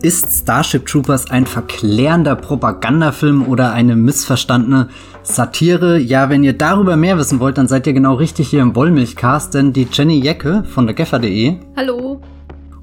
[0.00, 4.90] Ist Starship Troopers ein verklärender Propagandafilm oder eine missverstandene
[5.24, 5.98] Satire?
[5.98, 9.54] Ja, wenn ihr darüber mehr wissen wollt, dann seid ihr genau richtig hier im Wollmilchcast,
[9.54, 11.56] denn die Jenny Jecke von der Geffer.de.
[11.76, 12.20] Hallo.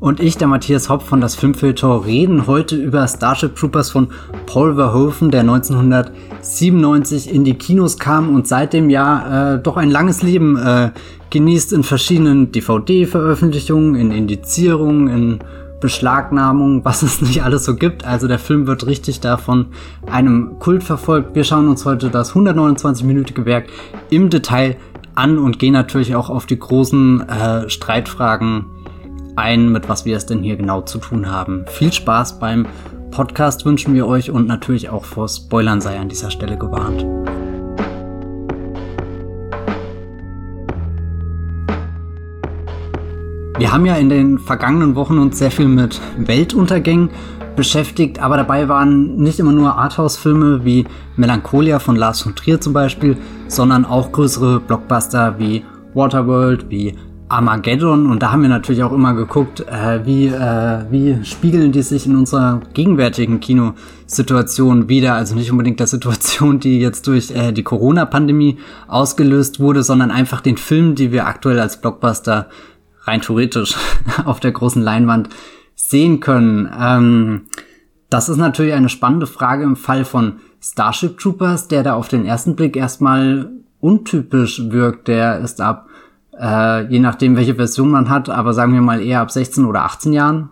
[0.02, 4.10] Und ich, der Matthias Hopp von das Filmfilter, reden heute über Starship Troopers von
[4.46, 9.90] Paul Verhoeven, der 1997 in die Kinos kam und seit dem Jahr äh, doch ein
[9.90, 10.92] langes Leben äh,
[11.30, 15.40] genießt in verschiedenen DVD-Veröffentlichungen, in Indizierungen, in
[15.80, 18.06] Beschlagnahmung, was es nicht alles so gibt.
[18.06, 19.68] Also der Film wird richtig davon
[20.10, 21.36] einem Kult verfolgt.
[21.36, 23.68] Wir schauen uns heute das 129-minütige Werk
[24.10, 24.78] im Detail
[25.16, 28.66] an und gehen natürlich auch auf die großen äh, Streitfragen
[29.36, 31.66] ein, mit was wir es denn hier genau zu tun haben.
[31.68, 32.68] Viel Spaß beim
[33.12, 37.06] Podcast wünschen wir euch und natürlich auch vor Spoilern sei an dieser Stelle gewarnt.
[43.58, 47.10] Wir haben ja in den vergangenen Wochen uns sehr viel mit Weltuntergängen
[47.56, 52.74] beschäftigt, aber dabei waren nicht immer nur Arthouse-Filme wie Melancholia von Lars von Trier zum
[52.74, 53.16] Beispiel,
[53.48, 56.96] sondern auch größere Blockbuster wie Waterworld, wie
[57.30, 61.82] Armageddon und da haben wir natürlich auch immer geguckt, äh, wie, äh, wie spiegeln die
[61.82, 65.16] sich in unserer gegenwärtigen Kinosituation wieder.
[65.16, 70.42] Also nicht unbedingt der Situation, die jetzt durch äh, die Corona-Pandemie ausgelöst wurde, sondern einfach
[70.42, 72.48] den Film, die wir aktuell als Blockbuster
[73.06, 73.76] rein theoretisch
[74.26, 75.30] auf der großen Leinwand
[75.76, 76.70] sehen können.
[76.78, 77.42] Ähm,
[78.10, 82.26] das ist natürlich eine spannende Frage im Fall von Starship Troopers, der da auf den
[82.26, 85.08] ersten Blick erstmal untypisch wirkt.
[85.08, 85.88] Der ist ab,
[86.40, 89.84] äh, je nachdem welche Version man hat, aber sagen wir mal eher ab 16 oder
[89.84, 90.50] 18 Jahren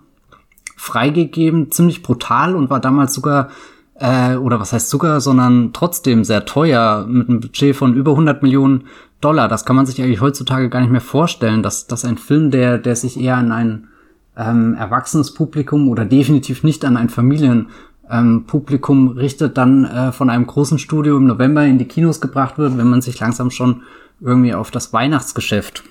[0.76, 3.50] freigegeben, ziemlich brutal und war damals sogar
[3.96, 8.44] äh, oder was heißt sogar, sondern trotzdem sehr teuer mit einem Budget von über 100
[8.44, 8.86] Millionen
[9.22, 9.48] Dollar.
[9.48, 12.78] Das kann man sich eigentlich heutzutage gar nicht mehr vorstellen, dass, dass ein Film, der,
[12.78, 13.88] der sich eher an ein
[14.36, 20.48] ähm, erwachsenes Publikum oder definitiv nicht an ein Familienpublikum ähm, richtet, dann äh, von einem
[20.48, 23.84] großen Studio im November in die Kinos gebracht wird, wenn man sich langsam schon
[24.20, 25.84] irgendwie auf das Weihnachtsgeschäft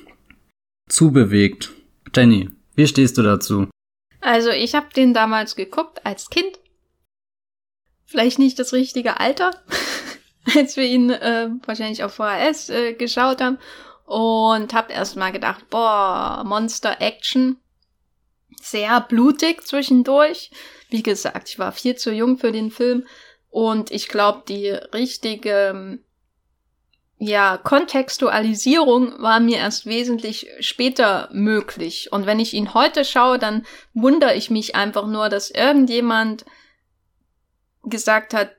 [0.89, 1.73] zubewegt.
[2.15, 3.69] Jenny, wie stehst du dazu?
[4.21, 6.59] Also ich habe den damals geguckt als Kind.
[8.13, 9.51] Vielleicht nicht das richtige Alter.
[10.57, 13.59] als wir ihn äh, wahrscheinlich auf VHS äh, geschaut haben.
[14.05, 17.57] Und hab erst mal gedacht, boah, Monster Action.
[18.61, 20.51] Sehr blutig zwischendurch.
[20.91, 23.07] Wie gesagt, ich war viel zu jung für den Film.
[23.49, 25.99] Und ich glaube, die richtige
[27.19, 32.11] ja, Kontextualisierung war mir erst wesentlich später möglich.
[32.13, 36.45] Und wenn ich ihn heute schaue, dann wundere ich mich einfach nur, dass irgendjemand
[37.85, 38.53] gesagt hat,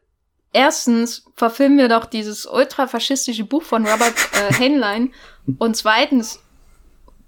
[0.51, 5.13] erstens verfilmen wir doch dieses ultrafaschistische Buch von Robert äh, Heinlein
[5.57, 6.39] und zweitens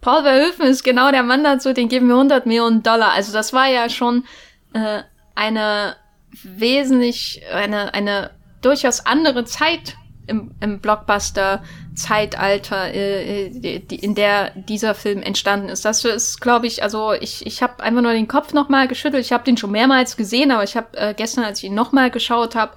[0.02, 3.14] Paul Verhoeven ist genau der Mann dazu, den geben wir 100 Millionen Dollar.
[3.14, 4.24] Also das war ja schon
[4.74, 5.02] äh,
[5.34, 5.96] eine
[6.44, 8.30] wesentlich, eine, eine
[8.62, 9.96] durchaus andere Zeit
[10.28, 11.64] im, im Blockbuster-Zeitalter,
[12.94, 15.86] äh, äh die, in der dieser Film entstanden ist.
[15.86, 19.26] Das ist, glaube ich, also ich, ich habe einfach nur den Kopf nochmal geschüttelt.
[19.26, 22.12] Ich habe den schon mehrmals gesehen, aber ich habe äh, gestern, als ich ihn nochmal
[22.12, 22.74] geschaut habe,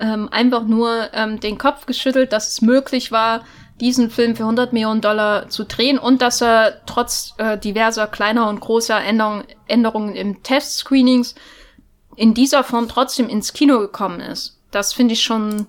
[0.00, 3.44] ähm, einfach nur ähm, den Kopf geschüttelt, dass es möglich war,
[3.80, 8.48] diesen Film für 100 Millionen Dollar zu drehen und dass er trotz äh, diverser kleiner
[8.48, 11.34] und großer Änderung, Änderungen im Test-Screenings
[12.16, 14.58] in dieser Form trotzdem ins Kino gekommen ist.
[14.72, 15.66] Das finde ich schon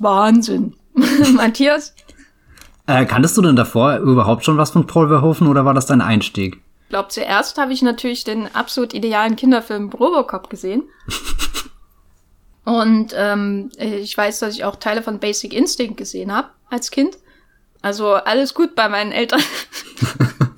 [0.00, 0.74] Wahnsinn.
[1.34, 1.94] Matthias?
[2.86, 6.00] Äh, kanntest du denn davor überhaupt schon was von Paul Verhoeven oder war das dein
[6.00, 6.60] Einstieg?
[6.84, 10.82] Ich glaube, zuerst habe ich natürlich den absolut idealen Kinderfilm Robocop gesehen.
[12.64, 17.18] Und ähm, ich weiß, dass ich auch Teile von Basic Instinct gesehen habe als Kind.
[17.80, 19.42] Also alles gut bei meinen Eltern.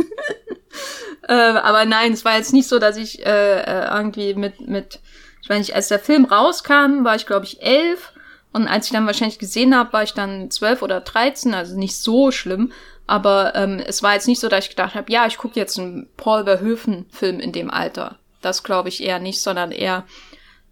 [1.29, 5.01] äh, aber nein, es war jetzt nicht so, dass ich äh, äh, irgendwie mit, mit,
[5.41, 8.13] ich meine, als der Film rauskam, war ich glaube ich elf.
[8.55, 11.97] Und als ich dann wahrscheinlich gesehen habe, war ich dann zwölf oder dreizehn, also nicht
[11.97, 12.71] so schlimm.
[13.05, 15.77] Aber ähm, es war jetzt nicht so, dass ich gedacht habe, ja, ich gucke jetzt
[15.77, 18.17] einen Paul Verhoeven-Film in dem Alter.
[18.43, 20.05] Das glaube ich eher nicht, sondern eher,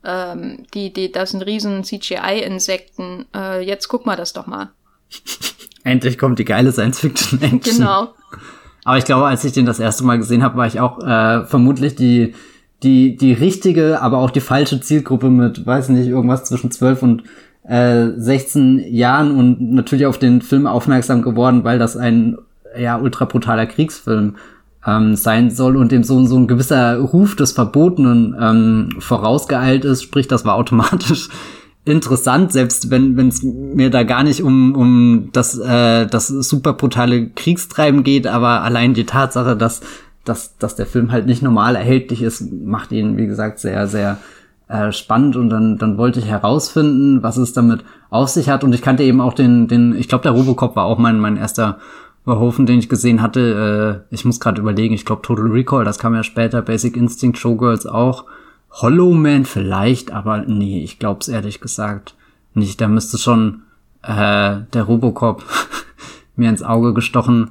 [0.05, 3.27] ähm, die, die, das sind riesen CGI-Insekten.
[3.35, 4.71] Äh, jetzt guck mal das doch mal.
[5.83, 7.79] Endlich kommt die geile Science-Fiction-Action.
[7.79, 8.15] Genau.
[8.85, 11.45] Aber ich glaube, als ich den das erste Mal gesehen habe, war ich auch äh,
[11.47, 12.37] vermutlich die,
[12.85, 17.25] die, die richtige, aber auch die falsche Zielgruppe mit, weiß nicht, irgendwas zwischen 12 und
[17.65, 22.39] äh, 16 Jahren und natürlich auf den Film aufmerksam geworden, weil das ein
[22.79, 24.37] ja ultra brutaler Kriegsfilm
[24.87, 30.03] ähm, sein soll und dem so, so ein gewisser Ruf des Verbotenen ähm, vorausgeeilt ist,
[30.03, 31.29] sprich, das war automatisch
[31.85, 37.29] interessant, selbst wenn es mir da gar nicht um, um das, äh, das super brutale
[37.29, 39.81] Kriegstreiben geht, aber allein die Tatsache, dass
[40.25, 44.19] dass, dass der Film halt nicht normal erhältlich ist, macht ihn, wie gesagt, sehr, sehr
[44.73, 48.75] äh, spannend und dann, dann wollte ich herausfinden, was es damit auf sich hat und
[48.75, 51.79] ich kannte eben auch den, den ich glaube, der Robocop war auch mein, mein erster
[52.25, 54.05] Verhoeven, den ich gesehen hatte.
[54.11, 57.39] Äh, ich muss gerade überlegen, ich glaube Total Recall, das kam ja später, Basic Instinct,
[57.39, 58.25] Showgirls auch.
[58.71, 62.15] Hollow Man vielleicht, aber nee, ich glaube es ehrlich gesagt
[62.55, 62.81] nicht.
[62.81, 63.63] Da müsste schon
[64.03, 65.45] äh, der Robocop
[66.37, 67.51] mir ins Auge gestochen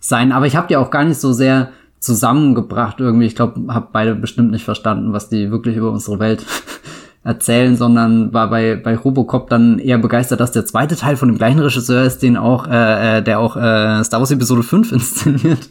[0.00, 0.32] sein.
[0.32, 1.70] Aber ich habe die auch gar nicht so sehr
[2.00, 3.26] zusammengebracht irgendwie.
[3.26, 6.44] Ich glaube, habe beide bestimmt nicht verstanden, was die wirklich über unsere Welt
[7.24, 11.38] erzählen, sondern war bei, bei Robocop dann eher begeistert, dass der zweite Teil von dem
[11.38, 15.68] gleichen Regisseur ist, den auch, äh, äh der auch äh, Star Wars Episode 5 inszeniert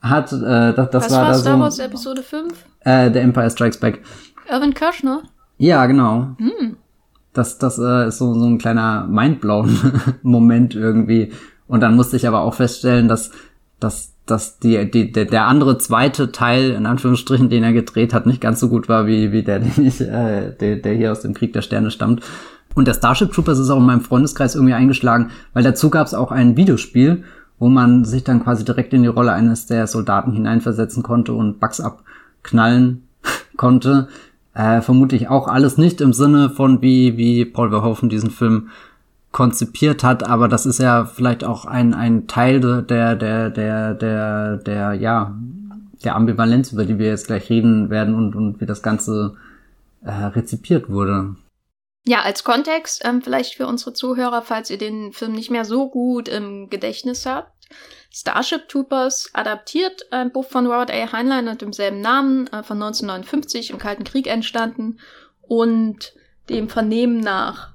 [0.00, 0.32] hat.
[0.32, 2.52] Äh, das, das was war, war da Star so, Wars Episode 5?
[2.80, 4.02] Äh, der Empire Strikes Back.
[4.48, 5.22] Irvin Kirschner?
[5.58, 6.36] Ja, genau.
[6.38, 6.76] Hm.
[7.32, 9.92] Das, das äh, ist so, so ein kleiner mindblown
[10.22, 11.32] Moment irgendwie.
[11.66, 13.32] Und dann musste ich aber auch feststellen, dass,
[13.80, 18.26] dass, dass die, die, der, der andere zweite Teil, in Anführungsstrichen, den er gedreht hat,
[18.26, 21.20] nicht ganz so gut war wie, wie der, den ich, äh, der, der hier aus
[21.20, 22.22] dem Krieg der Sterne stammt.
[22.74, 26.14] Und der Starship Troopers ist auch in meinem Freundeskreis irgendwie eingeschlagen, weil dazu gab es
[26.14, 27.24] auch ein Videospiel,
[27.58, 31.58] wo man sich dann quasi direkt in die Rolle eines der Soldaten hineinversetzen konnte und
[31.58, 33.08] Bugs abknallen
[33.56, 34.08] konnte.
[34.52, 38.68] Äh, vermutlich auch alles nicht im Sinne von wie, wie Paul Verhoeven diesen Film
[39.36, 44.56] konzipiert hat, aber das ist ja vielleicht auch ein, ein Teil der, der, der, der,
[44.56, 45.36] der, ja,
[46.02, 49.36] der Ambivalenz, über die wir jetzt gleich reden werden und, und wie das Ganze
[50.02, 51.36] äh, rezipiert wurde.
[52.06, 55.90] Ja, als Kontext, ähm, vielleicht für unsere Zuhörer, falls ihr den Film nicht mehr so
[55.90, 57.52] gut im Gedächtnis habt.
[58.10, 61.12] Starship Troopers adaptiert ein Buch von Robert A.
[61.12, 64.98] Heinlein mit demselben Namen, äh, von 1959 im Kalten Krieg entstanden
[65.42, 66.14] und
[66.48, 67.74] dem Vernehmen nach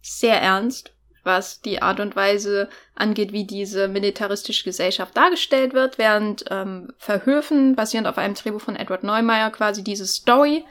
[0.00, 0.93] sehr ernst
[1.24, 7.74] was die Art und Weise angeht, wie diese militaristische Gesellschaft dargestellt wird, während ähm, Verhöfen,
[7.74, 10.64] basierend auf einem Drehbuch von Edward Neumeier, quasi diese Story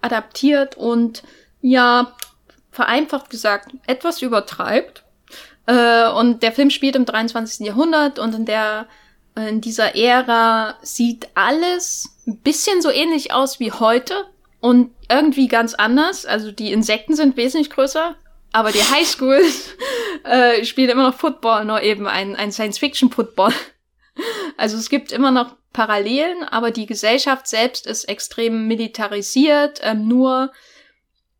[0.00, 1.22] adaptiert und
[1.60, 2.14] ja,
[2.70, 5.04] vereinfacht gesagt, etwas übertreibt.
[5.66, 7.66] Äh, und der Film spielt im 23.
[7.66, 8.86] Jahrhundert und in der
[9.36, 14.14] in dieser Ära sieht alles ein bisschen so ähnlich aus wie heute
[14.60, 16.24] und irgendwie ganz anders.
[16.24, 18.14] Also die Insekten sind wesentlich größer,
[18.54, 19.42] aber die Highschool
[20.24, 23.52] äh, spielt immer noch Football, nur eben ein, ein Science-Fiction-Football.
[24.56, 29.80] Also es gibt immer noch Parallelen, aber die Gesellschaft selbst ist extrem militarisiert.
[29.82, 30.52] Ähm, nur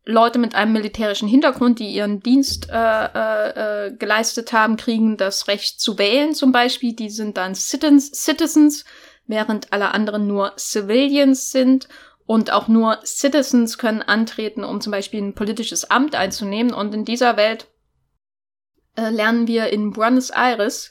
[0.04, 5.46] Leute mit einem militärischen Hintergrund, die ihren Dienst äh, äh, äh, geleistet haben, kriegen das
[5.46, 6.94] Recht zu wählen zum Beispiel.
[6.94, 8.84] Die sind dann Citizens,
[9.28, 11.86] während alle anderen nur Civilians sind.
[12.26, 16.72] Und auch nur Citizens können antreten, um zum Beispiel ein politisches Amt einzunehmen.
[16.72, 17.66] Und in dieser Welt
[18.96, 20.90] äh, lernen wir in Buenos Aires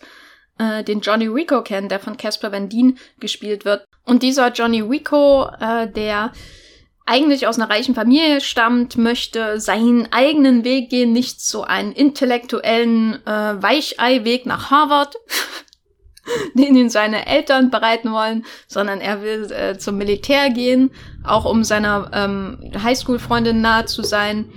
[0.60, 3.86] äh, den Johnny Rico kennen, der von Casper Van Dien gespielt wird.
[4.06, 6.32] Und dieser Johnny Rico, äh, der
[7.06, 13.26] eigentlich aus einer reichen Familie stammt, möchte seinen eigenen Weg gehen, nicht so einen intellektuellen
[13.26, 15.16] äh, Weichei-Weg nach Harvard,
[16.54, 20.92] den ihn seine Eltern bereiten wollen, sondern er will äh, zum Militär gehen,
[21.24, 24.52] auch um seiner ähm, Highschool-Freundin nahe zu sein.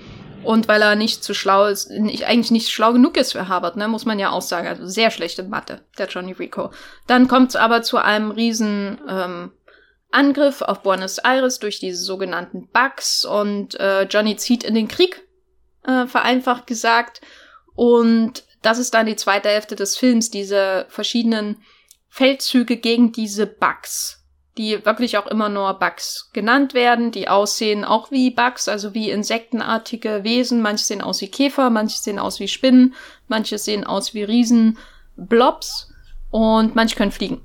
[0.44, 3.76] Und weil er nicht zu schlau ist, nicht, eigentlich nicht schlau genug ist für Harvard,
[3.76, 4.68] ne, muss man ja auch sagen.
[4.68, 6.70] Also sehr schlechte Mathe, der Johnny Rico.
[7.08, 9.50] Dann kommt es aber zu einem riesen ähm,
[10.12, 15.20] Angriff auf Buenos Aires durch diese sogenannten Bugs und äh, Johnny zieht in den Krieg,
[15.84, 17.22] äh, vereinfacht gesagt.
[17.74, 21.58] Und das ist dann die zweite Hälfte des Films, diese verschiedenen
[22.08, 24.24] Feldzüge gegen diese Bugs,
[24.58, 29.10] die wirklich auch immer nur Bugs genannt werden, die aussehen auch wie Bugs, also wie
[29.10, 30.62] insektenartige Wesen.
[30.62, 32.94] Manche sehen aus wie Käfer, manche sehen aus wie Spinnen,
[33.28, 35.92] manche sehen aus wie Riesenblobs
[36.32, 37.42] und manche können fliegen.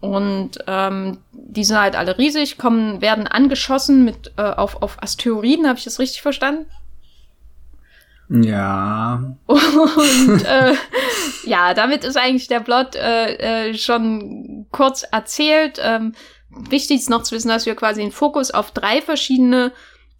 [0.00, 5.68] Und ähm, die sind halt alle riesig, kommen, werden angeschossen mit äh, auf, auf Asteroiden,
[5.68, 6.66] habe ich das richtig verstanden?
[8.28, 9.36] Ja.
[9.46, 10.74] Und äh,
[11.44, 15.80] ja, damit ist eigentlich der Plot äh, äh, schon kurz erzählt.
[15.82, 16.14] Ähm,
[16.50, 19.72] wichtig ist noch zu wissen, dass wir quasi den Fokus auf drei verschiedene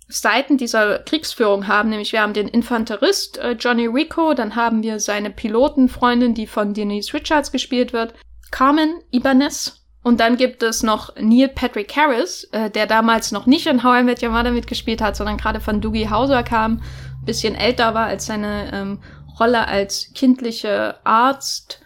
[0.08, 1.90] Seiten dieser Kriegsführung haben.
[1.90, 6.72] Nämlich wir haben den Infanterist äh, Johnny Rico, dann haben wir seine Pilotenfreundin, die von
[6.72, 8.14] Denise Richards gespielt wird,
[8.50, 9.74] Carmen Ibanez.
[10.02, 14.00] Und dann gibt es noch Neil Patrick Harris, äh, der damals noch nicht in How
[14.00, 16.80] I Met Your Mother mitgespielt hat, sondern gerade von Doogie Hauser kam,
[17.24, 19.00] bisschen älter war als seine ähm,
[19.38, 21.80] Rolle als kindliche Arzt.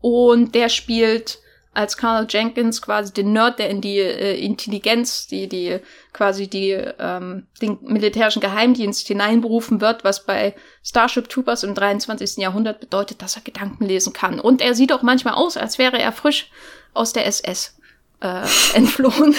[0.00, 1.38] Und der spielt
[1.74, 5.78] als Carl Jenkins quasi den Nerd, der in die äh, Intelligenz, die, die
[6.12, 12.36] quasi die, ähm, den militärischen Geheimdienst hineinberufen wird, was bei Starship Troopers im 23.
[12.36, 14.38] Jahrhundert bedeutet, dass er Gedanken lesen kann.
[14.38, 16.50] Und er sieht auch manchmal aus, als wäre er frisch
[16.92, 17.78] aus der SS.
[18.20, 19.34] äh, entflohen.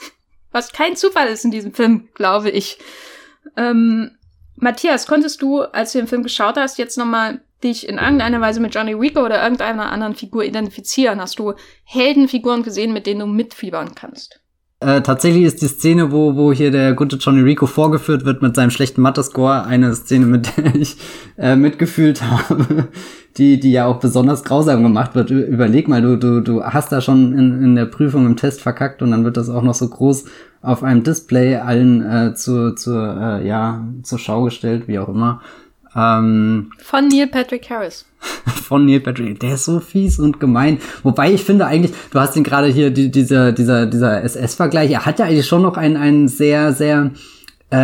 [0.52, 2.78] Was kein Zufall ist in diesem Film, glaube ich.
[3.56, 4.17] Ähm,
[4.60, 8.60] Matthias, konntest du, als du den Film geschaut hast, jetzt nochmal dich in irgendeiner Weise
[8.60, 11.20] mit Johnny Rico oder irgendeiner anderen Figur identifizieren?
[11.20, 14.40] Hast du Heldenfiguren gesehen, mit denen du mitfiebern kannst?
[14.80, 18.54] Äh, tatsächlich ist die Szene, wo, wo hier der gute Johnny Rico vorgeführt wird mit
[18.54, 20.96] seinem schlechten Mathe-Score, eine Szene, mit der ich
[21.36, 22.86] äh, mitgefühlt habe,
[23.38, 25.30] die, die ja auch besonders grausam gemacht wird.
[25.30, 29.02] Überleg mal, du, du, du hast da schon in, in der Prüfung im Test verkackt
[29.02, 30.26] und dann wird das auch noch so groß
[30.62, 35.40] auf einem Display allen äh, zu, zur, äh, ja, zur Schau gestellt, wie auch immer.
[35.94, 38.06] Ähm, von Neil Patrick Harris.
[38.46, 40.78] von Neil Patrick, der ist so fies und gemein.
[41.02, 45.06] Wobei ich finde eigentlich, du hast ihn gerade hier, die, dieser, dieser, dieser SS-Vergleich, er
[45.06, 47.12] hat ja eigentlich schon noch ein, ein sehr, sehr,
[47.72, 47.78] äh,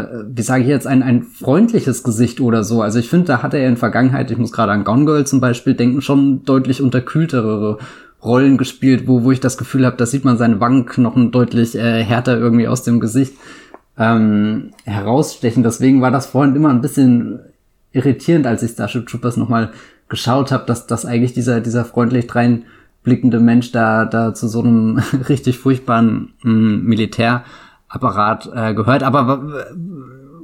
[0.00, 2.82] äh, wie sage ich jetzt, ein, ein freundliches Gesicht oder so.
[2.82, 5.40] Also ich finde, da hat er in Vergangenheit, ich muss gerade an Gone Girl zum
[5.40, 7.78] Beispiel denken, schon deutlich unterkühltere
[8.22, 12.04] Rollen gespielt, wo, wo ich das Gefühl habe, da sieht man seine Wangenknochen deutlich äh,
[12.04, 13.34] härter irgendwie aus dem Gesicht
[13.98, 15.62] ähm, herausstechen.
[15.62, 17.40] Deswegen war das vorhin immer ein bisschen
[17.92, 19.70] irritierend, als ich Starship Troopers nochmal
[20.08, 24.98] geschaut habe, dass, dass eigentlich dieser, dieser freundlich dreinblickende Mensch da, da zu so einem
[25.28, 29.02] richtig furchtbaren ähm, Militärapparat äh, gehört.
[29.02, 29.64] Aber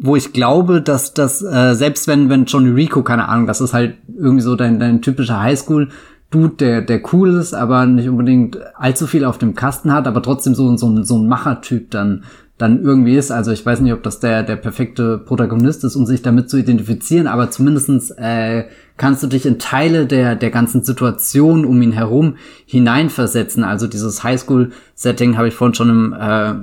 [0.00, 3.74] wo ich glaube, dass das, äh, selbst wenn, wenn Johnny Rico, keine Ahnung, das ist
[3.74, 5.88] halt irgendwie so dein, dein typischer Highschool-
[6.30, 10.22] Dude, der, der cool ist, aber nicht unbedingt allzu viel auf dem Kasten hat, aber
[10.22, 12.24] trotzdem so, so, so ein Machertyp dann
[12.58, 13.30] dann irgendwie ist.
[13.30, 16.56] Also ich weiß nicht, ob das der, der perfekte Protagonist ist, um sich damit zu
[16.56, 18.64] identifizieren, aber zumindestens äh,
[18.96, 23.62] kannst du dich in Teile der, der ganzen Situation um ihn herum hineinversetzen.
[23.62, 26.54] Also dieses Highschool-Setting habe ich vorhin schon im äh,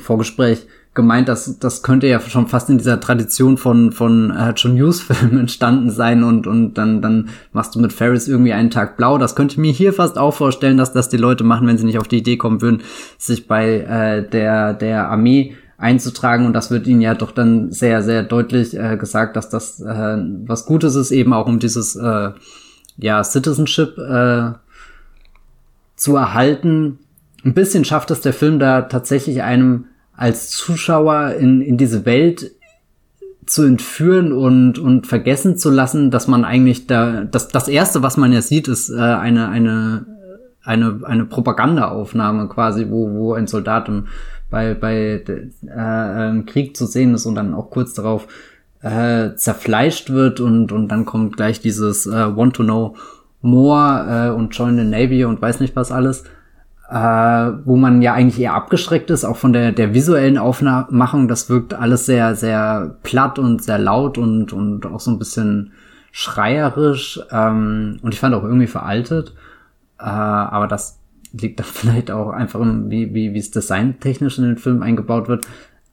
[0.00, 4.80] Vorgespräch gemeint, dass das könnte ja schon fast in dieser Tradition von von äh, John
[4.80, 8.96] Hughes Filmen entstanden sein und und dann dann machst du mit Ferris irgendwie einen Tag
[8.96, 9.18] blau.
[9.18, 11.84] Das könnte ich mir hier fast auch vorstellen, dass das die Leute machen, wenn sie
[11.84, 12.82] nicht auf die Idee kommen würden,
[13.18, 18.00] sich bei äh, der der Armee einzutragen und das wird ihnen ja doch dann sehr
[18.02, 22.30] sehr deutlich äh, gesagt, dass das äh, was Gutes ist, eben auch um dieses äh,
[22.98, 24.52] ja Citizenship äh,
[25.96, 27.00] zu erhalten.
[27.44, 29.86] Ein bisschen schafft es der Film da tatsächlich einem
[30.16, 32.52] als Zuschauer in, in diese Welt
[33.46, 38.16] zu entführen und, und vergessen zu lassen, dass man eigentlich da, das, das erste, was
[38.16, 40.06] man ja sieht, ist äh, eine, eine,
[40.62, 44.06] eine, eine Propagandaaufnahme quasi, wo, wo ein Soldat im,
[44.50, 45.22] bei, bei
[45.66, 48.28] äh, Krieg zu sehen ist und dann auch kurz darauf
[48.82, 52.96] äh, zerfleischt wird und, und dann kommt gleich dieses äh, Want to know
[53.42, 56.24] more äh, und join the Navy und weiß nicht was alles
[56.90, 61.28] äh, wo man ja eigentlich eher abgeschreckt ist, auch von der, der visuellen Aufmachung.
[61.28, 65.72] Das wirkt alles sehr, sehr platt und sehr laut und, und auch so ein bisschen
[66.12, 67.20] schreierisch.
[67.30, 69.34] Ähm, und ich fand auch irgendwie veraltet.
[69.98, 71.00] Äh, aber das
[71.32, 75.28] liegt dann vielleicht auch einfach im, wie, wie, wie es designtechnisch in den Film eingebaut
[75.28, 75.46] wird.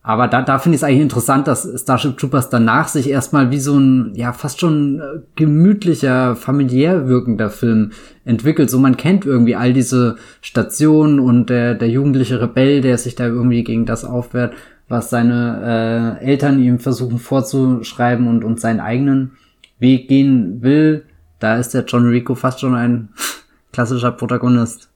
[0.04, 3.60] Aber da, da finde ich es eigentlich interessant, dass Starship Troopers danach sich erstmal wie
[3.60, 7.92] so ein, ja, fast schon äh, gemütlicher, familiär wirkender Film
[8.26, 8.72] entwickelt.
[8.72, 13.28] So man kennt irgendwie all diese Stationen und der, der jugendliche Rebell, der sich da
[13.28, 14.56] irgendwie gegen das aufwehrt,
[14.88, 19.38] was seine äh, Eltern ihm versuchen vorzuschreiben und, und seinen eigenen
[19.78, 21.06] Weg gehen will.
[21.38, 23.10] Da ist der John Rico fast schon ein
[23.72, 24.90] klassischer Protagonist.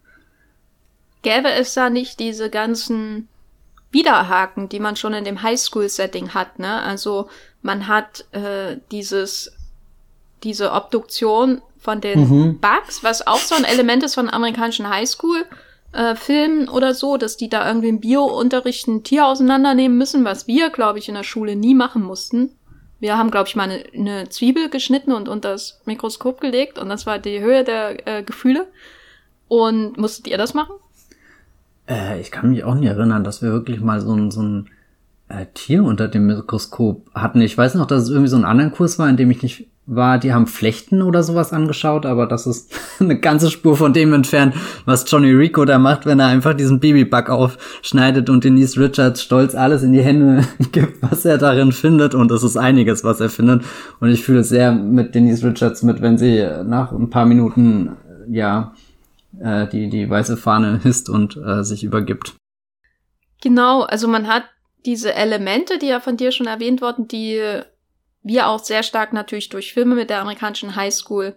[1.22, 3.28] Gäbe es da nicht diese ganzen
[3.96, 6.60] Widerhaken, die man schon in dem Highschool-Setting hat.
[6.60, 6.84] Ne?
[6.84, 7.30] Also
[7.62, 9.52] man hat äh, dieses
[10.44, 12.60] diese Obduktion von den mhm.
[12.60, 15.46] Bugs, was auch so ein Element ist von amerikanischen Highschool.
[15.92, 20.48] Äh, Filmen oder so, dass die da irgendwie im Bio-Unterricht ein Tier auseinandernehmen müssen, was
[20.48, 22.52] wir, glaube ich, in der Schule nie machen mussten.
[23.00, 26.90] Wir haben, glaube ich, mal eine, eine, Zwiebel geschnitten und unter das Mikroskop gelegt und
[26.90, 28.68] das war die Höhe der äh, Gefühle.
[29.48, 30.76] Und musstet ihr das machen?
[31.88, 34.70] Äh, ich kann mich auch nicht erinnern, dass wir wirklich mal so ein, so ein
[35.30, 37.42] äh, Tier unter dem Mikroskop hatten.
[37.42, 39.68] Ich weiß noch, dass es irgendwie so ein anderen Kurs war, in dem ich nicht
[39.88, 44.14] war, die haben Flechten oder sowas angeschaut, aber das ist eine ganze Spur von dem
[44.14, 49.22] entfernt, was Johnny Rico da macht, wenn er einfach diesen Babybug aufschneidet und Denise Richards
[49.22, 52.16] stolz alles in die Hände gibt, was er darin findet.
[52.16, 53.64] Und es ist einiges, was er findet.
[54.00, 57.92] Und ich fühle sehr mit Denise Richards mit, wenn sie nach ein paar Minuten,
[58.28, 58.74] ja,
[59.42, 62.36] äh, die, die weiße Fahne hisst und äh, sich übergibt.
[63.42, 64.46] Genau, also man hat
[64.86, 67.62] diese Elemente, die ja von dir schon erwähnt wurden, die
[68.24, 71.36] wir auch sehr stark natürlich durch Filme mit der amerikanischen Highschool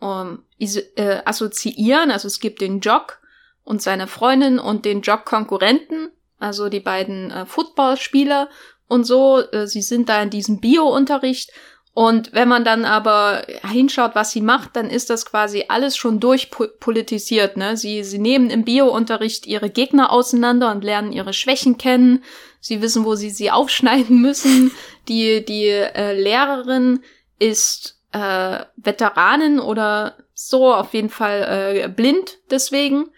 [0.00, 2.10] ähm, äh, assoziieren.
[2.10, 3.20] Also es gibt den Jock
[3.62, 8.48] und seine Freundin und den Jock-Konkurrenten, also die beiden äh, Footballspieler
[8.88, 9.40] und so.
[9.52, 11.50] Äh, sie sind da in diesem Bio-Unterricht
[11.94, 16.18] Und wenn man dann aber hinschaut, was sie macht, dann ist das quasi alles schon
[16.18, 17.56] durchpolitisiert.
[17.56, 17.76] Ne?
[17.76, 22.24] Sie, sie nehmen im Bio-Unterricht ihre Gegner auseinander und lernen ihre Schwächen kennen.
[22.58, 24.72] Sie wissen, wo sie sie aufschneiden müssen.
[25.08, 27.00] Die, die äh, Lehrerin
[27.38, 31.42] ist äh, Veteranin oder so, auf jeden Fall
[31.84, 33.10] äh, blind deswegen.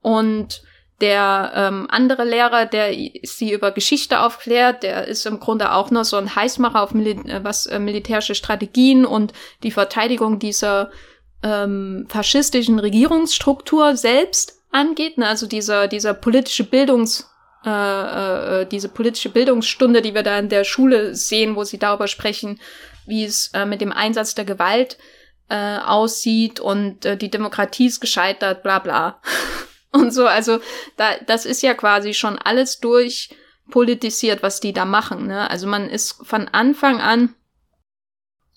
[0.00, 0.63] Und
[1.04, 2.90] der ähm, andere Lehrer, der
[3.22, 7.08] sie über Geschichte aufklärt, der ist im Grunde auch nur so ein Heißmacher auf Mil
[7.28, 10.90] äh, was äh, militärische Strategien und die Verteidigung dieser
[11.42, 15.18] ähm, faschistischen Regierungsstruktur selbst angeht.
[15.18, 15.28] Ne?
[15.28, 17.28] Also dieser dieser politische Bildungs
[17.66, 21.78] äh, äh, äh, diese politische Bildungsstunde, die wir da in der Schule sehen, wo sie
[21.78, 22.58] darüber sprechen,
[23.06, 24.96] wie es äh, mit dem Einsatz der Gewalt
[25.50, 29.20] äh, aussieht und äh, die Demokratie ist gescheitert, bla bla.
[29.94, 30.26] und so.
[30.26, 30.58] Also
[30.96, 35.26] da, das ist ja quasi schon alles durchpolitisiert, was die da machen.
[35.26, 35.48] Ne?
[35.50, 37.34] Also man ist von Anfang an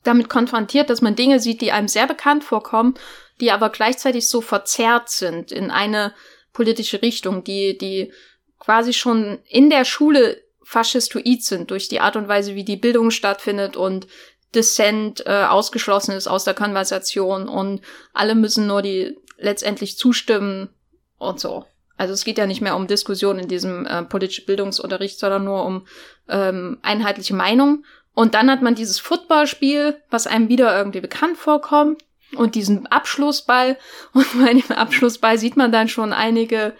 [0.04, 2.96] damit konfrontiert, dass man Dinge sieht, die einem sehr bekannt vorkommen,
[3.42, 6.14] die aber gleichzeitig so verzerrt sind in eine
[6.54, 8.12] politische Richtung, die, die
[8.60, 13.12] quasi schon in der Schule faschistoid sind durch die Art und Weise, wie die Bildung
[13.12, 14.08] stattfindet und
[14.56, 17.82] Dissent äh, ausgeschlossen ist aus der Konversation und
[18.14, 20.70] alle müssen nur die letztendlich zustimmen,
[21.18, 21.66] und so.
[21.98, 25.66] Also es geht ja nicht mehr um Diskussion in diesem äh, politischen Bildungsunterricht, sondern nur
[25.66, 25.88] um
[26.30, 27.84] ähm, einheitliche Meinung.
[28.14, 32.04] Und dann hat man dieses Footballspiel, was einem wieder irgendwie bekannt vorkommt,
[32.36, 33.78] und diesen Abschlussball.
[34.14, 36.74] Und bei dem Abschlussball sieht man dann schon einige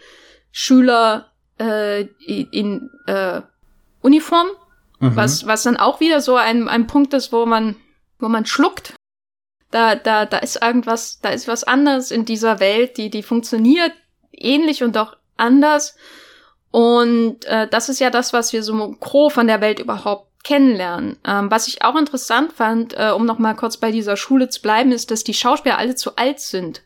[0.52, 3.42] Schüler äh, in äh,
[4.02, 4.48] Uniform,
[5.00, 5.16] mhm.
[5.16, 7.76] was, was dann auch wieder so ein, ein Punkt ist, wo man,
[8.20, 8.94] wo man schluckt.
[9.72, 13.92] Da, da, da ist irgendwas, da ist was anderes in dieser Welt, die, die funktioniert
[14.38, 15.96] ähnlich und doch anders.
[16.72, 21.18] Und äh, das ist ja das, was wir so grob von der Welt überhaupt kennenlernen.
[21.26, 24.62] Ähm, was ich auch interessant fand, äh, um noch mal kurz bei dieser Schule zu
[24.62, 26.84] bleiben, ist, dass die Schauspieler alle zu alt sind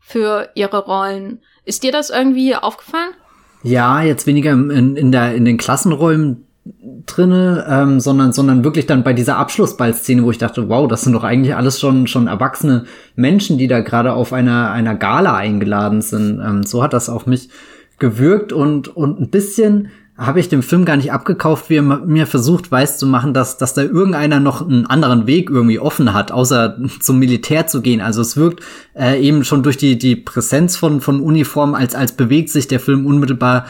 [0.00, 1.42] für ihre Rollen.
[1.64, 3.10] Ist dir das irgendwie aufgefallen?
[3.62, 6.45] Ja, jetzt weniger in, in, der, in den Klassenräumen
[7.06, 11.12] drinne, ähm, sondern sondern wirklich dann bei dieser Abschlussballszene, wo ich dachte, wow, das sind
[11.12, 16.02] doch eigentlich alles schon schon erwachsene Menschen, die da gerade auf einer einer Gala eingeladen
[16.02, 16.40] sind.
[16.44, 17.50] Ähm, so hat das auf mich
[17.98, 22.26] gewirkt und und ein bisschen habe ich dem Film gar nicht abgekauft, wie er mir
[22.26, 26.32] versucht weiß zu machen, dass dass da irgendeiner noch einen anderen Weg irgendwie offen hat,
[26.32, 28.00] außer zum Militär zu gehen.
[28.00, 28.62] Also es wirkt
[28.98, 32.80] äh, eben schon durch die die Präsenz von von Uniformen als als bewegt sich der
[32.80, 33.66] Film unmittelbar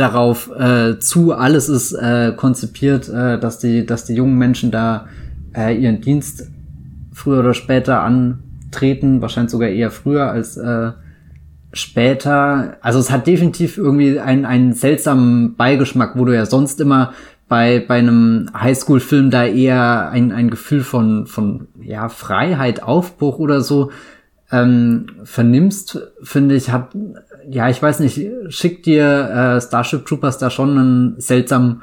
[0.00, 1.32] darauf äh, zu.
[1.32, 5.06] Alles ist äh, konzipiert, äh, dass die, dass die jungen Menschen da
[5.54, 6.50] äh, ihren Dienst
[7.12, 10.92] früher oder später antreten, wahrscheinlich sogar eher früher als äh,
[11.72, 12.78] später.
[12.80, 17.12] Also es hat definitiv irgendwie einen, einen seltsamen Beigeschmack, wo du ja sonst immer
[17.48, 23.60] bei, bei einem Highschool-Film da eher ein, ein Gefühl von, von ja, Freiheit, Aufbruch oder
[23.60, 23.90] so
[24.52, 26.90] ähm, vernimmst, finde ich, hat
[27.50, 31.82] ja, ich weiß nicht, schickt dir äh, Starship Troopers da schon einen seltsamen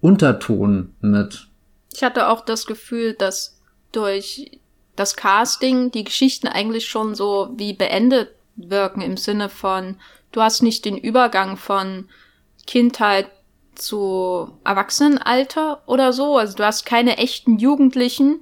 [0.00, 1.46] Unterton mit.
[1.92, 3.60] Ich hatte auch das Gefühl, dass
[3.92, 4.60] durch
[4.96, 9.96] das Casting die Geschichten eigentlich schon so wie beendet wirken im Sinne von,
[10.32, 12.08] du hast nicht den Übergang von
[12.66, 13.30] Kindheit
[13.74, 16.36] zu Erwachsenenalter oder so.
[16.36, 18.40] Also du hast keine echten Jugendlichen,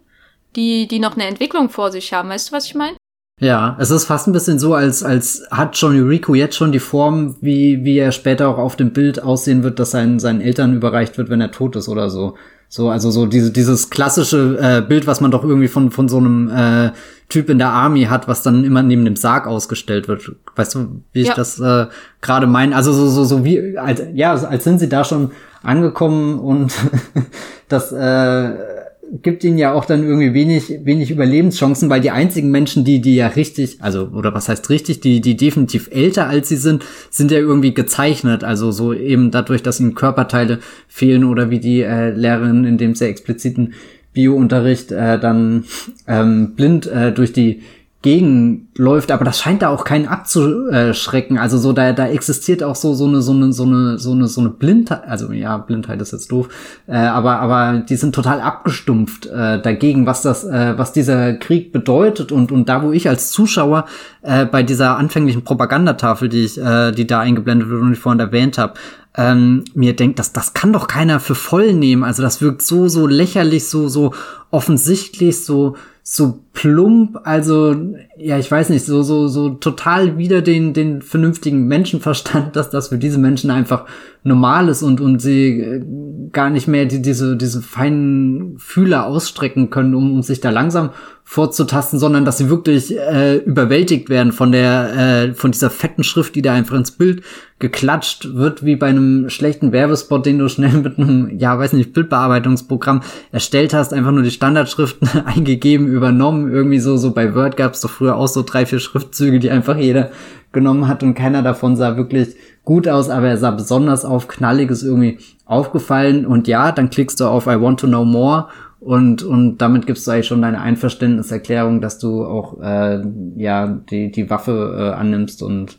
[0.56, 2.28] die, die noch eine Entwicklung vor sich haben.
[2.28, 2.96] Weißt du, was ich meine?
[3.42, 6.78] Ja, es ist fast ein bisschen so, als, als hat Johnny Rico jetzt schon die
[6.78, 10.76] Form, wie, wie er später auch auf dem Bild aussehen wird, das seinen, seinen Eltern
[10.76, 12.36] überreicht wird, wenn er tot ist oder so.
[12.68, 16.18] So, also so diese, dieses klassische äh, Bild, was man doch irgendwie von, von so
[16.18, 16.92] einem äh,
[17.28, 20.36] Typ in der Army hat, was dann immer neben dem Sarg ausgestellt wird.
[20.54, 21.34] Weißt du, wie ich ja.
[21.34, 21.86] das äh,
[22.20, 22.76] gerade meine?
[22.76, 25.32] Also so, so, so wie, als, ja, als sind sie da schon
[25.64, 26.72] angekommen und
[27.68, 28.71] das äh,
[29.20, 33.14] gibt ihnen ja auch dann irgendwie wenig, wenig Überlebenschancen, weil die einzigen Menschen, die, die
[33.14, 37.30] ja richtig, also, oder was heißt richtig, die, die definitiv älter als sie sind, sind
[37.30, 38.42] ja irgendwie gezeichnet.
[38.42, 42.94] Also so eben dadurch, dass ihnen Körperteile fehlen oder wie die äh, Lehrerin in dem
[42.94, 43.74] sehr expliziten
[44.14, 45.64] Biounterricht äh, dann
[46.06, 47.62] ähm, blind äh, durch die
[48.02, 51.38] gegenläuft, aber das scheint da auch keinen abzuschrecken.
[51.38, 54.26] Also so da da existiert auch so so eine so eine so eine so eine
[54.26, 56.48] so eine Blindheit, also ja Blindheit ist jetzt doof,
[56.86, 61.72] äh, aber aber die sind total abgestumpft äh, dagegen, was das äh, was dieser Krieg
[61.72, 63.86] bedeutet und und da wo ich als Zuschauer
[64.22, 68.20] äh, bei dieser anfänglichen Propagandatafel, die ich äh, die da eingeblendet wird und ich vorhin
[68.20, 68.74] erwähnt habe,
[69.16, 72.02] ähm, mir denkt, dass das kann doch keiner für voll nehmen.
[72.02, 74.14] Also das wirkt so, so lächerlich, so, so
[74.50, 77.76] offensichtlich, so, so plump, also
[78.18, 82.88] ja, ich weiß nicht, so so so total wieder den den vernünftigen Menschenverstand, dass das
[82.88, 83.86] für diese Menschen einfach
[84.24, 85.84] normal ist und und sie äh,
[86.32, 90.90] gar nicht mehr die, diese diese feinen Fühler ausstrecken können, um, um sich da langsam
[91.24, 96.34] vorzutasten, sondern dass sie wirklich äh, überwältigt werden von der äh, von dieser fetten Schrift,
[96.34, 97.22] die da einfach ins Bild
[97.58, 101.92] geklatscht wird, wie bei einem schlechten Werbespot, den du schnell mit einem ja weiß nicht
[101.92, 106.52] Bildbearbeitungsprogramm erstellt hast, einfach nur die Standardschriften eingegeben übernommen.
[106.52, 109.50] Irgendwie so, so bei Word gab es doch früher auch so drei, vier Schriftzüge, die
[109.50, 110.10] einfach jeder
[110.52, 114.82] genommen hat und keiner davon sah wirklich gut aus, aber er sah besonders auf knalliges
[114.82, 118.48] irgendwie aufgefallen und ja, dann klickst du auf I want to know more
[118.84, 123.00] und, und damit gibst du eigentlich schon deine Einverständniserklärung, dass du auch äh,
[123.36, 125.78] ja die, die Waffe äh, annimmst und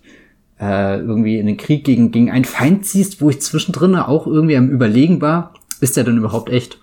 [0.59, 4.55] äh, irgendwie in den Krieg gegen, gegen einen Feind ziehst, wo ich zwischendrin auch irgendwie
[4.55, 6.79] am Überlegen war, ist der denn überhaupt echt?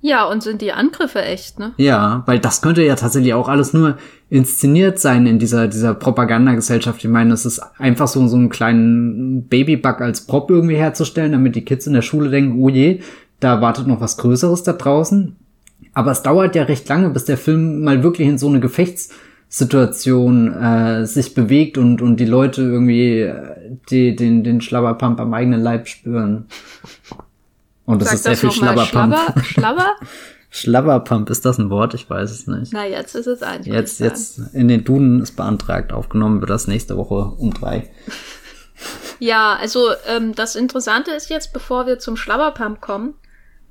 [0.00, 1.72] Ja, und sind die Angriffe echt, ne?
[1.78, 3.96] Ja, weil das könnte ja tatsächlich auch alles nur
[4.30, 7.02] inszeniert sein in dieser, dieser Propagandagesellschaft.
[7.04, 11.56] Ich meine, es ist einfach so, so einen kleinen Babybug als Prop irgendwie herzustellen, damit
[11.56, 13.00] die Kids in der Schule denken, oh je,
[13.40, 15.36] da wartet noch was Größeres da draußen.
[15.92, 20.52] Aber es dauert ja recht lange, bis der Film mal wirklich in so eine Gefechtssituation
[20.52, 25.60] äh, sich bewegt und, und die Leute irgendwie äh, die, den, den Schlabberpump am eigenen
[25.60, 26.46] Leib spüren.
[27.84, 29.14] Und das Sag ist sehr viel Schlabberpump.
[29.14, 29.42] Schlabber?
[29.42, 29.86] Schlabber?
[30.50, 31.92] Schlabberpump, ist das ein Wort?
[31.94, 32.72] Ich weiß es nicht.
[32.72, 33.66] Na, jetzt ist es eins.
[33.66, 37.90] Jetzt, jetzt in den Duden ist beantragt, aufgenommen wird das nächste Woche um drei.
[39.18, 43.14] Ja, also ähm, das Interessante ist jetzt, bevor wir zum Schlabberpump kommen,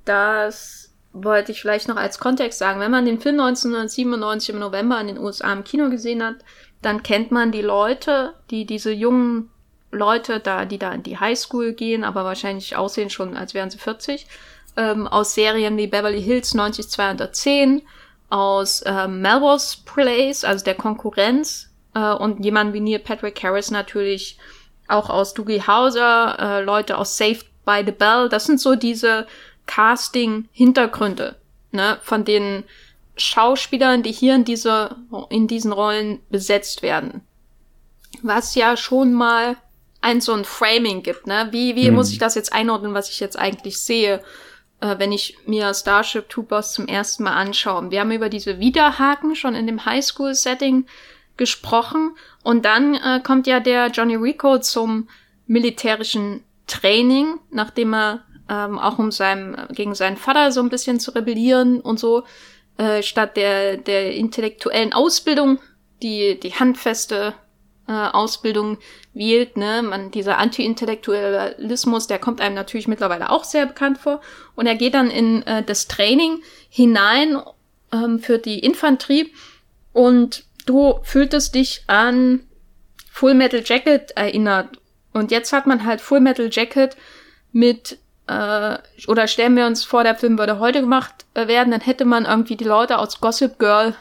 [0.05, 2.79] das wollte ich vielleicht noch als Kontext sagen.
[2.79, 6.35] Wenn man den Film 1997 im November in den USA im Kino gesehen hat,
[6.81, 9.49] dann kennt man die Leute, die diese jungen
[9.91, 13.77] Leute da, die da in die Highschool gehen, aber wahrscheinlich aussehen schon, als wären sie
[13.77, 14.27] 40,
[14.77, 17.81] ähm, aus Serien wie Beverly Hills 90210,
[18.29, 24.37] aus ähm, Melrose Place, also der Konkurrenz, äh, und jemand wie Neil Patrick Harris natürlich
[24.87, 28.29] auch aus Doogie Hauser, äh, Leute aus Saved by the Bell.
[28.29, 29.25] Das sind so diese
[29.65, 31.35] Casting-Hintergründe,
[31.71, 32.63] ne, von den
[33.17, 34.95] Schauspielern, die hier in diese,
[35.29, 37.21] in diesen Rollen besetzt werden.
[38.21, 39.57] Was ja schon mal
[40.01, 41.47] ein so ein Framing gibt, ne?
[41.51, 41.95] Wie, wie mhm.
[41.95, 44.21] muss ich das jetzt einordnen, was ich jetzt eigentlich sehe,
[44.79, 47.89] äh, wenn ich mir Starship Troopers zum ersten Mal anschaue?
[47.89, 50.85] Wir haben über diese Widerhaken schon in dem Highschool-Setting
[51.37, 55.09] gesprochen und dann äh, kommt ja der Johnny Rico zum
[55.47, 61.11] militärischen Training, nachdem er ähm, auch um seinem, gegen seinen Vater so ein bisschen zu
[61.11, 62.23] rebellieren und so,
[62.77, 65.59] äh, statt der, der intellektuellen Ausbildung,
[66.01, 67.33] die, die handfeste
[67.87, 68.77] äh, Ausbildung
[69.13, 74.21] wählt, ne, man, dieser Anti-Intellektualismus, der kommt einem natürlich mittlerweile auch sehr bekannt vor.
[74.55, 77.37] Und er geht dann in äh, das Training hinein
[77.91, 79.31] ähm, für die Infanterie
[79.93, 82.41] und du fühltest dich an
[83.11, 84.77] Full Metal Jacket erinnert.
[85.13, 86.97] Und jetzt hat man halt Full Metal Jacket
[87.53, 91.81] mit äh, oder stellen wir uns vor, der Film würde heute gemacht äh, werden, dann
[91.81, 93.93] hätte man irgendwie die Leute aus Gossip Girl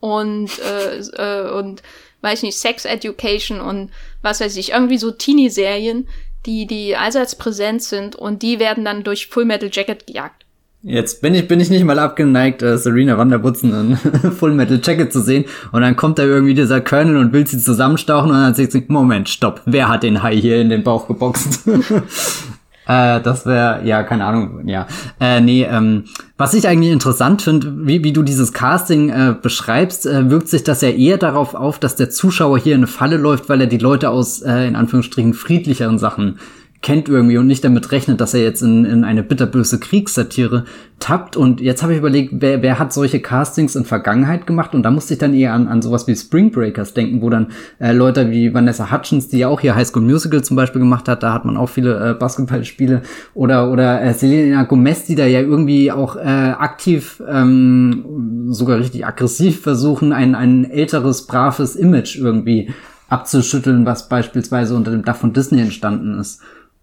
[0.00, 1.82] und äh, äh, und
[2.20, 6.06] weiß nicht, Sex Education und was weiß ich, irgendwie so Teenie-Serien,
[6.46, 10.44] die, die allseits präsent sind und die werden dann durch Full Metal Jacket gejagt.
[10.84, 13.96] Jetzt bin ich, bin ich nicht mal abgeneigt, äh, Serena Wanderbutzen in
[14.32, 15.44] Full Metal Jacket zu sehen.
[15.70, 18.84] Und dann kommt da irgendwie dieser Colonel und will sie zusammenstauchen und dann sagt sie,
[18.88, 21.60] Moment, stopp, wer hat den Hai hier in den Bauch geboxt?
[22.86, 24.86] Äh, das wäre, ja, keine Ahnung, ja.
[25.20, 26.04] Äh, nee, ähm,
[26.36, 30.64] was ich eigentlich interessant finde, wie, wie du dieses Casting äh, beschreibst, äh, wirkt sich
[30.64, 33.66] das ja eher darauf auf, dass der Zuschauer hier in eine Falle läuft, weil er
[33.68, 36.38] die Leute aus, äh, in Anführungsstrichen, friedlicheren Sachen
[36.82, 40.64] kennt irgendwie und nicht damit rechnet, dass er jetzt in, in eine bitterböse Kriegssatire
[40.98, 41.36] tappt.
[41.36, 44.74] Und jetzt habe ich überlegt, wer, wer hat solche Castings in Vergangenheit gemacht?
[44.74, 47.52] Und da musste ich dann eher an, an sowas wie Spring Breakers denken, wo dann
[47.78, 51.08] äh, Leute wie Vanessa Hutchins, die ja auch hier High School Musical zum Beispiel gemacht
[51.08, 53.02] hat, da hat man auch viele äh, Basketballspiele
[53.34, 59.06] oder oder äh, Selena Gomez, die da ja irgendwie auch äh, aktiv, ähm, sogar richtig
[59.06, 62.70] aggressiv versuchen, ein, ein älteres, braves Image irgendwie
[63.08, 66.40] abzuschütteln, was beispielsweise unter dem Dach von Disney entstanden ist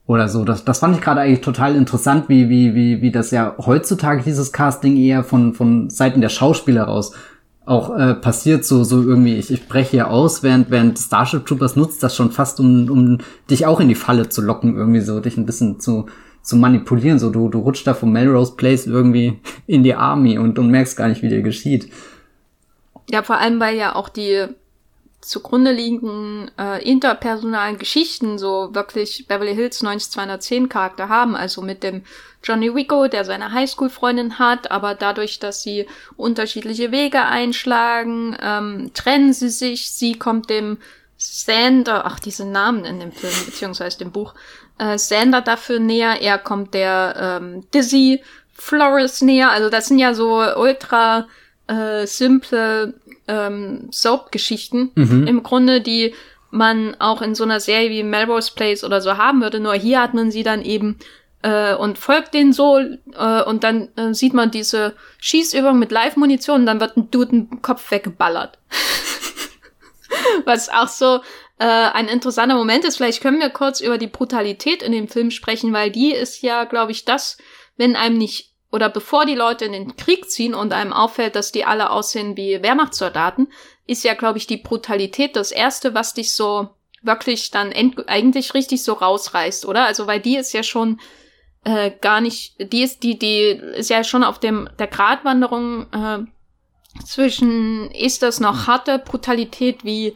[0.10, 0.44] oder so.
[0.44, 4.24] Das, das fand ich gerade eigentlich total interessant, wie, wie, wie, wie das ja heutzutage
[4.24, 7.14] dieses Casting eher von, von Seiten der Schauspieler raus
[7.68, 11.76] auch äh, passiert, so, so irgendwie, ich, ich breche hier aus, während, während Starship Troopers
[11.76, 13.18] nutzt das schon fast, um, um
[13.52, 16.08] dich auch in die Falle zu locken, irgendwie so, dich ein bisschen zu,
[16.42, 20.58] zu manipulieren, so, du, du rutschst da vom Melrose Place irgendwie in die Army und,
[20.58, 21.92] und merkst gar nicht, wie dir geschieht.
[23.12, 24.48] Ja, vor allem, weil ja auch die
[25.22, 32.04] zugrunde liegenden äh, interpersonalen Geschichten so wirklich Beverly Hills 90210 Charakter haben, also mit dem
[32.44, 39.34] Johnny Rico, der seine Highschool-Freundin hat, aber dadurch, dass sie unterschiedliche Wege einschlagen, ähm, trennen
[39.34, 40.78] sie sich, sie kommt dem
[41.18, 44.34] Sander, ach, diese Namen in dem Film, beziehungsweise dem Buch,
[44.78, 50.14] äh, Sander dafür näher, er kommt der ähm, Dizzy Flores näher, also das sind ja
[50.14, 51.28] so ultra
[51.68, 52.94] äh, simple
[53.30, 55.28] ähm, Soap-Geschichten mhm.
[55.28, 56.14] im Grunde, die
[56.52, 59.60] man auch in so einer Serie wie Melrose Place oder so haben würde.
[59.60, 60.98] Nur hier hat man sie dann eben
[61.44, 66.62] äh, und folgt denen so äh, und dann äh, sieht man diese Schießübung mit Live-Munition
[66.62, 68.58] und dann wird ein Dude ein Kopf weggeballert.
[70.46, 71.20] Was auch so
[71.60, 72.98] äh, ein interessanter Moment ist.
[72.98, 76.64] Vielleicht können wir kurz über die Brutalität in dem Film sprechen, weil die ist ja,
[76.64, 77.38] glaube ich, das,
[77.78, 81.52] wenn einem nicht oder bevor die Leute in den Krieg ziehen und einem auffällt, dass
[81.52, 83.52] die alle aussehen wie Wehrmachtssoldaten,
[83.88, 86.70] ist ja, glaube ich, die Brutalität das Erste, was dich so
[87.02, 87.74] wirklich dann
[88.08, 89.86] eigentlich richtig so rausreißt, oder?
[89.86, 91.00] Also, weil die ist ja schon
[91.64, 96.20] äh, gar nicht, die ist, die, die ist ja schon auf dem der Gratwanderung äh,
[97.04, 100.16] zwischen ist das noch harte Brutalität wie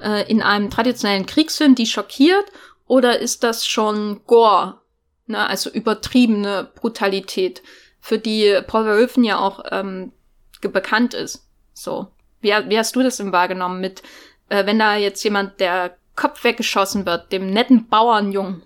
[0.00, 2.44] äh, in einem traditionellen Kriegsfilm, die schockiert,
[2.86, 4.80] oder ist das schon Gore,
[5.26, 5.46] ne?
[5.46, 7.62] also übertriebene Brutalität?
[8.04, 10.12] Für die Paul Verhoeven ja auch ähm,
[10.60, 11.46] bekannt ist.
[11.72, 12.08] So.
[12.42, 14.02] Wie, wie hast du das denn wahrgenommen mit,
[14.50, 18.62] äh, wenn da jetzt jemand der Kopf weggeschossen wird, dem netten Bauernjungen?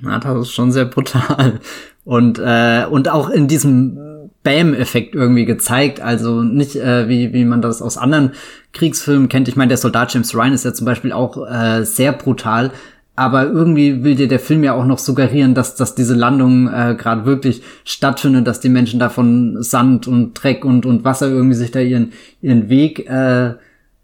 [0.00, 1.60] Na, das ist schon sehr brutal.
[2.04, 6.00] Und, äh, und auch in diesem Bam-Effekt irgendwie gezeigt.
[6.00, 8.32] Also nicht, äh, wie, wie man das aus anderen
[8.72, 9.48] Kriegsfilmen kennt.
[9.48, 12.72] Ich meine, der Soldat James Ryan ist ja zum Beispiel auch äh, sehr brutal,
[13.14, 16.94] aber irgendwie will dir der Film ja auch noch suggerieren, dass, dass diese Landung äh,
[16.98, 21.56] gerade wirklich stattfindet, dass die Menschen da von Sand und Dreck und, und Wasser irgendwie
[21.56, 23.54] sich da ihren, ihren Weg äh,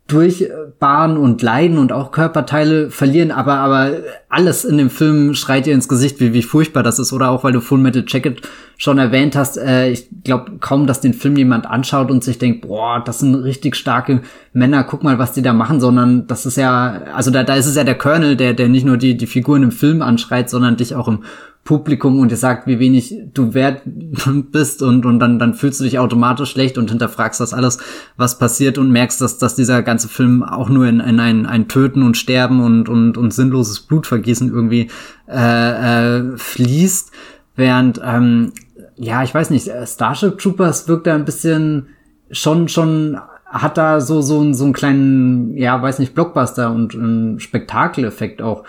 [0.08, 3.90] durchbahnen und leiden und auch Körperteile verlieren, aber, aber
[4.30, 7.12] alles in dem Film schreit dir ins Gesicht, wie, wie furchtbar das ist.
[7.12, 8.40] Oder auch, weil du Full Metal Jacket
[8.78, 12.66] schon erwähnt hast, äh, ich glaube kaum, dass den Film jemand anschaut und sich denkt,
[12.66, 14.22] boah, das sind richtig starke
[14.54, 17.66] Männer, guck mal, was die da machen, sondern das ist ja, also da, da ist
[17.66, 20.78] es ja der Colonel, der, der nicht nur die, die Figuren im Film anschreit, sondern
[20.78, 21.24] dich auch im
[21.68, 23.82] Publikum und dir sagt, wie wenig du wert
[24.52, 27.76] bist und, und dann, dann fühlst du dich automatisch schlecht und hinterfragst das alles,
[28.16, 31.68] was passiert und merkst, dass, dass dieser ganze Film auch nur in, in ein, ein
[31.68, 34.88] Töten und Sterben und, und, und sinnloses Blutvergießen irgendwie
[35.28, 37.10] äh, äh, fließt.
[37.54, 38.52] Während, ähm,
[38.96, 41.88] ja, ich weiß nicht, Starship Troopers wirkt da ein bisschen
[42.30, 47.40] schon, schon hat da so, so, so einen kleinen, ja, weiß nicht, Blockbuster und einen
[47.40, 48.64] Spektakeleffekt auch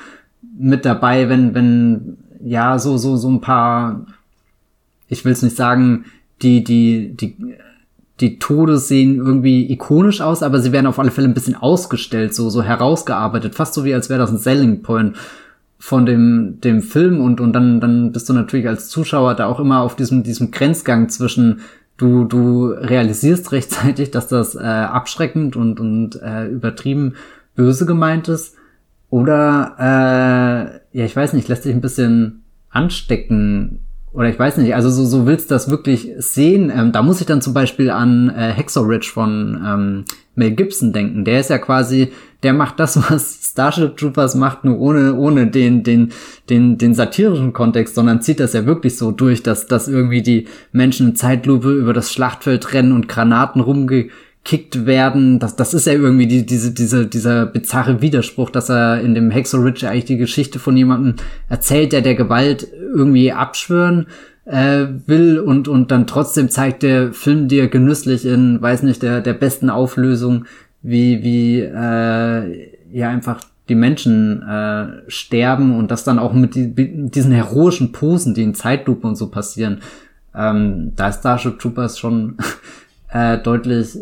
[0.58, 4.06] mit dabei, wenn, wenn ja, so, so, so ein paar,
[5.08, 6.06] ich will es nicht sagen,
[6.42, 7.36] die, die, die,
[8.20, 12.34] die Tode sehen irgendwie ikonisch aus, aber sie werden auf alle Fälle ein bisschen ausgestellt,
[12.34, 15.16] so, so herausgearbeitet, fast so wie als wäre das ein Selling Point
[15.78, 17.22] von dem, dem Film.
[17.22, 20.52] Und, und dann, dann bist du natürlich als Zuschauer da auch immer auf diesem, diesem
[20.52, 21.62] Grenzgang zwischen
[21.98, 27.16] du, du realisierst rechtzeitig, dass das äh, abschreckend und, und äh, übertrieben
[27.56, 28.56] böse gemeint ist
[29.10, 29.76] oder,
[30.76, 33.80] äh, ja, ich weiß nicht, lässt sich ein bisschen anstecken.
[34.12, 36.72] Oder ich weiß nicht, also so, so willst du das wirklich sehen.
[36.76, 40.94] Ähm, da muss ich dann zum Beispiel an äh, Hexo Ridge von ähm, Mel Gibson
[40.94, 41.26] denken.
[41.26, 45.84] Der ist ja quasi, der macht das, was Starship Troopers macht, nur ohne, ohne den,
[45.84, 46.12] den,
[46.50, 50.48] den, den satirischen Kontext, sondern zieht das ja wirklich so durch, dass, dass irgendwie die
[50.72, 54.08] Menschen in Zeitlupe über das Schlachtfeld rennen und Granaten rumge
[54.44, 55.40] gekickt werden.
[55.40, 59.32] Das, das ist ja irgendwie die, diese, diese, dieser bizarre Widerspruch, dass er in dem
[59.32, 61.16] Hexo Ridge eigentlich die Geschichte von jemandem
[61.50, 64.08] erzählt, der der Gewalt irgendwie abschwören
[64.46, 69.22] äh, will und, und dann trotzdem zeigt der Film dir genüsslich in, weiß nicht, der,
[69.22, 70.46] der besten Auflösung,
[70.82, 76.74] wie, wie äh, ja einfach die Menschen äh, sterben und das dann auch mit, die,
[76.74, 79.82] diesen heroischen Posen, die in Zeitlupe und so passieren.
[80.34, 82.38] Ähm, da ist Starship Troopers schon
[83.10, 83.96] äh, deutlich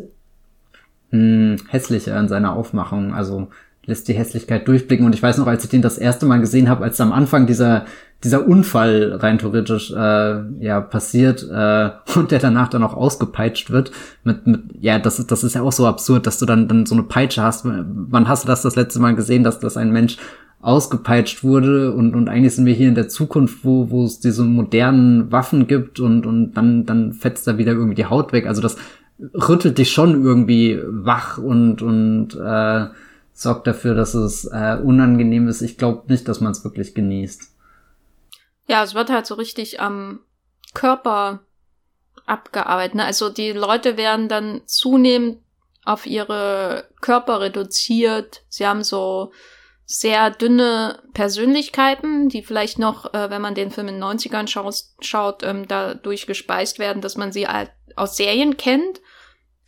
[1.11, 3.13] mh, hm, hässlicher in seiner Aufmachung.
[3.13, 3.47] Also
[3.85, 5.05] lässt die Hässlichkeit durchblicken.
[5.05, 7.47] Und ich weiß noch, als ich den das erste Mal gesehen habe, als am Anfang
[7.47, 7.85] dieser
[8.23, 13.91] dieser Unfall rein theoretisch äh, ja passiert äh, und der danach dann auch ausgepeitscht wird
[14.23, 16.85] mit mit ja das ist das ist ja auch so absurd dass du dann dann
[16.85, 19.91] so eine Peitsche hast wann hast du das das letzte Mal gesehen dass das ein
[19.91, 20.17] Mensch
[20.61, 24.43] ausgepeitscht wurde und und eigentlich sind wir hier in der Zukunft wo wo es diese
[24.43, 28.63] modernen Waffen gibt und und dann dann fetzt da wieder irgendwie die Haut weg also
[28.63, 28.77] das
[29.19, 32.87] rüttelt dich schon irgendwie wach und, und äh,
[33.33, 35.61] sorgt dafür, dass es äh, unangenehm ist.
[35.61, 37.51] Ich glaube nicht, dass man es wirklich genießt.
[38.67, 40.19] Ja, es wird halt so richtig am
[40.73, 41.41] Körper
[42.25, 42.95] abgearbeitet.
[42.95, 43.05] Ne?
[43.05, 45.39] Also die Leute werden dann zunehmend
[45.85, 48.43] auf ihre Körper reduziert.
[48.49, 49.31] Sie haben so
[49.85, 54.83] sehr dünne Persönlichkeiten, die vielleicht noch, äh, wenn man den Film in den 90ern schaut,
[54.99, 57.47] schaut ähm, dadurch gespeist werden, dass man sie
[57.95, 58.99] aus Serien kennt.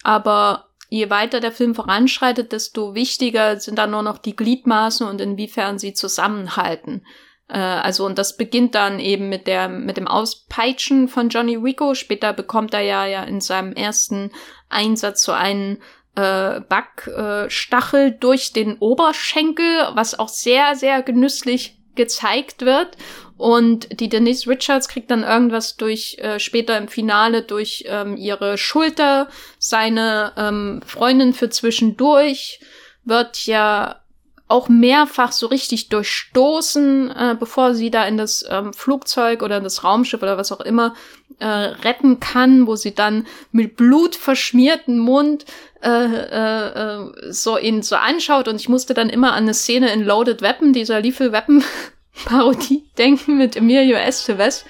[0.03, 5.21] Aber je weiter der Film voranschreitet, desto wichtiger sind dann nur noch die Gliedmaßen und
[5.21, 7.05] inwiefern sie zusammenhalten.
[7.47, 11.93] Äh, also, und das beginnt dann eben mit der, mit dem Auspeitschen von Johnny Rico.
[11.95, 14.31] Später bekommt er ja, ja in seinem ersten
[14.69, 15.77] Einsatz so einen
[16.15, 22.95] äh, Backstachel äh, durch den Oberschenkel, was auch sehr, sehr genüsslich gezeigt wird.
[23.37, 28.57] Und die Denise Richards kriegt dann irgendwas durch, äh, später im Finale durch ähm, ihre
[28.57, 29.27] Schulter.
[29.59, 32.61] Seine ähm, Freundin für zwischendurch
[33.03, 34.01] wird ja
[34.49, 39.63] auch mehrfach so richtig durchstoßen, äh, bevor sie da in das ähm, Flugzeug oder in
[39.63, 40.95] das Raumschiff oder was auch immer
[41.39, 45.45] äh, retten kann, wo sie dann mit Blut verschmierten Mund
[45.81, 48.47] äh, äh, äh, so ihn so anschaut.
[48.47, 51.63] Und ich musste dann immer an eine Szene in Loaded Weapon, dieser Lethal Weapon
[52.25, 54.65] Parodie denken mit Emilio Estevez,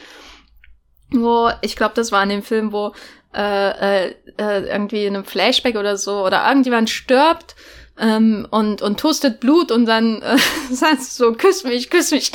[1.12, 2.94] wo ich glaube, das war in dem Film, wo
[3.34, 7.56] äh, äh, äh, irgendwie in einem Flashback oder so oder irgendjemand stirbt
[8.00, 10.38] ähm, und, und toastet Blut und dann äh,
[10.72, 12.32] sagst du so, küss mich, küss mich.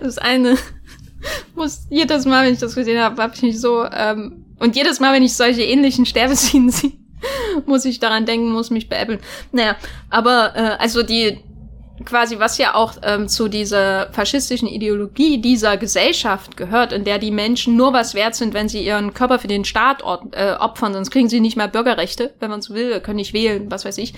[0.00, 0.56] das eine
[1.54, 5.00] muss jedes Mal, wenn ich das gesehen habe, habe ich mich so, ähm, und jedes
[5.00, 6.92] Mal, wenn ich solche ähnlichen Sterbeszenen sehe,
[7.66, 9.20] muss ich daran denken, muss mich beäppeln.
[9.52, 9.76] Naja,
[10.10, 11.38] aber äh, also die,
[12.06, 17.30] quasi, was ja auch ähm, zu dieser faschistischen Ideologie dieser Gesellschaft gehört, in der die
[17.30, 21.10] Menschen nur was wert sind, wenn sie ihren Körper für den Staat äh, opfern, sonst
[21.10, 24.14] kriegen sie nicht mehr Bürgerrechte, wenn man so will, können nicht wählen, was weiß ich.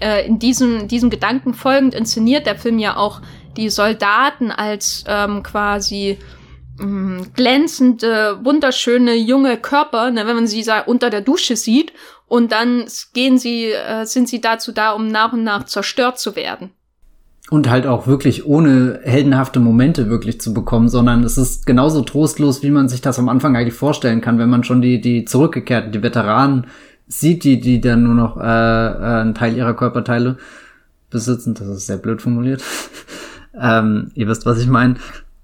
[0.00, 3.20] Äh, in diesem, diesem Gedanken folgend inszeniert der Film ja auch
[3.56, 6.18] die Soldaten als ähm, quasi
[6.78, 11.92] mh, mm, glänzende, wunderschöne junge Körper, ne, wenn man sie unter der Dusche sieht
[12.26, 16.36] und dann gehen sie, äh, sind sie dazu da, um nach und nach zerstört zu
[16.36, 16.70] werden
[17.52, 22.62] und halt auch wirklich ohne heldenhafte Momente wirklich zu bekommen, sondern es ist genauso trostlos,
[22.62, 25.92] wie man sich das am Anfang eigentlich vorstellen kann, wenn man schon die, die zurückgekehrten,
[25.92, 26.66] die Veteranen
[27.08, 30.38] sieht, die, die dann nur noch äh, äh, einen Teil ihrer Körperteile
[31.10, 31.52] besitzen.
[31.52, 32.62] Das ist sehr blöd formuliert.
[33.60, 34.94] ähm, ihr wisst, was ich meine.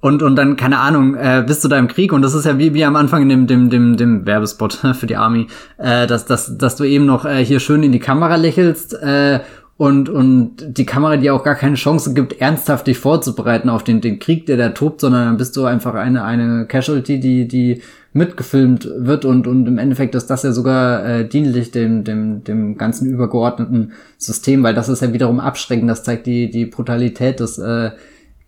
[0.01, 2.57] Und, und dann, keine Ahnung, äh, bist du da im Krieg und das ist ja
[2.57, 6.25] wie, wie am Anfang in dem, dem, dem, dem Werbespot für die Army, äh, dass,
[6.25, 9.41] dass, dass du eben noch äh, hier schön in die Kamera lächelst äh,
[9.79, 14.01] und, und die Kamera dir auch gar keine Chance gibt, ernsthaft dich vorzubereiten auf den,
[14.01, 17.81] den Krieg, der da tobt, sondern dann bist du einfach eine, eine Casualty, die, die
[18.13, 22.77] mitgefilmt wird und, und im Endeffekt ist das ja sogar äh, dienlich dem, dem, dem
[22.77, 27.59] ganzen übergeordneten System, weil das ist ja wiederum abschreckend, das zeigt die, die Brutalität des
[27.59, 27.93] äh,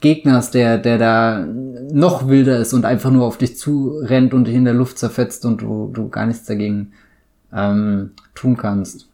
[0.01, 1.47] Gegners, der, der da
[1.93, 5.45] noch wilder ist und einfach nur auf dich zurennt und dich in der Luft zerfetzt
[5.45, 6.91] und du, du gar nichts dagegen
[7.53, 9.10] ähm, tun kannst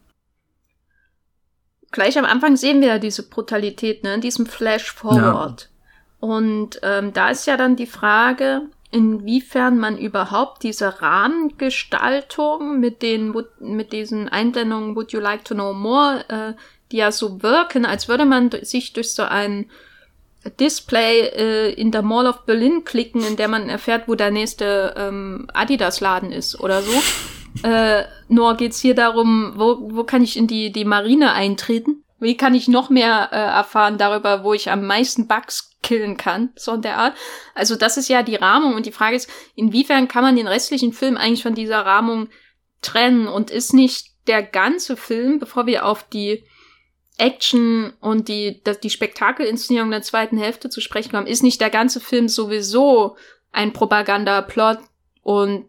[1.91, 5.61] gleich am Anfang sehen wir ja diese Brutalität, ne, in diesem Flash Forward.
[5.61, 6.27] Ja.
[6.27, 13.35] Und ähm, da ist ja dann die Frage, inwiefern man überhaupt diese Rahmengestaltung mit den
[13.59, 16.53] mit diesen Einblendungen Would you like to know more, äh,
[16.91, 19.69] die ja so wirken, als würde man sich durch so ein
[20.59, 24.93] Display äh, in der Mall of Berlin klicken, in der man erfährt, wo der nächste
[24.97, 26.93] ähm, Adidas-Laden ist oder so.
[27.63, 32.03] Äh, nur geht's hier darum, wo, wo kann ich in die, die Marine eintreten?
[32.19, 36.49] Wie kann ich noch mehr äh, erfahren darüber, wo ich am meisten Bugs killen kann,
[36.55, 37.15] so in der Art.
[37.55, 40.91] Also das ist ja die Rahmung und die Frage ist, inwiefern kann man den restlichen
[40.91, 42.29] Film eigentlich von dieser Rahmung
[42.81, 46.43] trennen und ist nicht der ganze Film, bevor wir auf die
[47.17, 51.99] Action und die, die Spektakelinszenierung der zweiten Hälfte zu sprechen kommen, ist nicht der ganze
[51.99, 53.15] Film sowieso
[53.51, 54.79] ein Propagandaplot
[55.23, 55.65] und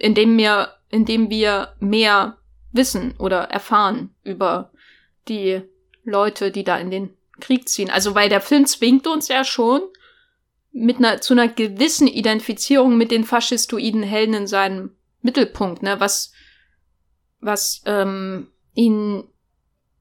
[0.00, 2.36] in dem wir indem wir mehr
[2.72, 4.72] wissen oder erfahren über
[5.28, 5.62] die
[6.04, 7.90] Leute, die da in den Krieg ziehen.
[7.90, 9.82] Also weil der Film zwingt uns ja schon
[10.72, 16.32] mit einer zu einer gewissen Identifizierung mit den faschistoiden Helden in seinem Mittelpunkt, ne, was
[17.40, 19.24] was ähm, ihn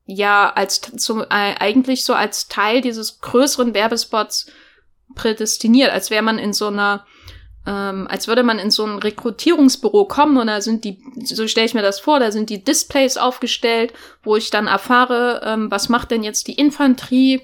[0.05, 4.51] ja als zum, äh, eigentlich so als Teil dieses größeren Werbespots
[5.15, 7.05] prädestiniert, als wäre man in so einer
[7.65, 11.65] ähm, als würde man in so ein Rekrutierungsbüro kommen und da sind die, so stelle
[11.65, 13.93] ich mir das vor, da sind die Displays aufgestellt,
[14.23, 17.41] wo ich dann erfahre, ähm, was macht denn jetzt die Infanterie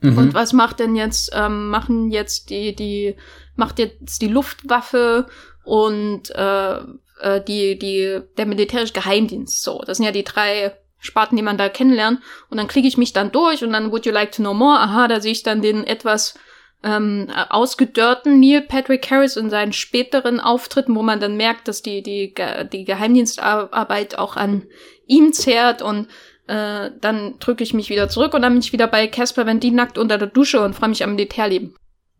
[0.00, 0.18] mhm.
[0.18, 3.14] und was macht denn jetzt, ähm, machen jetzt die, die,
[3.54, 5.26] macht jetzt die Luftwaffe
[5.64, 6.78] und äh,
[7.20, 9.62] äh, die, die, der militärische Geheimdienst.
[9.62, 12.20] So, das sind ja die drei Sparten, die man da kennenlernt.
[12.50, 14.78] Und dann klicke ich mich dann durch und dann Would you like to know more?
[14.78, 16.34] Aha, da sehe ich dann den etwas
[16.82, 22.02] ähm, ausgedörrten Neil Patrick Harris in seinen späteren Auftritten, wo man dann merkt, dass die,
[22.02, 22.34] die,
[22.72, 24.64] die Geheimdienstarbeit auch an
[25.06, 26.08] ihm zehrt und
[26.46, 29.60] äh, dann drücke ich mich wieder zurück und dann bin ich wieder bei Casper Van
[29.60, 31.74] Dien nackt unter der Dusche und freue mich am Militärleben.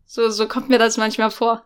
[0.05, 1.63] So, so kommt mir das manchmal vor.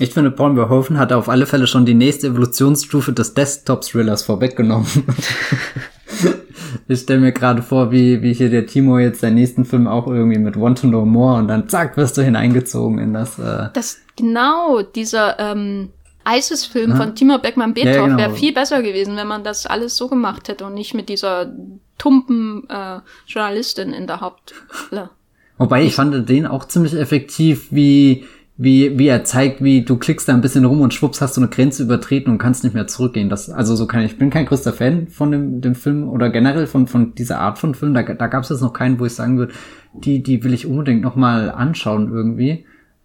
[0.00, 4.86] Ich finde, Paul Verhoeven hat auf alle Fälle schon die nächste Evolutionsstufe des Desktop-Thrillers vorweggenommen.
[6.88, 10.06] ich stelle mir gerade vor, wie, wie hier der Timo jetzt seinen nächsten Film auch
[10.06, 13.38] irgendwie mit Want to Know More und dann zack, wirst du hineingezogen in das.
[13.38, 15.90] Äh das genau, dieser ähm,
[16.28, 18.18] ISIS-Film von Timo Beckmann-Betow ja, genau.
[18.18, 21.52] wäre viel besser gewesen, wenn man das alles so gemacht hätte und nicht mit dieser
[21.96, 25.10] tumpen äh, Journalistin in der Hauptrolle.
[25.58, 28.26] Wobei ich fand den auch ziemlich effektiv, wie
[28.60, 31.40] wie, wie er zeigt, wie du klickst da ein bisschen rum und schwupps hast du
[31.40, 33.28] eine Grenze übertreten und kannst nicht mehr zurückgehen.
[33.28, 36.28] Das, also so kann ich, ich bin kein größter Fan von dem, dem Film oder
[36.28, 37.94] generell von, von dieser Art von Film.
[37.94, 39.52] Da, da gab es jetzt noch keinen, wo ich sagen würde,
[39.94, 42.64] die, die will ich unbedingt nochmal anschauen irgendwie.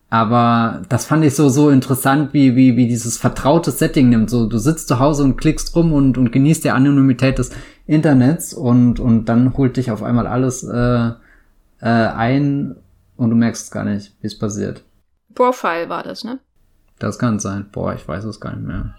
[0.09, 4.31] Aber das fand ich so, so interessant, wie, wie, wie dieses vertraute Setting nimmt.
[4.31, 7.51] So, du sitzt zu Hause und klickst rum und, und genießt die Anonymität des
[7.85, 11.13] Internets und, und dann holt dich auf einmal alles äh, äh,
[11.81, 12.75] ein
[13.17, 14.83] und du merkst gar nicht, wie es passiert.
[15.33, 16.39] Profile war das, ne?
[16.99, 17.69] Das kann sein.
[17.71, 18.95] Boah, ich weiß es gar nicht mehr.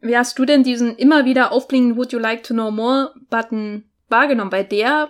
[0.00, 3.84] Wie hast du denn diesen immer wieder aufblinkenden Would you like to know more Button
[4.08, 4.52] wahrgenommen?
[4.52, 5.08] Weil der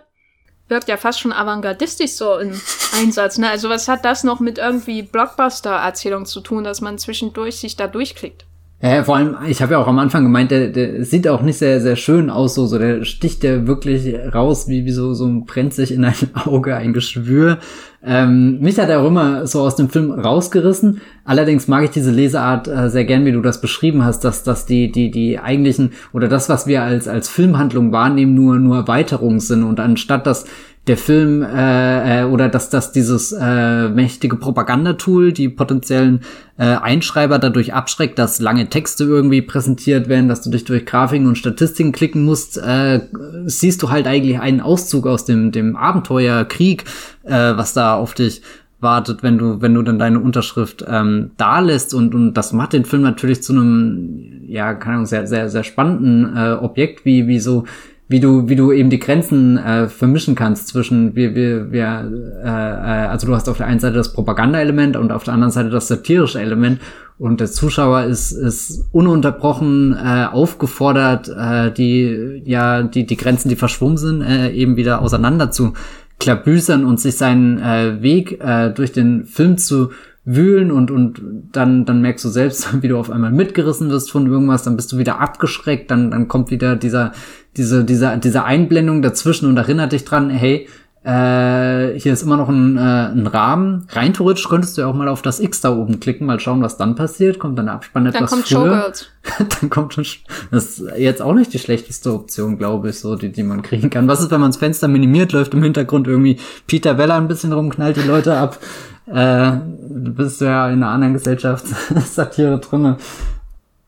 [0.68, 2.52] wirkt ja fast schon avantgardistisch so im
[2.98, 3.50] Einsatz, ne?
[3.50, 7.86] Also was hat das noch mit irgendwie Blockbuster-Erzählung zu tun, dass man zwischendurch sich da
[7.86, 8.46] durchklickt?
[8.84, 11.56] Ja, vor allem, ich habe ja auch am Anfang gemeint, der, der sieht auch nicht
[11.56, 15.42] sehr, sehr schön aus, so, so der sticht der wirklich raus, wie, wie so, so
[15.46, 16.14] brennt sich in ein
[16.44, 17.60] Auge ein Geschwür.
[18.06, 21.00] Ähm, mich hat er auch immer so aus dem Film rausgerissen.
[21.24, 24.66] Allerdings mag ich diese Leseart äh, sehr gern, wie du das beschrieben hast, dass, dass
[24.66, 29.40] die, die, die eigentlichen oder das, was wir als, als Filmhandlung wahrnehmen, nur, nur Erweiterungen
[29.40, 30.44] sind und anstatt dass
[30.86, 36.20] der Film äh, äh, oder dass dass dieses äh, mächtige Propagandatool die potenziellen
[36.58, 41.26] äh, Einschreiber dadurch abschreckt, dass lange Texte irgendwie präsentiert werden, dass du dich durch Grafiken
[41.26, 43.00] und Statistiken klicken musst, äh,
[43.46, 46.84] siehst du halt eigentlich einen Auszug aus dem dem Abenteuerkrieg,
[47.24, 48.42] äh, was da auf dich
[48.80, 52.74] wartet, wenn du wenn du dann deine Unterschrift ähm, da lässt und und das macht
[52.74, 57.26] den Film natürlich zu einem ja keine Ahnung sehr sehr sehr spannenden äh, Objekt wie
[57.26, 57.64] wie so
[58.06, 62.10] wie du, wie du eben die Grenzen äh, vermischen kannst zwischen wir, wir, wir,
[62.44, 65.52] äh, äh, also du hast auf der einen Seite das Propaganda-Element und auf der anderen
[65.52, 66.80] Seite das satirische Element.
[67.16, 73.56] Und der Zuschauer ist, ist ununterbrochen äh, aufgefordert, äh, die, ja, die, die Grenzen, die
[73.56, 75.72] verschwommen sind, äh, eben wieder auseinander zu
[76.18, 79.90] klabüsern und sich seinen äh, Weg äh, durch den Film zu
[80.24, 81.20] wühlen und, und
[81.52, 84.92] dann, dann merkst du selbst, wie du auf einmal mitgerissen wirst von irgendwas, dann bist
[84.92, 87.12] du wieder abgeschreckt, dann, dann kommt wieder dieser,
[87.56, 90.66] diese, diese, diese Einblendung dazwischen und erinnert dich dran, hey,
[91.04, 93.86] äh, hier ist immer noch ein, äh, ein Rahmen.
[93.90, 96.62] Rein theoretisch könntest du ja auch mal auf das X da oben klicken, mal schauen,
[96.62, 97.38] was dann passiert.
[97.38, 98.92] Kommt dann der Abspann etwas dann kommt früher.
[99.60, 100.04] Dann kommt schon,
[100.50, 103.88] das ist jetzt auch nicht die schlechteste Option, glaube ich, so, die, die man kriegen
[103.88, 104.06] kann.
[104.06, 107.52] Was ist, wenn man das Fenster minimiert, läuft im Hintergrund irgendwie Peter Weller ein bisschen
[107.54, 108.58] rum, knallt die Leute ab.
[109.06, 109.52] Äh,
[109.88, 111.66] du bist ja in einer anderen Gesellschaft
[112.06, 112.96] Satire drinne.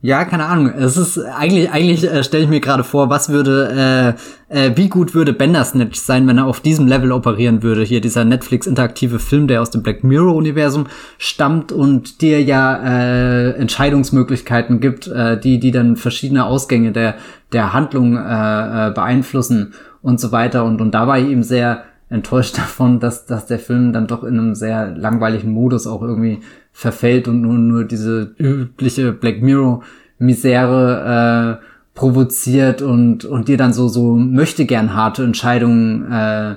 [0.03, 0.69] Ja, keine Ahnung.
[0.69, 4.15] Es ist eigentlich, eigentlich äh, stelle ich mir gerade vor, was würde,
[4.51, 7.83] äh, äh, wie gut würde Bandersnatch sein, wenn er auf diesem Level operieren würde.
[7.83, 10.87] Hier dieser Netflix interaktive Film, der aus dem Black Mirror Universum
[11.17, 17.17] stammt und dir ja äh, Entscheidungsmöglichkeiten gibt, äh, die, die dann verschiedene Ausgänge der
[17.53, 20.65] der Handlung äh, äh, beeinflussen und so weiter.
[20.65, 24.25] Und und da war ich eben sehr enttäuscht davon, dass dass der Film dann doch
[24.25, 26.41] in einem sehr langweiligen Modus auch irgendwie
[26.73, 29.83] verfällt und nur, nur diese übliche Black Mirror
[30.19, 36.57] Misere äh, provoziert und, und dir dann so, so möchte gern harte Entscheidungen äh,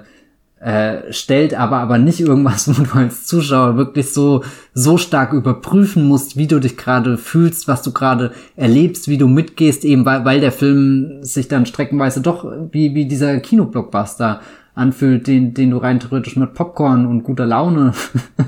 [0.60, 4.44] äh, stellt, aber, aber nicht irgendwas, wo du als Zuschauer wirklich so,
[4.74, 9.28] so stark überprüfen musst, wie du dich gerade fühlst, was du gerade erlebst, wie du
[9.28, 14.42] mitgehst, eben weil, weil der Film sich dann streckenweise doch wie, wie dieser Kinoblockbuster
[14.76, 17.94] anfühlt, den, den du rein theoretisch mit Popcorn und guter Laune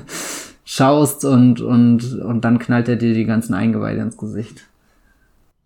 [0.64, 4.62] schaust und, und, und dann knallt er dir die ganzen Eingeweide ins Gesicht.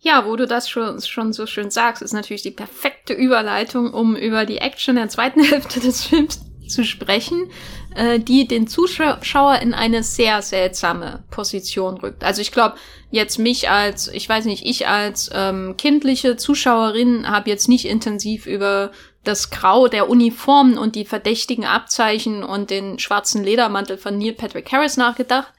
[0.00, 4.14] Ja, wo du das schon, schon so schön sagst, ist natürlich die perfekte Überleitung, um
[4.14, 7.48] über die Action der zweiten Hälfte des Films zu sprechen,
[7.94, 12.24] äh, die den Zuschauer in eine sehr seltsame Position rückt.
[12.24, 12.76] Also ich glaube,
[13.10, 18.46] jetzt mich als, ich weiß nicht, ich als ähm, kindliche Zuschauerin habe jetzt nicht intensiv
[18.46, 18.90] über
[19.26, 24.70] das Grau der Uniformen und die verdächtigen Abzeichen und den schwarzen Ledermantel von Neil Patrick
[24.72, 25.52] Harris nachgedacht.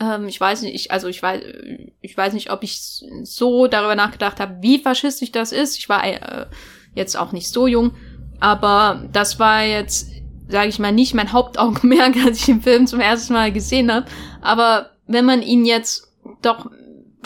[0.00, 1.42] Ähm, ich weiß nicht, ich, also ich weiß,
[2.00, 2.80] ich weiß nicht, ob ich
[3.22, 5.76] so darüber nachgedacht habe, wie faschistisch das ist.
[5.78, 6.46] Ich war äh,
[6.94, 7.92] jetzt auch nicht so jung,
[8.40, 10.10] aber das war jetzt
[10.48, 14.06] sage ich mal, nicht mein Hauptaugenmerk, als ich den Film zum ersten Mal gesehen habe.
[14.40, 16.12] Aber wenn man ihn jetzt
[16.42, 16.70] doch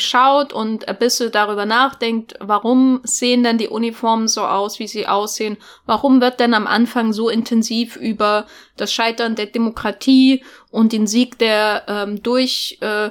[0.03, 5.07] schaut und ein bisschen darüber nachdenkt, warum sehen denn die Uniformen so aus, wie sie
[5.07, 5.57] aussehen?
[5.87, 8.47] Warum wird denn am Anfang so intensiv über
[8.77, 13.11] das Scheitern der Demokratie und den Sieg der ähm, durch äh,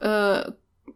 [0.00, 0.52] äh,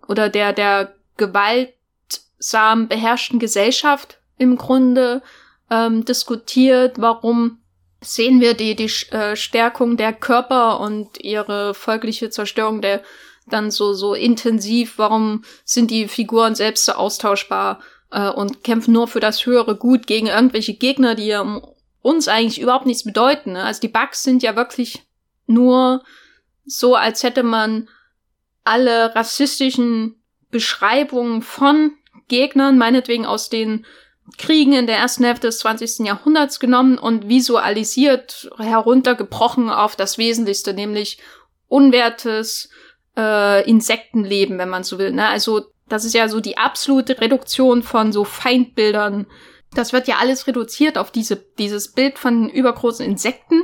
[0.09, 5.22] oder der der gewaltsam beherrschten Gesellschaft im Grunde
[5.70, 7.01] ähm, diskutiert?
[7.01, 7.59] Warum
[8.01, 13.03] sehen wir die die äh, Stärkung der Körper und ihre folgliche Zerstörung der
[13.47, 14.94] dann so, so intensiv?
[14.99, 17.80] Warum sind die Figuren selbst so austauschbar
[18.11, 21.62] äh, und kämpfen nur für das höhere Gut gegen irgendwelche Gegner, die ja
[22.03, 23.53] uns eigentlich überhaupt nichts bedeuten?
[23.53, 23.62] Ne?
[23.62, 25.03] Also die Bugs sind ja wirklich
[25.47, 26.03] nur
[26.64, 27.88] so, als hätte man
[28.64, 30.20] alle rassistischen
[30.51, 31.92] Beschreibungen von
[32.28, 33.86] Gegnern, meinetwegen aus den
[34.38, 36.05] Kriegen in der ersten Hälfte des 20.
[36.07, 41.18] Jahrhunderts genommen und visualisiert, heruntergebrochen auf das Wesentlichste, nämlich
[41.68, 42.68] unwertes,
[43.16, 45.12] äh, Insektenleben, wenn man so will.
[45.12, 45.26] Ne?
[45.26, 49.26] Also das ist ja so die absolute Reduktion von so Feindbildern.
[49.74, 53.62] Das wird ja alles reduziert auf diese, dieses Bild von übergroßen Insekten.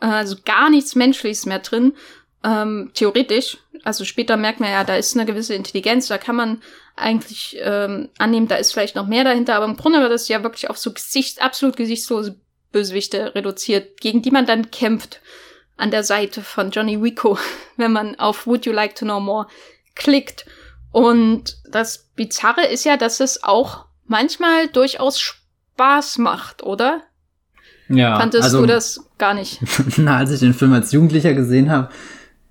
[0.00, 1.94] Äh, also gar nichts Menschliches mehr drin.
[2.44, 3.58] Ähm, theoretisch.
[3.84, 6.62] Also später merkt man ja, da ist eine gewisse Intelligenz, da kann man
[6.96, 10.42] eigentlich ähm, annehmen, da ist vielleicht noch mehr dahinter, aber im Grunde wird das ja
[10.42, 12.38] wirklich auf so Gesicht, absolut gesichtslose
[12.70, 15.20] Bösewichte reduziert, gegen die man dann kämpft
[15.82, 17.38] an der Seite von Johnny Rico,
[17.76, 19.46] wenn man auf Would You Like to Know More
[19.94, 20.46] klickt.
[20.92, 27.00] Und das Bizarre ist ja, dass es auch manchmal durchaus Spaß macht, oder?
[27.88, 28.18] Ja.
[28.18, 29.60] Fandest also, du das gar nicht?
[29.96, 31.88] Na, als ich den Film als Jugendlicher gesehen habe,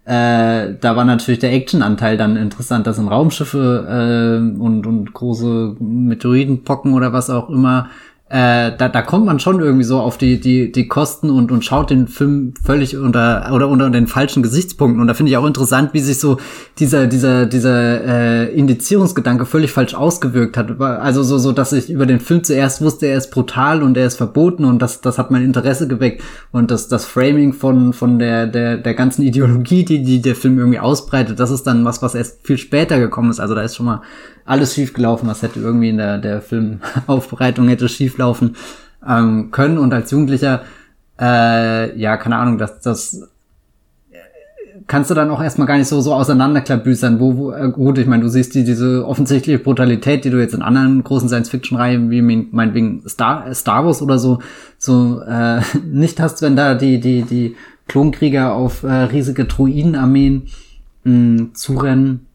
[0.06, 5.78] äh, da war natürlich der Actionanteil dann interessant, dass in Raumschiffe äh, und, und große
[5.80, 7.90] Meteoritenpocken oder was auch immer
[8.32, 11.66] äh, da, da kommt man schon irgendwie so auf die, die, die Kosten und, und
[11.66, 15.02] schaut den Film völlig unter oder unter den falschen Gesichtspunkten.
[15.02, 16.38] Und da finde ich auch interessant, wie sich so
[16.80, 20.80] dieser, dieser, dieser äh, Indizierungsgedanke völlig falsch ausgewirkt hat.
[20.80, 24.06] Also so, so, dass ich über den Film zuerst wusste, er ist brutal und er
[24.06, 26.24] ist verboten und das, das hat mein Interesse geweckt.
[26.54, 30.58] Und das, das Framing von, von der, der, der ganzen Ideologie, die, die der Film
[30.58, 33.42] irgendwie ausbreitet, das ist dann was, was erst viel später gekommen ist.
[33.42, 34.02] Also da ist schon mal
[34.46, 38.56] alles schief gelaufen, was hätte irgendwie in der, der Filmaufbereitung hätte schief laufen
[39.08, 39.78] ähm, können.
[39.78, 40.62] Und als Jugendlicher,
[41.20, 43.30] äh, ja, keine Ahnung, das, das
[44.88, 48.08] kannst du dann auch erstmal gar nicht so, so auseinanderklabüsern, wo, wo äh, gut, ich
[48.08, 52.22] meine, du siehst die, diese offensichtliche Brutalität, die du jetzt in anderen großen Science-Fiction-Reihen, wie
[52.22, 54.40] meinetwegen Star, Star Wars oder so,
[54.78, 57.56] so äh, nicht hast, wenn da die, die, die
[57.88, 60.48] Klonkrieger auf äh, riesige Druidenarmeen
[61.04, 62.28] mh, zurennen.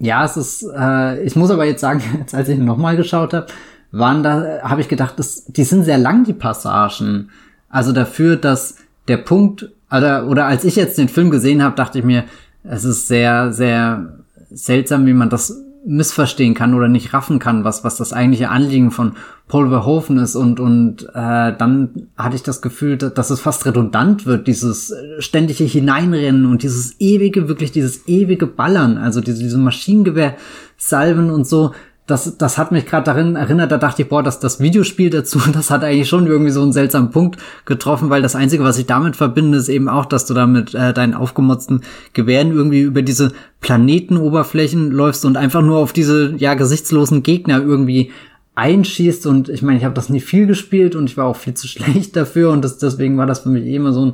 [0.00, 3.46] Ja, es ist, äh, ich muss aber jetzt sagen, jetzt als ich nochmal geschaut habe,
[3.90, 7.30] waren da, habe ich gedacht, das, die sind sehr lang, die Passagen.
[7.68, 8.76] Also dafür, dass
[9.08, 12.24] der Punkt, oder, oder als ich jetzt den Film gesehen habe, dachte ich mir,
[12.64, 14.18] es ist sehr, sehr
[14.50, 18.90] seltsam, wie man das missverstehen kann oder nicht raffen kann, was, was das eigentliche Anliegen
[18.90, 19.12] von
[19.46, 23.64] Paul Verhoeven ist und, und äh, dann hatte ich das Gefühl, dass, dass es fast
[23.64, 29.58] redundant wird, dieses ständige Hineinrennen und dieses ewige, wirklich dieses ewige Ballern, also diese, diese
[29.58, 31.72] Maschinengewehr-Salven und so,
[32.08, 35.40] das, das hat mich gerade darin erinnert, da dachte ich, boah, das, das Videospiel dazu,
[35.52, 38.86] das hat eigentlich schon irgendwie so einen seltsamen Punkt getroffen, weil das Einzige, was ich
[38.86, 41.82] damit verbinde, ist eben auch, dass du da mit äh, deinen aufgemotzten
[42.14, 48.10] Gewehren irgendwie über diese Planetenoberflächen läufst und einfach nur auf diese, ja, gesichtslosen Gegner irgendwie
[48.54, 49.26] einschießt.
[49.26, 51.68] Und ich meine, ich habe das nie viel gespielt und ich war auch viel zu
[51.68, 52.50] schlecht dafür.
[52.52, 54.12] Und das, deswegen war das für mich eh immer so ein,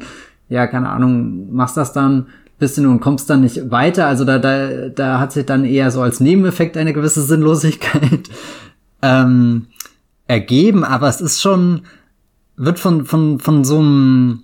[0.49, 2.26] ja, keine Ahnung, machst das dann
[2.59, 4.07] bisschen und kommst dann nicht weiter.
[4.07, 8.28] Also da, da, da hat sich dann eher so als Nebeneffekt eine gewisse Sinnlosigkeit
[9.02, 9.66] ähm,
[10.26, 11.82] ergeben, aber es ist schon,
[12.57, 14.42] wird von, von, von so einem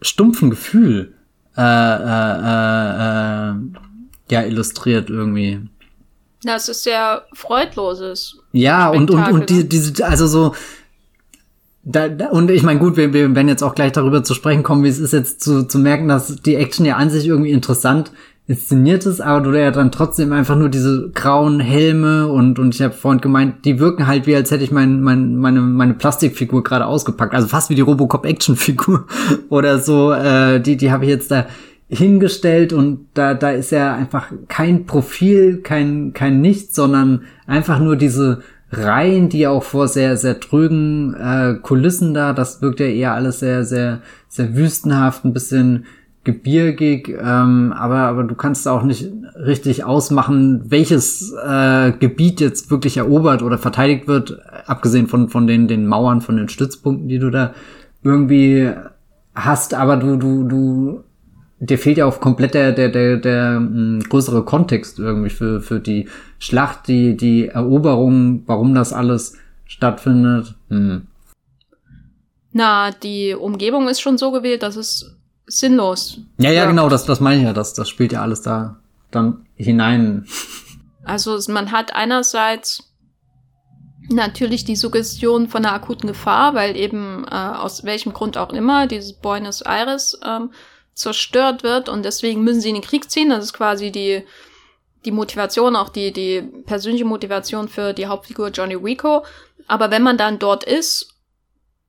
[0.00, 1.14] stumpfen Gefühl
[1.56, 3.54] äh, äh, äh, äh,
[4.30, 5.60] ja illustriert irgendwie.
[6.44, 8.38] Das ist sehr freudloses.
[8.52, 10.54] Ja, und, und, und die, diese, also so,
[11.90, 14.62] da, da, und ich meine, gut, wir, wir werden jetzt auch gleich darüber zu sprechen
[14.62, 17.50] kommen, wie es ist jetzt zu, zu merken, dass die Action ja an sich irgendwie
[17.50, 18.12] interessant
[18.46, 22.82] inszeniert ist, aber du ja dann trotzdem einfach nur diese grauen Helme und und ich
[22.82, 26.62] habe vorhin gemeint, die wirken halt wie als hätte ich mein, mein, meine meine Plastikfigur
[26.62, 29.06] gerade ausgepackt, also fast wie die Robocop Actionfigur
[29.50, 30.12] oder so.
[30.12, 31.46] Äh, die die habe ich jetzt da
[31.88, 37.96] hingestellt und da da ist ja einfach kein Profil, kein kein Nichts, sondern einfach nur
[37.96, 38.40] diese
[38.70, 43.40] Reihen, die auch vor sehr, sehr trögen äh, Kulissen da, das wirkt ja eher alles
[43.40, 45.86] sehr, sehr, sehr wüstenhaft, ein bisschen
[46.24, 52.98] gebirgig, ähm, aber, aber du kannst auch nicht richtig ausmachen, welches äh, Gebiet jetzt wirklich
[52.98, 57.30] erobert oder verteidigt wird, abgesehen von, von den, den Mauern, von den Stützpunkten, die du
[57.30, 57.54] da
[58.02, 58.70] irgendwie
[59.34, 61.04] hast, aber du, du, du,
[61.60, 65.80] dir fehlt ja auch komplett der, der, der, der mh, größere Kontext irgendwie für, für
[65.80, 69.36] die Schlacht, die, die Eroberung, warum das alles
[69.66, 70.54] stattfindet.
[70.68, 71.06] Hm.
[72.52, 76.20] Na, die Umgebung ist schon so gewählt, dass es sinnlos.
[76.38, 78.78] Ja, ja, genau, das, das meine ich ja, das, das spielt ja alles da
[79.10, 80.26] dann hinein.
[81.04, 82.92] Also man hat einerseits
[84.10, 88.86] natürlich die Suggestion von einer akuten Gefahr, weil eben äh, aus welchem Grund auch immer
[88.86, 90.50] dieses Buenos Aires ähm,
[90.98, 93.30] zerstört wird und deswegen müssen sie in den Krieg ziehen.
[93.30, 94.24] Das ist quasi die
[95.04, 99.24] die Motivation, auch die die persönliche Motivation für die Hauptfigur Johnny Rico.
[99.68, 101.14] Aber wenn man dann dort ist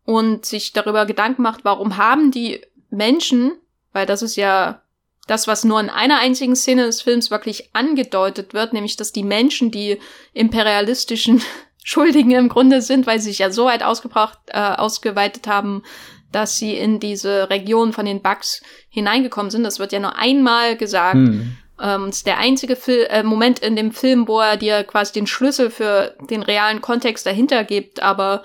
[0.06, 3.54] und sich darüber Gedanken macht, warum haben die Menschen,
[3.94, 4.82] weil das ist ja
[5.26, 9.24] das, was nur in einer einzigen Szene des Films wirklich angedeutet wird, nämlich dass die
[9.24, 10.00] Menschen, die
[10.34, 11.42] imperialistischen
[11.84, 15.84] Schuldigen im Grunde sind, weil sie sich ja so weit ausgebracht, äh, ausgeweitet haben,
[16.32, 19.64] dass sie in diese Region von den Bugs hineingekommen sind.
[19.64, 21.16] Das wird ja nur einmal gesagt.
[21.16, 21.58] Hm.
[21.82, 25.28] Ähm, ist der einzige Fil äh, Moment in dem Film, wo er dir quasi den
[25.28, 28.44] Schlüssel für den realen Kontext dahinter gibt, aber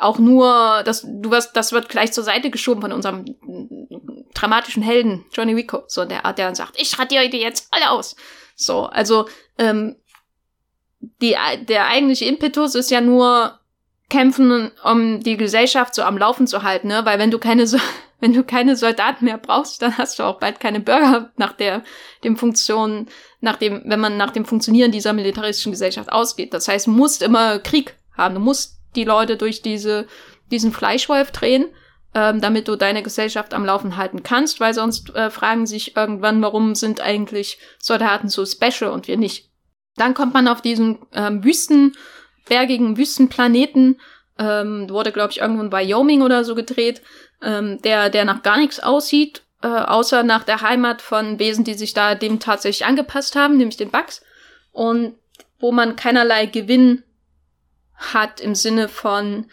[0.00, 3.24] auch nur, das, du wirst, das wird gleich zur Seite geschoben von unserem
[4.34, 5.84] dramatischen Helden, Johnny Rico.
[5.86, 8.16] So, der Art, der dann sagt, ich radiere die jetzt alle aus.
[8.54, 9.96] So, also, ähm,
[11.00, 13.57] die, der eigentliche Impetus ist ja nur
[14.10, 17.04] kämpfen, um die Gesellschaft so am Laufen zu halten, ne?
[17.04, 17.78] Weil wenn du keine, so
[18.20, 21.82] wenn du keine Soldaten mehr brauchst, dann hast du auch bald keine Bürger nach der,
[22.24, 23.06] dem Funktion,
[23.40, 26.52] nach dem, wenn man nach dem Funktionieren dieser militaristischen Gesellschaft ausgeht.
[26.52, 28.34] Das heißt, musst immer Krieg haben.
[28.34, 30.06] Du musst die Leute durch diese,
[30.50, 31.66] diesen Fleischwolf drehen,
[32.14, 36.42] ähm, damit du deine Gesellschaft am Laufen halten kannst, weil sonst äh, fragen sich irgendwann,
[36.42, 39.50] warum sind eigentlich Soldaten so special und wir nicht.
[39.96, 41.94] Dann kommt man auf diesen ähm, Wüsten,
[42.48, 44.00] bergigen Wüstenplaneten,
[44.38, 47.02] ähm, wurde, glaube ich, irgendwo in Wyoming oder so gedreht,
[47.42, 51.74] ähm, der, der nach gar nichts aussieht, äh, außer nach der Heimat von Wesen, die
[51.74, 54.22] sich da dem tatsächlich angepasst haben, nämlich den Bugs.
[54.72, 55.14] Und
[55.58, 57.02] wo man keinerlei Gewinn
[57.94, 59.50] hat im Sinne von,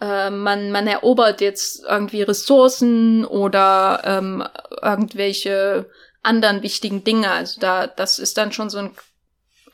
[0.00, 4.44] äh, man, man erobert jetzt irgendwie Ressourcen oder ähm,
[4.82, 5.88] irgendwelche
[6.22, 7.30] anderen wichtigen Dinge.
[7.30, 8.90] Also da, das ist dann schon so ein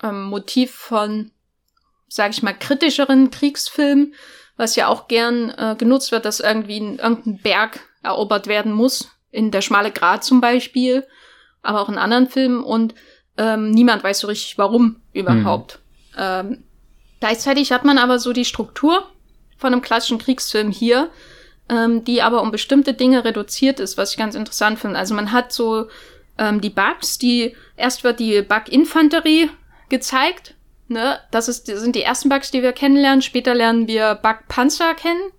[0.02, 1.30] ähm, Motiv von,
[2.14, 4.14] sag ich mal, kritischeren Kriegsfilmen,
[4.56, 9.10] was ja auch gern äh, genutzt wird, dass irgendwie ein, irgendein Berg erobert werden muss,
[9.32, 11.04] in der schmale Grat zum Beispiel,
[11.62, 12.94] aber auch in anderen Filmen und
[13.36, 15.80] ähm, niemand weiß so richtig, warum überhaupt.
[16.12, 16.18] Mhm.
[16.18, 16.64] Ähm,
[17.18, 19.08] gleichzeitig hat man aber so die Struktur
[19.56, 21.10] von einem klassischen Kriegsfilm hier,
[21.68, 24.98] ähm, die aber um bestimmte Dinge reduziert ist, was ich ganz interessant finde.
[24.98, 25.88] Also man hat so
[26.38, 29.50] ähm, die Bugs, die erst wird die Bug-Infanterie
[29.88, 30.54] gezeigt.
[30.88, 31.18] Ne?
[31.30, 33.22] Das, ist, das sind die ersten Bugs, die wir kennenlernen.
[33.22, 35.32] Später lernen wir Bug-Panzer kennen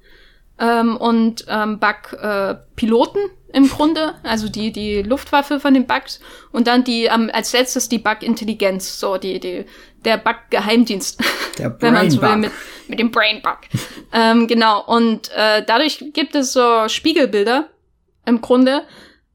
[0.60, 6.20] ähm, und ähm, Bug-Piloten äh, im Grunde, also die, die Luftwaffe von den Bugs.
[6.52, 9.66] Und dann die ähm, als letztes die Bug-Intelligenz, so die, die,
[10.04, 11.24] der Bug-Geheimdienst.
[11.58, 12.52] Der Brain wenn man so will, mit,
[12.90, 13.60] mit dem Brain-Bug.
[14.12, 17.70] ähm, genau, und äh, dadurch gibt es so Spiegelbilder
[18.26, 18.84] im Grunde.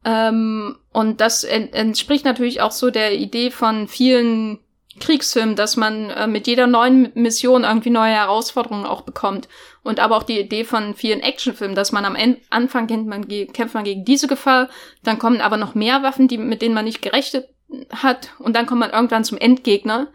[0.05, 4.59] Ähm, und das entspricht natürlich auch so der Idee von vielen
[5.01, 9.49] Kriegsfilm, dass man äh, mit jeder neuen Mission irgendwie neue Herausforderungen auch bekommt.
[9.83, 13.27] Und aber auch die Idee von vielen Actionfilmen, dass man am End Anfang kämpft man,
[13.53, 14.69] kämpft man gegen diese Gefahr,
[15.03, 17.49] dann kommen aber noch mehr Waffen, die, mit denen man nicht gerechnet
[17.91, 20.09] hat, und dann kommt man irgendwann zum Endgegner,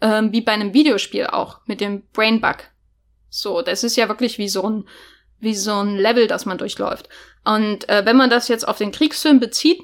[0.00, 2.56] ähm, wie bei einem Videospiel auch, mit dem Brainbug.
[3.28, 4.88] So, das ist ja wirklich wie so ein,
[5.38, 7.08] wie so ein Level, das man durchläuft.
[7.44, 9.80] Und äh, wenn man das jetzt auf den Kriegsfilm bezieht,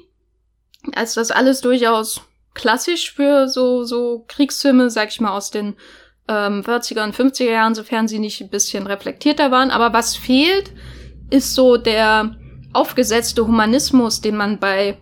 [1.01, 2.21] ist das alles durchaus
[2.57, 5.75] klassisch für so, so Kriegsfilme, sag ich mal, aus den
[6.27, 9.71] ähm, 40er und 50er Jahren, sofern sie nicht ein bisschen reflektierter waren.
[9.71, 10.73] Aber was fehlt,
[11.29, 12.35] ist so der
[12.73, 14.97] aufgesetzte Humanismus, den man bei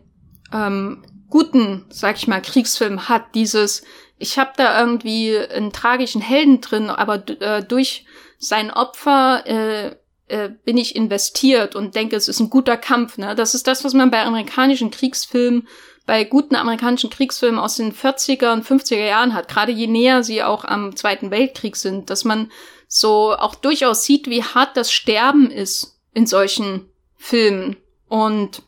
[0.53, 3.33] ähm, guten, sag ich mal, Kriegsfilmen hat.
[3.33, 3.83] Dieses,
[4.17, 8.05] ich habe da irgendwie einen tragischen Helden drin, aber äh, durch
[8.37, 9.95] sein Opfer äh,
[10.27, 13.17] äh, bin ich investiert und denke, es ist ein guter Kampf.
[13.17, 13.35] Ne?
[13.35, 15.67] Das ist das, was man bei amerikanischen Kriegsfilmen
[16.05, 20.43] bei guten amerikanischen Kriegsfilmen aus den 40er und 50er Jahren hat, gerade je näher sie
[20.43, 22.51] auch am Zweiten Weltkrieg sind, dass man
[22.87, 27.77] so auch durchaus sieht, wie hart das Sterben ist in solchen Filmen
[28.07, 28.61] und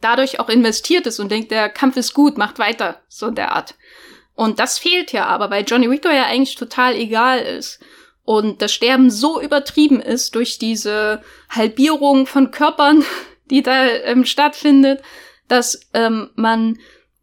[0.00, 3.52] dadurch auch investiert ist und denkt, der Kampf ist gut, macht weiter, so in der
[3.52, 3.74] Art.
[4.34, 7.80] Und das fehlt ja aber, weil Johnny Rico ja eigentlich total egal ist.
[8.24, 13.04] Und das Sterben so übertrieben ist durch diese Halbierung von Körpern,
[13.50, 15.02] die da ähm, stattfindet,
[15.50, 16.78] dass ähm, man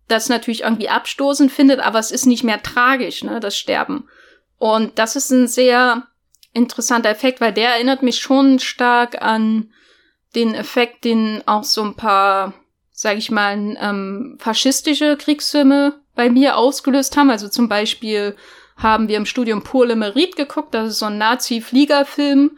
[0.07, 4.07] das natürlich irgendwie abstoßend findet, aber es ist nicht mehr tragisch, ne, das Sterben.
[4.57, 6.07] Und das ist ein sehr
[6.53, 9.71] interessanter Effekt, weil der erinnert mich schon stark an
[10.36, 12.53] den Effekt, den auch so ein paar,
[12.91, 17.30] sag ich mal, ähm, faschistische Kriegsfilme bei mir ausgelöst haben.
[17.30, 18.36] Also zum Beispiel
[18.75, 22.57] haben wir im Studium Pour le Mérite geguckt, das ist so ein Nazi-Fliegerfilm,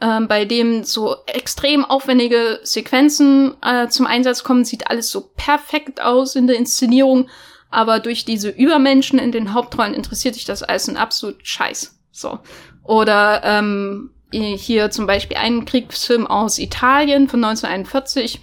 [0.00, 4.64] ähm, bei dem so extrem aufwendige Sequenzen äh, zum Einsatz kommen.
[4.64, 7.28] Sieht alles so perfekt aus in der Inszenierung,
[7.70, 11.98] aber durch diese Übermenschen in den Hauptrollen interessiert sich das alles ein absolut Scheiß.
[12.12, 12.38] So.
[12.82, 18.40] Oder ähm, hier zum Beispiel einen Kriegsfilm aus Italien von 1941,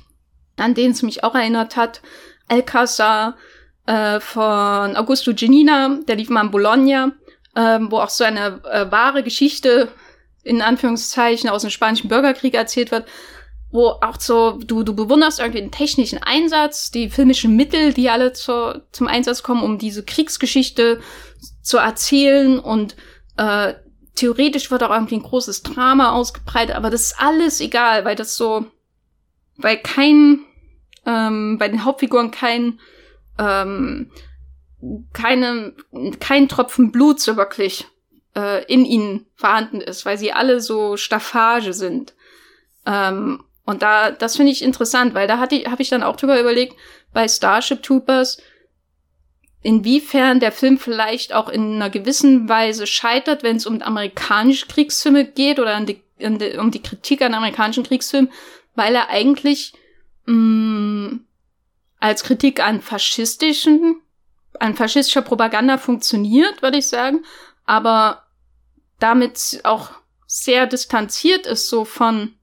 [0.57, 2.01] an den es mich auch erinnert hat.
[2.47, 3.35] Alcazar
[3.85, 7.11] äh, von Augusto Genina, der lief mal in Bologna,
[7.55, 9.89] äh, wo auch so eine äh, wahre Geschichte
[10.47, 13.05] in Anführungszeichen aus dem spanischen Bürgerkrieg erzählt wird,
[13.69, 18.31] wo auch so, du, du bewunderst irgendwie den technischen Einsatz, die filmischen Mittel, die alle
[18.33, 21.01] zu, zum Einsatz kommen, um diese Kriegsgeschichte
[21.61, 22.59] zu erzählen.
[22.59, 22.95] Und
[23.35, 23.73] äh,
[24.15, 28.37] theoretisch wird auch irgendwie ein großes Drama ausgebreitet, aber das ist alles egal, weil das
[28.37, 28.65] so,
[29.57, 30.39] weil kein,
[31.05, 32.79] ähm, bei den Hauptfiguren kein,
[33.37, 34.11] ähm,
[35.11, 35.73] keine,
[36.19, 37.85] kein Tropfen Blut so wirklich
[38.37, 42.13] äh, in ihnen vorhanden ist, weil sie alle so Staffage sind.
[42.85, 46.39] Ähm, und da, das finde ich interessant, weil da hatte habe ich dann auch drüber
[46.39, 46.77] überlegt,
[47.13, 48.37] bei Starship Troopers,
[49.63, 55.25] inwiefern der Film vielleicht auch in einer gewissen Weise scheitert, wenn es um amerikanische Kriegsfilme
[55.25, 58.31] geht oder die, die, um die Kritik an amerikanischen Kriegsfilmen,
[58.75, 59.73] weil er eigentlich
[60.25, 61.25] mh, mm,
[61.99, 63.99] als Kritik an faschistischen,
[64.59, 67.25] an faschistischer Propaganda funktioniert, würde ich sagen,
[67.65, 68.26] aber
[68.99, 69.91] damit auch
[70.25, 72.33] sehr distanziert ist so von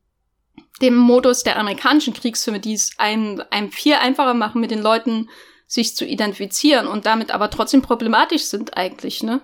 [0.80, 5.28] dem Modus der amerikanischen Kriegsfilme, die es einem, einem viel einfacher machen, mit den Leuten
[5.66, 9.40] sich zu identifizieren und damit aber trotzdem problematisch sind eigentlich, ne?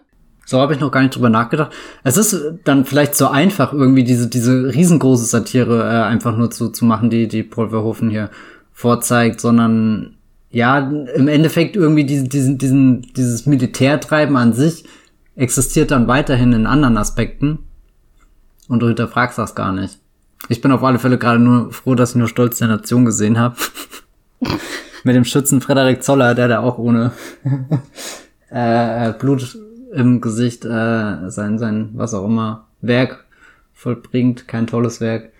[0.46, 1.72] So habe ich noch gar nicht drüber nachgedacht.
[2.02, 6.70] Es ist dann vielleicht so einfach, irgendwie diese, diese riesengroße Satire äh, einfach nur zu,
[6.70, 8.30] zu machen, die, die Paul Verhoeven hier
[8.72, 10.16] vorzeigt, sondern
[10.50, 10.78] ja,
[11.14, 14.84] im Endeffekt irgendwie diesen, diesen, diesen, dieses Militärtreiben an sich
[15.36, 17.60] existiert dann weiterhin in anderen Aspekten
[18.68, 19.98] und du hinterfragst das gar nicht.
[20.48, 23.38] Ich bin auf alle Fälle gerade nur froh, dass ich nur Stolz der Nation gesehen
[23.38, 23.56] habe.
[25.04, 27.12] Mit dem Schützen Frederik Zoller, der da auch ohne
[28.50, 29.58] äh, Blut
[29.92, 33.24] im Gesicht äh, sein, sein, was auch immer, Werk
[33.72, 34.46] vollbringt.
[34.46, 35.32] Kein tolles Werk.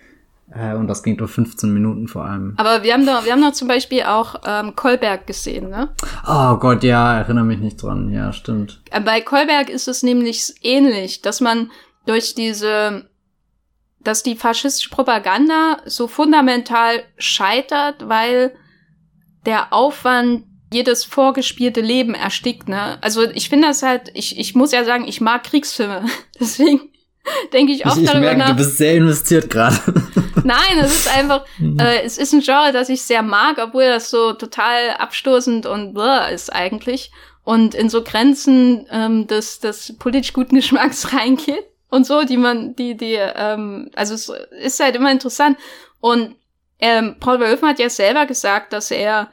[0.53, 2.53] Äh, und das ging durch 15 Minuten vor allem.
[2.57, 5.93] Aber wir haben doch, wir haben doch zum Beispiel auch ähm, Kolberg gesehen, ne?
[6.27, 8.09] Oh Gott, ja, erinnere mich nicht dran.
[8.11, 8.81] Ja, stimmt.
[8.91, 11.71] Äh, bei Kolberg ist es nämlich ähnlich, dass man
[12.05, 13.09] durch diese,
[13.99, 18.53] dass die faschistische Propaganda so fundamental scheitert, weil
[19.45, 20.43] der Aufwand
[20.73, 22.97] jedes vorgespielte Leben erstickt, ne?
[23.01, 26.05] Also ich finde das halt, ich, ich muss ja sagen, ich mag Kriegsfilme.
[26.39, 26.90] Deswegen
[27.53, 28.49] denke ich auch ich, ich darüber merke, nach.
[28.49, 29.77] Du bist sehr investiert gerade.
[30.43, 31.79] Nein, es ist einfach, mhm.
[31.79, 35.93] äh, es ist ein Genre, das ich sehr mag, obwohl das so total abstoßend und
[35.93, 37.11] bläh ist eigentlich.
[37.43, 42.75] Und in so Grenzen ähm, des, des politisch guten Geschmacks reingeht und so, die man,
[42.75, 45.57] die, die, ähm, also es ist halt immer interessant.
[45.99, 46.35] Und
[46.79, 49.29] ähm, Paul Verhoeven hat ja selber gesagt, dass er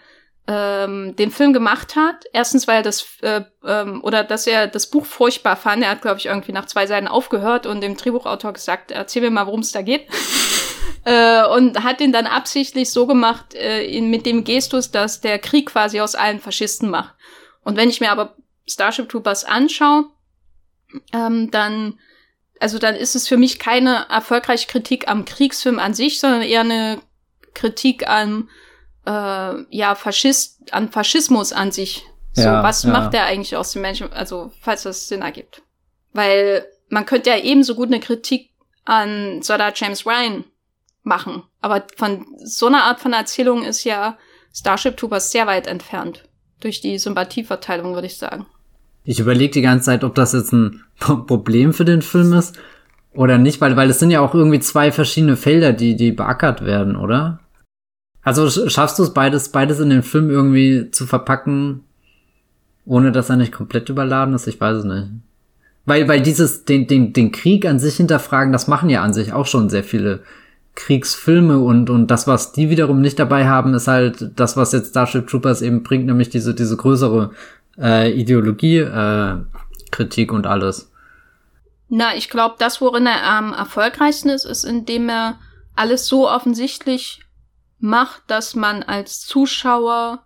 [0.48, 2.24] ähm, den Film gemacht hat.
[2.32, 5.82] Erstens, weil er das äh, ähm, oder dass er das Buch furchtbar fand.
[5.82, 9.30] Er hat, glaube ich, irgendwie nach zwei Seiten aufgehört und dem Drehbuchautor gesagt, erzähl mir
[9.30, 10.06] mal, worum es da geht.
[11.04, 15.38] äh, und hat ihn dann absichtlich so gemacht, äh, in, mit dem Gestus, dass der
[15.38, 17.14] Krieg quasi aus allen Faschisten macht.
[17.62, 18.34] Und wenn ich mir aber
[18.66, 20.06] Starship Troopers anschaue,
[21.12, 21.98] ähm, dann
[22.60, 26.62] also dann ist es für mich keine erfolgreiche Kritik am Kriegsfilm an sich, sondern eher
[26.62, 27.00] eine
[27.54, 28.48] Kritik an
[29.08, 32.04] äh, ja, Faschist, an Faschismus an sich.
[32.34, 32.90] So, ja, was ja.
[32.90, 35.62] macht der eigentlich aus den Menschen, also falls das Sinn ergibt.
[36.12, 38.50] Weil man könnte ja ebenso gut eine Kritik
[38.84, 40.44] an Soda James Ryan
[41.02, 41.42] machen.
[41.60, 44.18] Aber von so einer Art von Erzählung ist ja
[44.54, 46.24] Starship Troopers sehr weit entfernt.
[46.60, 48.46] Durch die Sympathieverteilung, würde ich sagen.
[49.04, 52.58] Ich überlege die ganze Zeit, ob das jetzt ein Problem für den Film ist
[53.14, 56.64] oder nicht, weil, weil es sind ja auch irgendwie zwei verschiedene Felder, die, die beackert
[56.64, 57.40] werden, oder?
[58.28, 61.82] Also schaffst du es beides, beides in den Film irgendwie zu verpacken,
[62.84, 64.46] ohne dass er nicht komplett überladen ist?
[64.46, 65.06] Ich weiß es nicht.
[65.86, 69.32] Weil, weil dieses, den, den, den Krieg an sich hinterfragen, das machen ja an sich
[69.32, 70.20] auch schon sehr viele
[70.74, 74.90] Kriegsfilme und, und das, was die wiederum nicht dabei haben, ist halt das, was jetzt
[74.90, 77.30] Starship Troopers eben bringt, nämlich diese, diese größere
[77.80, 79.36] äh, Ideologie, äh,
[79.90, 80.92] Kritik und alles.
[81.88, 85.38] Na, ich glaube, das, worin er am erfolgreichsten ist, ist, indem er
[85.74, 87.22] alles so offensichtlich
[87.78, 90.24] macht, dass man als Zuschauer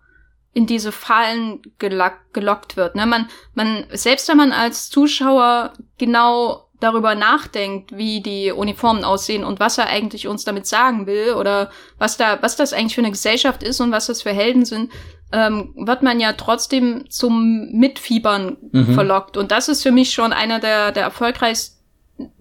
[0.54, 2.94] in diese Fallen gelockt, wird.
[2.94, 3.06] Ne?
[3.06, 9.60] Man, man, selbst wenn man als Zuschauer genau darüber nachdenkt, wie die Uniformen aussehen und
[9.60, 13.12] was er eigentlich uns damit sagen will oder was da, was das eigentlich für eine
[13.12, 14.90] Gesellschaft ist und was das für Helden sind,
[15.32, 18.94] ähm, wird man ja trotzdem zum Mitfiebern mhm.
[18.94, 19.36] verlockt.
[19.36, 21.78] Und das ist für mich schon einer der, der erfolgreichsten,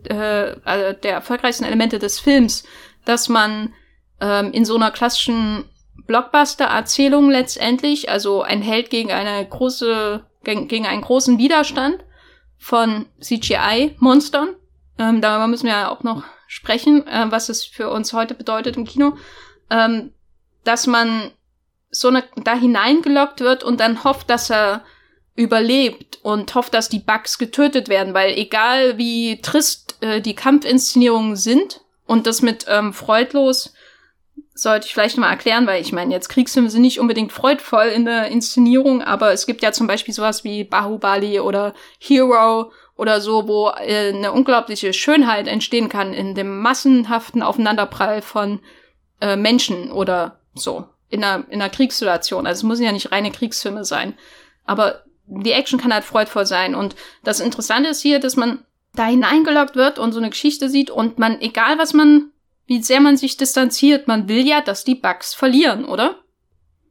[0.03, 2.63] äh, also der erfolgreichsten Elemente des Films,
[3.05, 3.73] dass man
[4.21, 5.65] ähm, in so einer klassischen
[6.07, 12.03] Blockbuster-Erzählung letztendlich, also ein Held gegen eine große, gegen, einen großen Widerstand,
[12.61, 14.49] von CGI-Monstern.
[14.99, 18.77] Ähm, darüber müssen wir ja auch noch sprechen, äh, was es für uns heute bedeutet
[18.77, 19.17] im Kino.
[19.71, 20.13] Ähm,
[20.63, 21.31] dass man
[21.89, 24.83] so eine, da hineingelockt wird und dann hofft, dass er
[25.35, 31.35] überlebt und hofft, dass die Bugs getötet werden, weil egal wie trist äh, die Kampfinszenierungen
[31.35, 33.73] sind und das mit ähm, freudlos
[34.61, 38.05] sollte ich vielleicht mal erklären, weil ich meine, jetzt Kriegsfilme sind nicht unbedingt freudvoll in
[38.05, 43.47] der Inszenierung, aber es gibt ja zum Beispiel sowas wie Bahubali oder Hero oder so,
[43.47, 48.59] wo äh, eine unglaubliche Schönheit entstehen kann in dem massenhaften Aufeinanderprall von
[49.19, 52.45] äh, Menschen oder so in einer, in einer Kriegssituation.
[52.45, 54.13] Also es müssen ja nicht reine Kriegsfilme sein,
[54.65, 56.75] aber die Action kann halt freudvoll sein.
[56.75, 58.59] Und das Interessante ist hier, dass man
[58.93, 62.31] da hineingeloggt wird und so eine Geschichte sieht und man, egal was man
[62.71, 64.07] wie sehr man sich distanziert.
[64.07, 66.15] Man will ja, dass die Bugs verlieren, oder?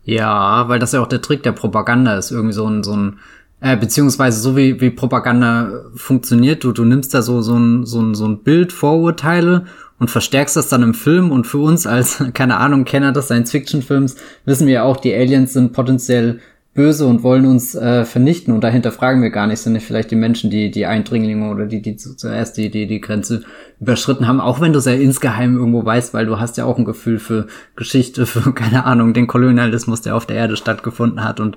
[0.04, 2.30] Ja, weil das ja auch der Trick der Propaganda ist.
[2.30, 3.18] Irgendwie so ein, so ein,
[3.62, 6.64] äh, beziehungsweise so wie, wie Propaganda funktioniert.
[6.64, 9.64] Du, du nimmst da so, so ein, so ein, so ein Bild, Vorurteile
[9.98, 11.32] und verstärkst das dann im Film.
[11.32, 15.54] Und für uns als, keine Ahnung, Kenner des Science-Fiction-Films wissen wir ja auch, die Aliens
[15.54, 16.40] sind potenziell
[16.72, 20.16] böse und wollen uns äh, vernichten und dahinter fragen wir gar nicht, sind vielleicht die
[20.16, 23.42] Menschen, die die Eindringlinge oder die die zuerst die die die Grenze
[23.80, 26.78] überschritten haben, auch wenn du es ja insgeheim irgendwo weißt, weil du hast ja auch
[26.78, 31.40] ein Gefühl für Geschichte, für keine Ahnung, den Kolonialismus, der auf der Erde stattgefunden hat
[31.40, 31.56] und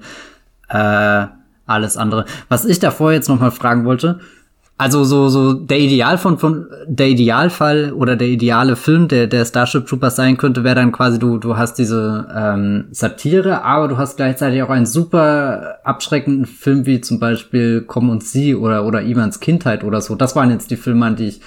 [0.70, 1.26] äh,
[1.66, 2.26] alles andere.
[2.50, 4.20] Was ich davor jetzt noch mal fragen wollte,
[4.84, 9.46] also so, so der Ideal von, von der Idealfall oder der ideale Film, der, der
[9.46, 13.98] Starship Troopers sein könnte, wäre dann quasi, du, du hast diese ähm, Satire, aber du
[13.98, 19.04] hast gleichzeitig auch einen super abschreckenden Film wie zum Beispiel Komm und Sie oder, oder
[19.04, 20.16] Ivans Kindheit oder so.
[20.16, 21.42] Das waren jetzt die Filme, an die ich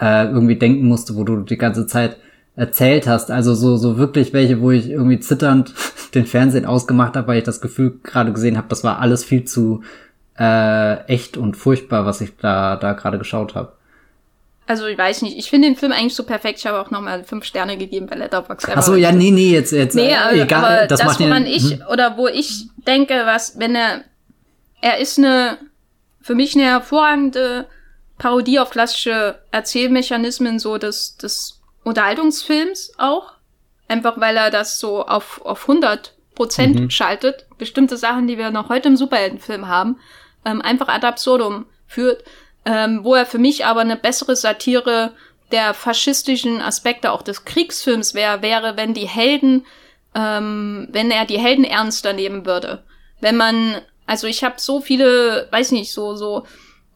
[0.00, 2.16] äh, irgendwie denken musste, wo du die ganze Zeit
[2.56, 3.30] erzählt hast.
[3.30, 5.74] Also so, so wirklich welche, wo ich irgendwie zitternd
[6.14, 9.44] den Fernsehen ausgemacht habe, weil ich das Gefühl gerade gesehen habe, das war alles viel
[9.44, 9.82] zu
[10.38, 13.72] äh, echt und furchtbar, was ich da, da gerade geschaut habe.
[14.66, 16.60] Also ich weiß nicht, ich finde den Film eigentlich so perfekt.
[16.60, 18.68] Ich habe auch nochmal fünf Sterne gegeben bei Letterboxd.
[18.70, 20.64] Achso, ja, nee, nee, jetzt, jetzt nee, äh, egal.
[20.64, 21.82] Aber das, das woran den, ich, hm.
[21.90, 24.04] oder wo ich denke, was, wenn er,
[24.80, 25.58] er ist eine,
[26.20, 27.66] für mich eine hervorragende
[28.18, 33.32] Parodie auf klassische Erzählmechanismen so des, des Unterhaltungsfilms auch.
[33.88, 36.90] Einfach weil er das so auf, auf 100 Prozent mhm.
[36.90, 37.46] schaltet.
[37.58, 39.96] Bestimmte Sachen, die wir noch heute im Superheldenfilm haben
[40.44, 42.24] ähm, einfach ad absurdum führt,
[42.64, 45.12] ähm, wo er für mich aber eine bessere Satire
[45.50, 49.66] der faschistischen Aspekte auch des Kriegsfilms wäre, wäre, wenn die Helden,
[50.14, 52.84] ähm, wenn er die Helden ernster nehmen würde.
[53.20, 56.46] Wenn man, also ich habe so viele, weiß nicht, so, so,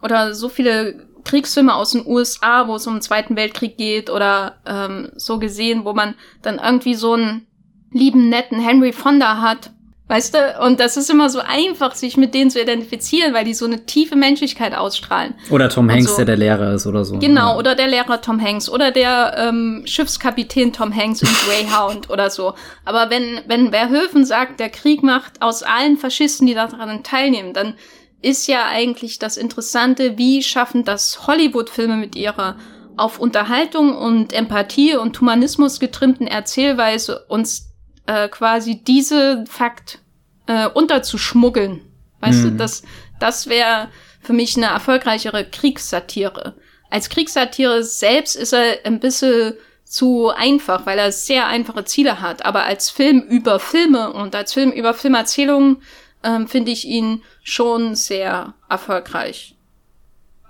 [0.03, 4.59] oder so viele Kriegsfilme aus den USA, wo es um den Zweiten Weltkrieg geht, oder
[4.65, 7.47] ähm, so gesehen, wo man dann irgendwie so einen
[7.91, 9.71] lieben, netten Henry Fonda hat,
[10.09, 10.65] Weißt du?
[10.65, 13.87] Und das ist immer so einfach, sich mit denen zu identifizieren, weil die so eine
[13.87, 15.35] tiefe Menschlichkeit ausstrahlen.
[15.51, 16.17] Oder Tom Hanks, so.
[16.19, 17.19] der der Lehrer ist oder so.
[17.19, 17.57] Genau, ja.
[17.57, 22.55] oder der Lehrer Tom Hanks oder der ähm, Schiffskapitän Tom Hanks in Greyhound oder so.
[22.85, 27.75] Aber wenn, wenn Verhöfen sagt, der Krieg macht aus allen Faschisten, die daran teilnehmen, dann
[28.23, 32.57] ist ja eigentlich das Interessante, wie schaffen das Hollywood-Filme mit ihrer
[32.97, 37.76] auf Unterhaltung und Empathie und Humanismus getrimmten Erzählweise uns
[38.07, 40.01] äh, quasi diese Fakt
[40.47, 41.81] äh, unterzuschmuggeln.
[42.21, 42.51] Weißt mhm.
[42.51, 42.83] du, das,
[43.21, 43.89] das wäre
[44.21, 46.55] für mich eine erfolgreichere Kriegssatire.
[46.91, 49.55] Als Kriegssatire selbst ist er ein bisschen
[49.85, 52.45] zu einfach, weil er sehr einfache Ziele hat.
[52.45, 55.83] Aber als Film über Filme und als Film über Filmerzählungen
[56.25, 59.55] ähm, finde ich ihn schon sehr erfolgreich.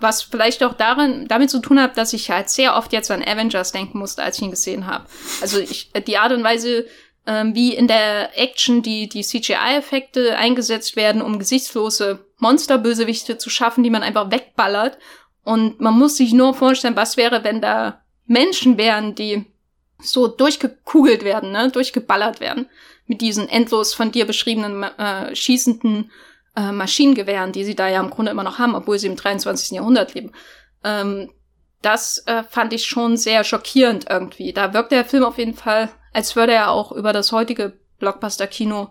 [0.00, 3.22] Was vielleicht auch darin, damit zu tun hat, dass ich halt sehr oft jetzt an
[3.22, 5.06] Avengers denken musste, als ich ihn gesehen habe.
[5.40, 6.86] Also ich, die Art und Weise,
[7.26, 13.82] ähm, wie in der Action die, die CGI-Effekte eingesetzt werden, um gesichtslose Monsterbösewichte zu schaffen,
[13.82, 14.98] die man einfach wegballert.
[15.42, 19.44] Und man muss sich nur vorstellen, was wäre, wenn da Menschen wären, die
[20.00, 22.68] so durchgekugelt werden, ne, durchgeballert werden
[23.06, 26.10] mit diesen endlos von dir beschriebenen äh, schießenden
[26.56, 29.72] äh, Maschinengewehren, die sie da ja im Grunde immer noch haben, obwohl sie im 23.
[29.72, 30.32] Jahrhundert leben.
[30.84, 31.30] Ähm,
[31.82, 34.52] das äh, fand ich schon sehr schockierend irgendwie.
[34.52, 38.88] Da wirkt der Film auf jeden Fall als würde er auch über das heutige Blockbuster-Kino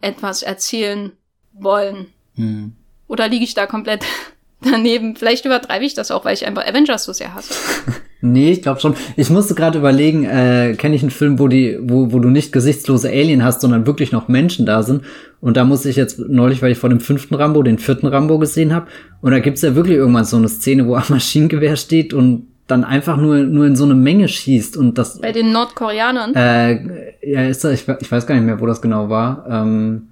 [0.00, 1.10] etwas erzählen
[1.52, 2.06] wollen.
[2.36, 2.72] Hm.
[3.08, 4.04] Oder liege ich da komplett
[4.60, 5.16] daneben.
[5.16, 7.52] Vielleicht übertreibe ich das auch, weil ich einfach Avengers so sehr hasse.
[8.20, 8.94] nee, ich glaube schon.
[9.16, 12.52] Ich musste gerade überlegen, äh, kenne ich einen Film, wo die, wo, wo du nicht
[12.52, 15.02] gesichtslose Alien hast, sondern wirklich noch Menschen da sind.
[15.40, 18.38] Und da musste ich jetzt neulich, weil ich vor dem fünften Rambo den vierten Rambo
[18.38, 18.86] gesehen habe.
[19.20, 22.84] Und da gibt's ja wirklich irgendwann so eine Szene, wo am Maschinengewehr steht und dann
[22.84, 25.20] einfach nur, nur in so eine Menge schießt und das.
[25.20, 26.34] Bei den Nordkoreanern?
[26.34, 29.46] Äh, ja, ist das, ich, ich weiß gar nicht mehr, wo das genau war.
[29.48, 30.08] Ähm,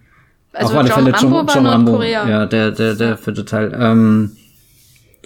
[0.52, 2.02] also auf alle John Fälle Rambo John, John Rambo.
[2.02, 3.76] Ja, der, der, der vierte Teil.
[3.78, 4.32] Ähm,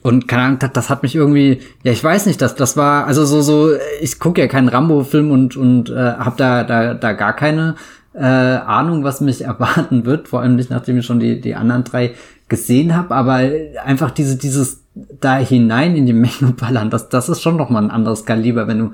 [0.03, 3.07] und keine Ahnung, das, das hat mich irgendwie, ja, ich weiß nicht, das, das war,
[3.07, 3.71] also so, so,
[4.01, 7.77] ich gucke ja keinen Rambo-Film und, und äh, habe da, da, da gar keine
[8.15, 11.85] äh, Ahnung, was mich erwarten wird, vor allem nicht, nachdem ich schon die, die anderen
[11.85, 12.15] drei
[12.49, 13.41] gesehen habe, aber
[13.85, 17.83] einfach diese, dieses da hinein in die Menge ballern, das, das ist schon noch mal
[17.83, 18.93] ein anderes Kaliber, wenn du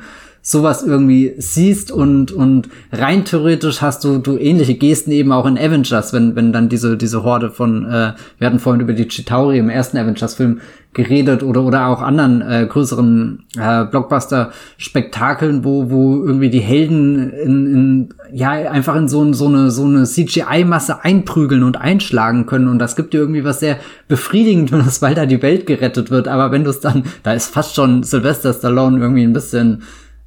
[0.48, 5.58] sowas irgendwie siehst und, und rein theoretisch hast du, du ähnliche Gesten eben auch in
[5.58, 9.58] Avengers, wenn, wenn dann diese, diese Horde von, äh, wir hatten vorhin über die Chitauri
[9.58, 10.60] im ersten Avengers-Film
[10.94, 17.66] geredet oder, oder auch anderen äh, größeren äh, Blockbuster-Spektakeln, wo, wo irgendwie die Helden in,
[17.66, 22.78] in, ja, einfach in so, so eine, so eine CGI-Masse einprügeln und einschlagen können und
[22.78, 26.62] das gibt dir irgendwie was sehr befriedigendes, weil da die Welt gerettet wird, aber wenn
[26.62, 29.82] du es dann, da ist fast schon Sylvester Stallone irgendwie ein bisschen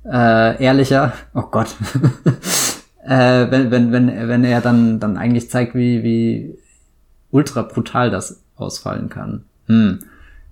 [0.06, 1.14] äh, ehrlicher.
[1.34, 1.68] Oh Gott.
[3.06, 6.58] äh, wenn, wenn, wenn, wenn er dann, dann eigentlich zeigt, wie, wie
[7.32, 9.46] ultra brutal das ausfallen kann.
[9.68, 10.00] Hm.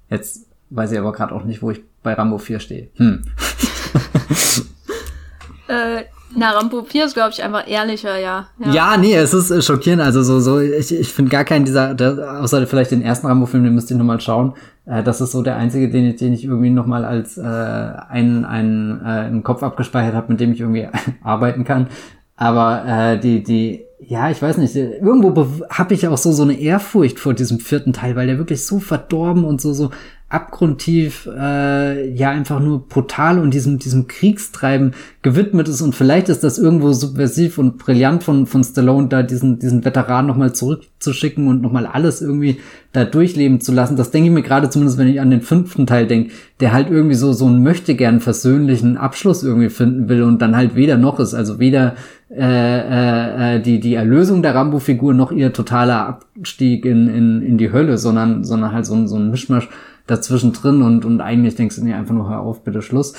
[0.10, 2.90] Jetzt weiß ich aber gerade auch nicht, wo ich bei Rambo 4 stehe.
[2.96, 3.24] Hm.
[5.68, 6.04] äh,
[6.36, 8.48] na, Rambo 4 ist, glaube ich, einfach ehrlicher, ja.
[8.60, 8.72] ja.
[8.72, 10.02] Ja, nee, es ist äh, schockierend.
[10.02, 13.64] Also so, so, ich, ich finde gar keinen dieser, der, außer vielleicht den ersten Rambo-Film,
[13.64, 14.54] den müsst ihr nochmal schauen.
[14.88, 18.46] Äh, das ist so der einzige, den ich, den ich irgendwie nochmal als äh, einen,
[18.46, 20.88] einen äh, im Kopf abgespeichert habe, mit dem ich irgendwie
[21.24, 21.88] arbeiten kann.
[22.36, 26.60] Aber äh, die, die, ja, ich weiß nicht, irgendwo habe ich auch so so eine
[26.60, 29.90] Ehrfurcht vor diesem vierten Teil, weil der wirklich so verdorben und so so
[30.30, 35.82] abgrundtief, äh, ja, einfach nur brutal und diesem, diesem Kriegstreiben gewidmet ist.
[35.82, 40.28] Und vielleicht ist das irgendwo subversiv und brillant von, von Stallone, da diesen, diesen Veteran
[40.28, 42.58] nochmal zurückzuschicken und nochmal alles irgendwie
[42.92, 43.96] da durchleben zu lassen.
[43.96, 46.90] Das denke ich mir gerade zumindest, wenn ich an den fünften Teil denke, der halt
[46.90, 50.98] irgendwie so, so einen möchte gern versöhnlichen Abschluss irgendwie finden will und dann halt weder
[50.98, 51.36] noch ist.
[51.36, 51.96] Also weder
[52.30, 57.58] äh, äh, äh die, die Erlösung der Rambo-Figur noch ihr totaler Abstieg in, in, in
[57.58, 59.70] die Hölle, sondern, sondern halt so, ein so ein Mischmasch
[60.08, 63.14] dazwischen drin und, und eigentlich denkst du, nee, einfach nur hör auf, bitte Schluss.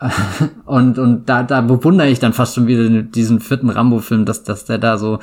[0.66, 4.64] und, und da, da bewundere ich dann fast schon wieder diesen vierten Rambo-Film, dass, dass
[4.64, 5.18] der da so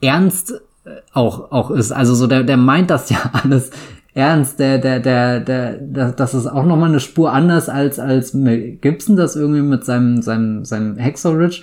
[0.00, 1.92] ernst äh, auch, auch ist.
[1.92, 3.70] Also so, der, der meint das ja alles
[4.14, 4.58] ernst.
[4.58, 9.36] Der, der, der, der, das ist auch nochmal eine Spur anders als, als Gibson das
[9.36, 11.62] irgendwie mit seinem, seinem, seinem Hexor Ridge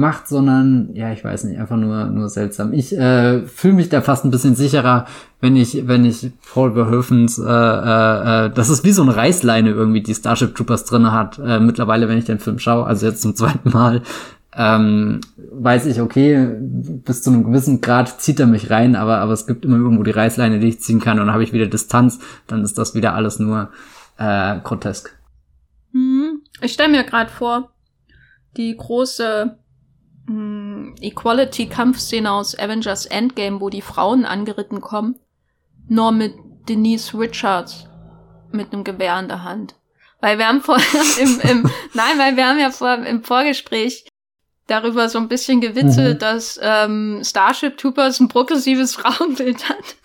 [0.00, 2.72] macht, sondern ja, ich weiß nicht, einfach nur nur seltsam.
[2.72, 5.06] Ich äh, fühle mich da fast ein bisschen sicherer,
[5.40, 9.70] wenn ich wenn ich Paul Verhoevens äh, äh, äh, das ist wie so eine Reißleine
[9.70, 11.38] irgendwie, die Starship Troopers drinne hat.
[11.38, 14.02] Äh, mittlerweile, wenn ich den Film schaue, also jetzt zum zweiten Mal,
[14.56, 15.20] ähm,
[15.52, 19.46] weiß ich, okay, bis zu einem gewissen Grad zieht er mich rein, aber aber es
[19.46, 22.18] gibt immer irgendwo die Reißleine, die ich ziehen kann und dann habe ich wieder Distanz,
[22.48, 23.70] dann ist das wieder alles nur
[24.18, 25.16] äh, grotesk.
[25.92, 26.42] Hm.
[26.62, 27.70] Ich stelle mir gerade vor,
[28.56, 29.56] die große
[31.00, 35.16] Equality-Kampfszene aus Avengers Endgame, wo die Frauen angeritten kommen,
[35.88, 36.34] nur mit
[36.68, 37.86] Denise Richards
[38.52, 39.74] mit einem Gewehr in der Hand.
[40.20, 44.06] Weil wir haben vorher im, im nein, weil wir haben ja vor, im Vorgespräch
[44.66, 46.18] darüber so ein bisschen gewitzelt, mhm.
[46.20, 49.96] dass ähm, Starship Troopers ein progressives Frauenbild hat.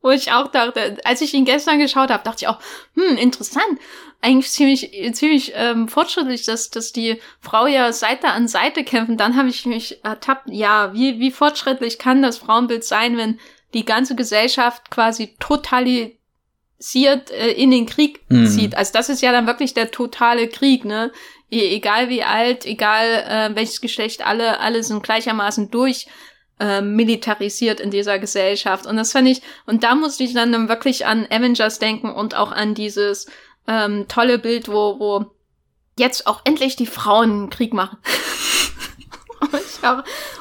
[0.00, 2.58] Wo ich auch dachte, als ich ihn gestern geschaut habe, dachte ich auch,
[2.94, 3.78] hm, interessant
[4.22, 9.16] eigentlich ziemlich, ziemlich ähm, fortschrittlich, dass, dass die Frau ja Seite an Seite kämpfen.
[9.16, 13.40] Dann habe ich mich ertappt, ja, wie, wie fortschrittlich kann das Frauenbild sein, wenn
[13.74, 18.46] die ganze Gesellschaft quasi totalisiert äh, in den Krieg mhm.
[18.46, 18.76] zieht.
[18.76, 21.10] Also das ist ja dann wirklich der totale Krieg, ne?
[21.50, 26.06] E egal wie alt, egal äh, welches Geschlecht, alle, alle sind gleichermaßen durch
[26.60, 28.86] äh, militarisiert in dieser Gesellschaft.
[28.86, 32.52] Und das fand ich, und da musste ich dann wirklich an Avengers denken und auch
[32.52, 33.26] an dieses
[33.66, 35.26] ähm, tolle Bild, wo, wo
[35.98, 37.98] jetzt auch endlich die Frauen Krieg machen.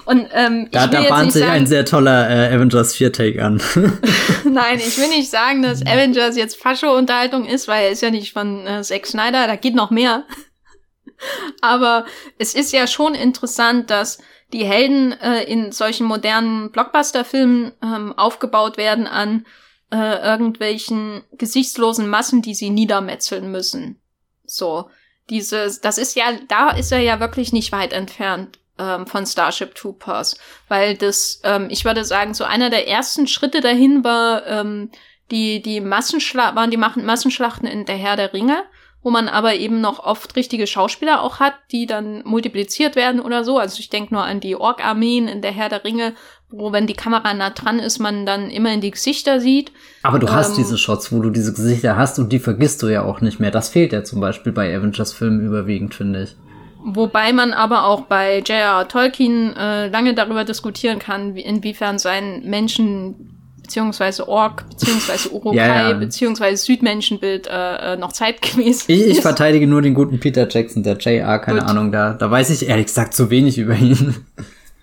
[0.06, 3.62] und ähm, da, da bahnt sich sagen, ein sehr toller äh, Avengers 4 Take an.
[4.44, 8.34] Nein, ich will nicht sagen, dass Avengers jetzt Fascho-Unterhaltung ist, weil er ist ja nicht
[8.34, 10.24] von äh, Zack Snyder, da geht noch mehr.
[11.62, 12.06] Aber
[12.38, 14.20] es ist ja schon interessant, dass
[14.54, 19.46] die Helden äh, in solchen modernen Blockbuster-Filmen ähm, aufgebaut werden an
[19.92, 24.02] äh, irgendwelchen gesichtslosen Massen, die sie niedermetzeln müssen.
[24.46, 24.90] So,
[25.30, 29.76] dieses, das ist ja, da ist er ja wirklich nicht weit entfernt ähm, von Starship
[29.76, 30.38] Troopers,
[30.68, 34.92] weil das, ähm, ich würde sagen, so einer der ersten Schritte dahin war ähm,
[35.30, 38.64] die, die Massenschlachten, waren die Massenschlachten in der Herr der Ringe,
[39.04, 43.44] wo man aber eben noch oft richtige Schauspieler auch hat, die dann multipliziert werden oder
[43.44, 43.58] so.
[43.58, 46.14] Also ich denke nur an die Ork-Armeen in der Herr der Ringe,
[46.52, 49.72] wo, wenn die Kamera nah dran ist, man dann immer in die Gesichter sieht.
[50.04, 52.88] Aber du hast ähm, diese Shots, wo du diese Gesichter hast und die vergisst du
[52.88, 53.52] ja auch nicht mehr.
[53.52, 56.36] Das fehlt ja zum Beispiel bei Avengers-Filmen überwiegend, finde ich.
[56.84, 58.88] Wobei man aber auch bei J.R.R.
[58.88, 63.28] Tolkien äh, lange darüber diskutieren kann, wie, inwiefern sein Menschen
[63.62, 65.94] beziehungsweise Ork, beziehungsweise Urukai, ja, ja.
[65.98, 70.98] beziehungsweise Südmenschenbild äh, äh, noch zeitgemäß ich, ich verteidige nur den guten Peter Jackson, der
[70.98, 71.70] J.R., keine Gut.
[71.70, 74.16] Ahnung, da, da weiß ich ehrlich gesagt zu wenig über ihn.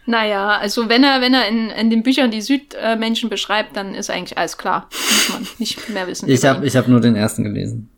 [0.08, 4.08] Naja, also wenn er, wenn er in, in den Büchern die Südmenschen beschreibt, dann ist
[4.08, 4.88] eigentlich alles klar.
[4.90, 6.30] Muss man nicht mehr wissen.
[6.30, 7.90] ich habe ich hab nur den ersten gelesen.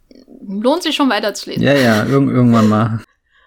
[0.45, 1.63] Lohnt sich schon weiterzulesen.
[1.63, 3.01] Ja, ja, irg irgendwann mal.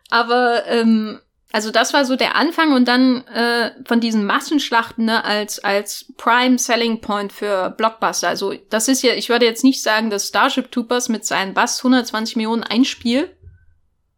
[0.09, 1.20] Aber ähm,
[1.51, 6.14] also das war so der Anfang und dann äh, von diesen Massenschlachten ne, als als
[6.16, 8.30] Prime Selling Point für Blockbuster.
[8.30, 11.80] Also das ist ja, ich würde jetzt nicht sagen, dass Starship Troopers mit seinen Bass
[11.80, 13.30] 120 Millionen Einspiel,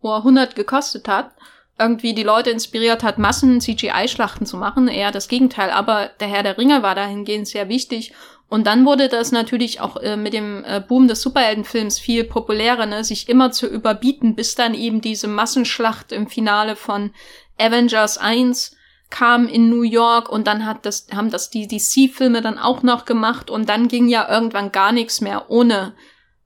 [0.02, 1.32] wo er 100 gekostet hat,
[1.78, 4.88] irgendwie die Leute inspiriert hat, Massen CGI-Schlachten zu machen.
[4.88, 5.69] Eher das Gegenteil.
[5.71, 8.13] Aber der Herr der Ringe war dahingehend sehr wichtig.
[8.47, 12.86] Und dann wurde das natürlich auch äh, mit dem äh, Boom des Superheldenfilms viel populärer,
[12.86, 13.03] ne?
[13.03, 17.11] sich immer zu überbieten, bis dann eben diese Massenschlacht im Finale von
[17.57, 18.76] Avengers 1
[19.09, 23.05] kam in New York und dann hat das, haben das die DC-Filme dann auch noch
[23.05, 25.95] gemacht und dann ging ja irgendwann gar nichts mehr ohne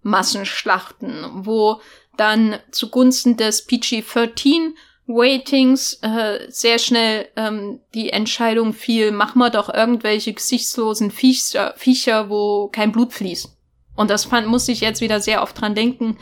[0.01, 1.81] Massenschlachten, wo
[2.15, 4.73] dann zugunsten des PG-13
[5.09, 12.29] Waitings äh, sehr schnell ähm, die Entscheidung fiel, mach mal doch irgendwelche gesichtslosen Viecher, Viecher,
[12.29, 13.49] wo kein Blut fließt.
[13.95, 16.17] Und das fand, musste ich jetzt wieder sehr oft dran denken,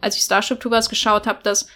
[0.00, 1.68] als ich Starship Troopers geschaut habe, dass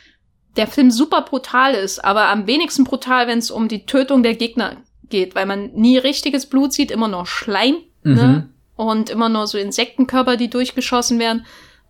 [0.57, 4.35] der Film super brutal ist, aber am wenigsten brutal, wenn es um die Tötung der
[4.35, 4.79] Gegner
[5.11, 8.11] geht, weil man nie richtiges Blut sieht, immer nur Schleim ne?
[8.11, 8.17] mhm.
[8.17, 8.51] ne?
[8.77, 11.45] und immer nur so Insektenkörper, die durchgeschossen werden.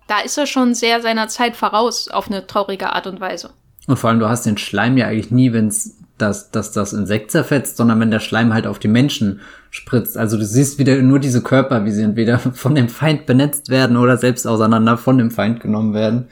[0.08, 3.54] Da ist er schon sehr seiner Zeit voraus auf eine traurige Art und Weise.
[3.86, 6.92] Und vor allem, du hast den Schleim ja eigentlich nie, wenn es das, das, das
[6.92, 10.16] Insekt zerfetzt, sondern wenn der Schleim halt auf die Menschen spritzt.
[10.16, 13.96] Also du siehst wieder nur diese Körper, wie sie entweder von dem Feind benetzt werden
[13.96, 16.28] oder selbst auseinander von dem Feind genommen werden.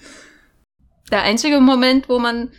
[1.10, 2.50] Der einzige Moment, wo man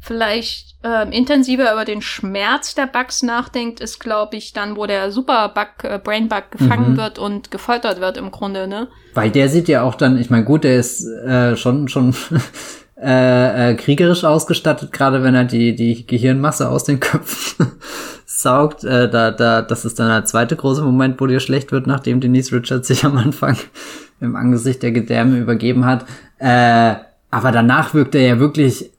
[0.00, 5.10] vielleicht äh, intensiver über den Schmerz der Bugs nachdenkt, ist, glaube ich, dann, wo der
[5.10, 6.96] Superbug, äh, Brainbug gefangen mhm.
[6.96, 8.88] wird und gefoltert wird im Grunde, ne?
[9.14, 12.14] Weil der sieht ja auch dann, ich meine, gut, der ist äh, schon, schon
[13.00, 17.72] äh, äh, kriegerisch ausgestattet, gerade wenn er die, die Gehirnmasse aus den Köpfen
[18.26, 18.84] saugt.
[18.84, 22.20] Äh, da, da, das ist dann der zweite große Moment, wo dir schlecht wird, nachdem
[22.20, 23.56] Denise Richards sich am Anfang
[24.20, 26.06] im Angesicht der Gedärme übergeben hat.
[26.38, 26.94] Äh,
[27.30, 28.90] aber danach wirkt er ja wirklich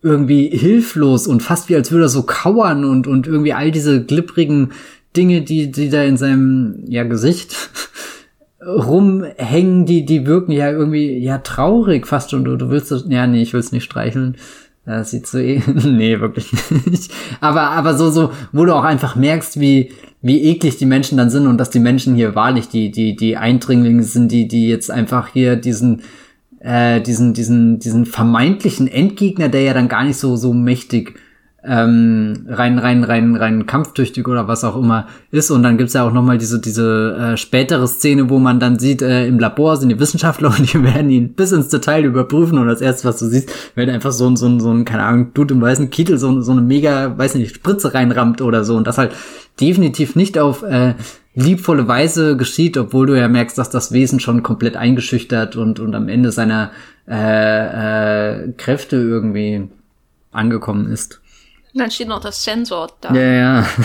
[0.00, 4.04] irgendwie hilflos und fast wie als würde er so kauern und, und irgendwie all diese
[4.04, 4.72] glibbrigen
[5.16, 7.54] Dinge, die, die da in seinem ja, Gesicht
[8.66, 12.44] rumhängen, die, die wirken ja irgendwie, ja, traurig fast schon.
[12.44, 14.36] Du, du willst das, ja, nee, ich will's nicht streicheln.
[14.84, 16.52] Das sieht so eh, nee, wirklich
[16.86, 17.12] nicht.
[17.40, 19.92] Aber, aber so, so, wo du auch einfach merkst, wie,
[20.22, 23.36] wie eklig die Menschen dann sind und dass die Menschen hier wahrlich die, die, die
[23.36, 26.02] Eindringlinge sind, die, die jetzt einfach hier diesen,
[26.60, 31.14] äh, diesen, diesen, diesen vermeintlichen Endgegner, der ja dann gar nicht so, so mächtig
[31.64, 35.50] ähm, rein, rein, rein, rein kampftüchtig oder was auch immer ist.
[35.50, 39.00] Und dann gibt's ja auch nochmal diese, diese äh, spätere Szene, wo man dann sieht,
[39.00, 42.58] äh, im Labor sind die Wissenschaftler und die werden ihn bis ins Detail überprüfen.
[42.58, 45.04] Und das erste, was du siehst, wird einfach so ein, so ein, so ein, keine
[45.04, 48.76] Ahnung, Dude im weißen Kittel so, so eine mega, weiß nicht, Spritze reinrammt oder so.
[48.76, 49.12] Und das halt
[49.60, 50.94] definitiv nicht auf äh,
[51.34, 55.94] liebvolle Weise geschieht, obwohl du ja merkst, dass das Wesen schon komplett eingeschüchtert und, und
[55.94, 56.72] am Ende seiner
[57.08, 59.68] äh, äh, Kräfte irgendwie
[60.30, 61.21] angekommen ist.
[61.74, 63.14] Und dann steht noch das Sensor da.
[63.14, 63.66] Ja, ja.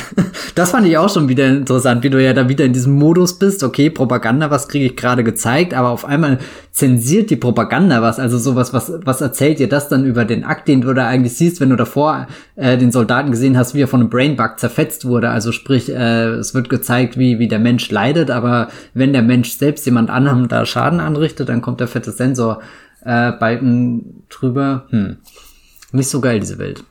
[0.55, 3.37] Das fand ich auch schon wieder interessant, wie du ja da wieder in diesem Modus
[3.37, 3.63] bist.
[3.63, 6.39] Okay, Propaganda, was kriege ich gerade gezeigt, aber auf einmal
[6.71, 8.17] zensiert die Propaganda was.
[8.19, 11.37] Also sowas, was, was erzählt dir das dann über den Akt, den du da eigentlich
[11.37, 15.05] siehst, wenn du davor äh, den Soldaten gesehen hast, wie er von einem Brainbug zerfetzt
[15.05, 15.29] wurde.
[15.29, 19.51] Also sprich, äh, es wird gezeigt, wie, wie der Mensch leidet, aber wenn der Mensch
[19.51, 22.61] selbst jemand anderem da Schaden anrichtet, dann kommt der fette Sensor
[23.05, 24.87] äh, Balken drüber.
[24.89, 25.17] Hm.
[25.91, 26.83] Nicht so geil, diese Welt.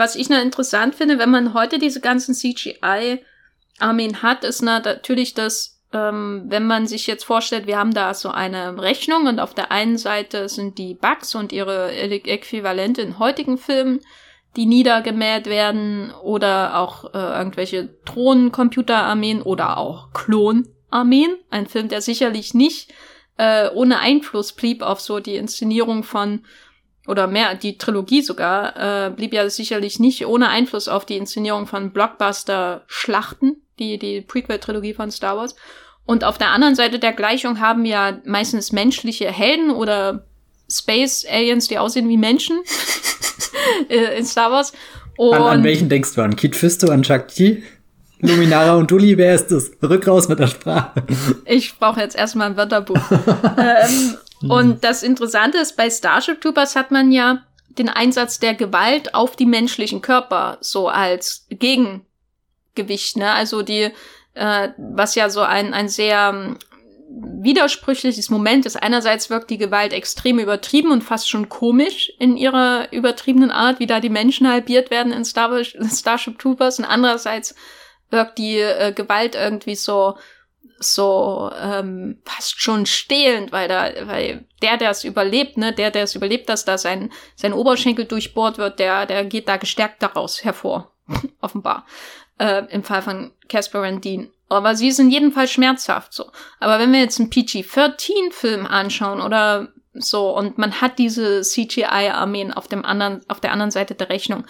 [0.00, 5.78] Was ich noch interessant finde, wenn man heute diese ganzen CGI-Armeen hat, ist natürlich das,
[5.92, 9.70] ähm, wenn man sich jetzt vorstellt, wir haben da so eine Rechnung und auf der
[9.70, 14.00] einen Seite sind die Bugs und ihre Äquivalente in heutigen Filmen,
[14.56, 21.36] die niedergemäht werden oder auch äh, irgendwelche Drohnencomputerarmeen oder auch Klonarmeen.
[21.50, 22.90] Ein Film, der sicherlich nicht
[23.36, 26.46] äh, ohne Einfluss blieb auf so die Inszenierung von
[27.10, 31.66] oder mehr, die Trilogie sogar, äh, blieb ja sicherlich nicht ohne Einfluss auf die Inszenierung
[31.66, 35.56] von Blockbuster-Schlachten, die, die Prequel-Trilogie von Star Wars.
[36.06, 40.24] Und auf der anderen Seite der Gleichung haben wir meistens menschliche Helden oder
[40.70, 42.58] Space Aliens, die aussehen wie Menschen
[43.88, 44.72] äh, in Star Wars.
[45.16, 46.22] Und an, an welchen denkst du?
[46.22, 47.62] An Kit Fisto, an Shakti?
[48.22, 49.70] Luminara und Dulli, wer ist das?
[49.82, 51.02] Rück raus mit der Sprache.
[51.46, 53.00] Ich brauche jetzt erstmal ein Wörterbuch.
[53.10, 54.16] ähm,
[54.48, 59.36] und das Interessante ist, bei Starship Troopers hat man ja den Einsatz der Gewalt auf
[59.36, 63.32] die menschlichen Körper so als Gegengewicht, ne?
[63.32, 63.90] Also die,
[64.34, 66.58] äh, was ja so ein, ein sehr ähm,
[67.10, 68.76] widersprüchliches Moment ist.
[68.76, 73.86] Einerseits wirkt die Gewalt extrem übertrieben und fast schon komisch in ihrer übertriebenen Art, wie
[73.86, 76.78] da die Menschen halbiert werden in Star Starship Troopers.
[76.78, 77.54] Und andererseits
[78.10, 80.16] wirkt die äh, Gewalt irgendwie so
[80.80, 86.04] so ähm, fast schon stehlend, weil da, weil der, der es überlebt, ne, der, der
[86.04, 90.42] es überlebt, dass da sein sein Oberschenkel durchbohrt wird, der, der geht da gestärkt daraus
[90.42, 90.92] hervor,
[91.40, 91.86] offenbar
[92.40, 94.30] äh, im Fall von Casper und Dean.
[94.48, 96.32] Aber sie ist in jedem Fall schmerzhaft so.
[96.58, 102.66] Aber wenn wir jetzt einen PG-13-Film anschauen oder so und man hat diese CGI-Armeen auf
[102.66, 104.44] dem anderen, auf der anderen Seite der Rechnung,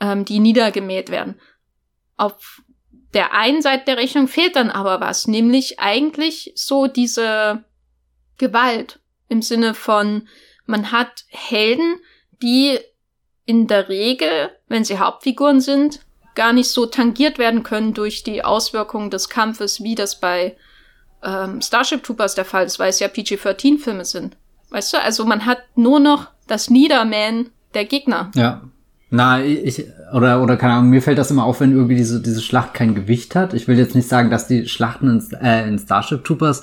[0.00, 1.40] ähm, die niedergemäht werden.
[2.16, 2.60] Auf
[3.14, 7.64] der einen Seite der Rechnung fehlt dann aber was, nämlich eigentlich so diese
[8.38, 10.28] Gewalt im Sinne von,
[10.66, 11.96] man hat Helden,
[12.42, 12.78] die
[13.44, 16.00] in der Regel, wenn sie Hauptfiguren sind,
[16.34, 20.56] gar nicht so tangiert werden können durch die Auswirkungen des Kampfes, wie das bei
[21.22, 24.36] ähm, Starship Troopers der Fall ist, weil es ja PG-13-Filme sind.
[24.70, 28.30] Weißt du, also man hat nur noch das Niedermähen der Gegner.
[28.34, 28.62] Ja.
[29.10, 32.40] Na, ich, oder, oder keine Ahnung, mir fällt das immer auf, wenn irgendwie diese, diese
[32.40, 33.54] Schlacht kein Gewicht hat.
[33.54, 36.62] Ich will jetzt nicht sagen, dass die Schlachten in, äh, in Starship Troopers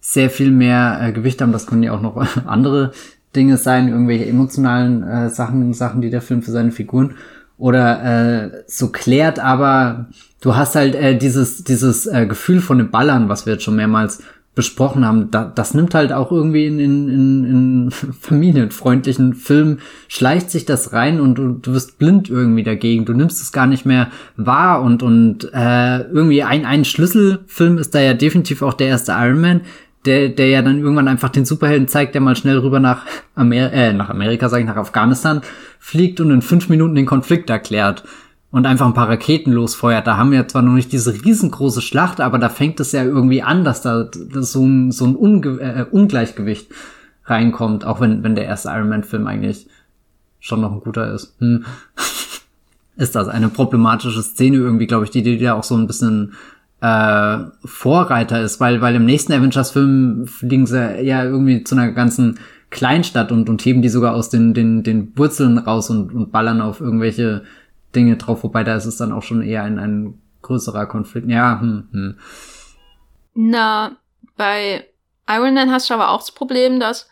[0.00, 1.52] sehr viel mehr äh, Gewicht haben.
[1.52, 2.16] Das können ja auch noch
[2.46, 2.92] andere
[3.34, 7.14] Dinge sein, irgendwelche emotionalen äh, Sachen, Sachen, die der Film für seine Figuren
[7.58, 8.04] oder
[8.44, 10.06] äh, so klärt, aber
[10.40, 13.76] du hast halt äh, dieses, dieses äh, Gefühl von dem Ballern, was wir jetzt schon
[13.76, 14.22] mehrmals
[14.58, 17.90] besprochen haben, da, das nimmt halt auch irgendwie in, in, in, in
[18.20, 19.78] familienfreundlichen Filmen,
[20.08, 23.04] schleicht sich das rein und du, du wirst blind irgendwie dagegen.
[23.04, 27.94] Du nimmst es gar nicht mehr wahr und, und äh, irgendwie ein, ein Schlüsselfilm ist
[27.94, 29.60] da ja definitiv auch der erste Iron Man,
[30.06, 33.06] der, der ja dann irgendwann einfach den Superhelden zeigt, der mal schnell rüber nach,
[33.36, 35.40] Amer äh, nach Amerika, sag ich, nach Afghanistan
[35.78, 38.02] fliegt und in fünf Minuten den Konflikt erklärt
[38.50, 40.06] und einfach ein paar Raketen losfeuert.
[40.06, 43.42] Da haben wir zwar noch nicht diese riesengroße Schlacht, aber da fängt es ja irgendwie
[43.42, 46.70] an, dass da dass so ein, so ein Unge äh, Ungleichgewicht
[47.24, 49.66] reinkommt, auch wenn, wenn der erste Iron Man-Film eigentlich
[50.40, 51.36] schon noch ein guter ist.
[51.40, 51.64] Hm.
[52.96, 56.32] ist das eine problematische Szene irgendwie, glaube ich, die dir ja auch so ein bisschen
[56.80, 62.38] äh, Vorreiter ist, weil, weil im nächsten Avengers-Film fliegen sie ja irgendwie zu einer ganzen
[62.70, 66.60] Kleinstadt und, und heben die sogar aus den, den, den Wurzeln raus und, und ballern
[66.60, 67.42] auf irgendwelche
[67.94, 71.28] Dinge drauf, wobei da ist es dann auch schon eher ein, ein größerer Konflikt.
[71.28, 72.18] Ja, hm, hm.
[73.34, 73.96] Na,
[74.36, 74.86] bei
[75.28, 77.08] Iron Man hast du aber auch das Problem, dass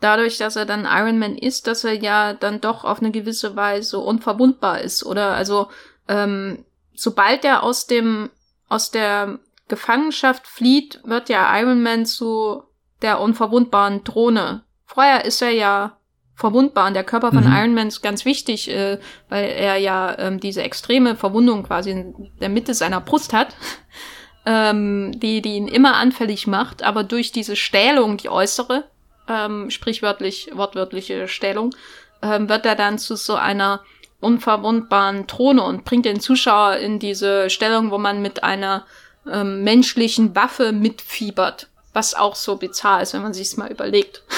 [0.00, 3.56] dadurch, dass er dann Iron Man ist, dass er ja dann doch auf eine gewisse
[3.56, 5.04] Weise unverwundbar ist.
[5.04, 5.68] Oder also,
[6.08, 6.64] ähm,
[6.94, 8.30] sobald er aus dem
[8.68, 9.38] aus der
[9.68, 12.62] Gefangenschaft flieht, wird ja Iron Man zu
[13.02, 14.62] der unverwundbaren Drohne.
[14.86, 15.96] Vorher ist er ja
[16.34, 17.52] verwundbar und der Körper von mhm.
[17.52, 18.98] Iron Man ist ganz wichtig, äh,
[19.28, 23.54] weil er ja ähm, diese extreme Verwundung quasi in der Mitte seiner Brust hat,
[24.46, 28.84] ähm, die, die ihn immer anfällig macht, aber durch diese Stählung, die äußere,
[29.28, 31.74] ähm, sprichwörtlich, wortwörtliche Stählung,
[32.22, 33.80] ähm, wird er dann zu so einer
[34.20, 38.86] unverwundbaren Throne und bringt den Zuschauer in diese Stellung, wo man mit einer
[39.30, 41.68] ähm, menschlichen Waffe mitfiebert.
[41.92, 44.22] Was auch so bizarr ist, wenn man sich's mal überlegt.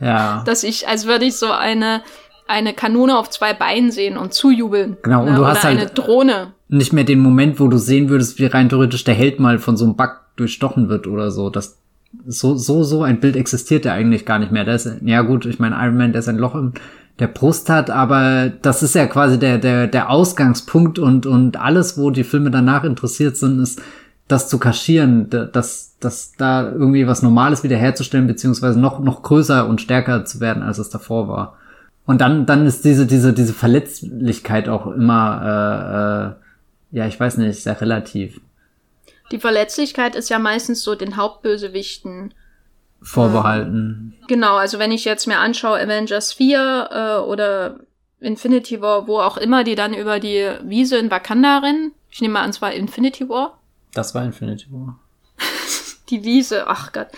[0.00, 0.42] Ja.
[0.44, 2.02] Dass ich, als würde ich so eine,
[2.46, 4.96] eine Kanone auf zwei Beinen sehen und zujubeln.
[5.02, 5.36] Genau, und ne?
[5.36, 6.52] du hast halt eine Drohne.
[6.68, 9.76] Nicht mehr den Moment, wo du sehen würdest, wie rein theoretisch der Held mal von
[9.76, 11.50] so einem Bug durchstochen wird oder so.
[11.50, 11.78] Das,
[12.26, 14.64] so, so, so ein Bild existiert ja eigentlich gar nicht mehr.
[14.64, 16.74] Da ist, ja gut, ich meine, Iron Man, der ist ein Loch im
[17.18, 21.96] der Brust hat, aber das ist ja quasi der, der, der Ausgangspunkt und, und alles,
[21.96, 23.80] wo die Filme danach interessiert sind, ist,
[24.28, 29.80] das zu kaschieren, dass, dass da irgendwie was Normales wiederherzustellen, beziehungsweise noch, noch größer und
[29.80, 31.56] stärker zu werden, als es davor war.
[32.06, 36.36] Und dann, dann ist diese, diese, diese Verletzlichkeit auch immer,
[36.92, 38.40] äh, äh, ja, ich weiß nicht, sehr relativ.
[39.32, 42.32] Die Verletzlichkeit ist ja meistens so den Hauptbösewichten
[43.02, 44.14] vorbehalten.
[44.28, 47.76] Genau, also wenn ich jetzt mir anschaue Avengers 4 äh, oder
[48.20, 51.92] Infinity War, wo auch immer die dann über die Wiese in Wakanda rennen.
[52.10, 53.58] Ich nehme mal an, es war Infinity War.
[53.96, 54.98] Das war Infinity War.
[56.10, 57.08] die Wiese, ach Gott.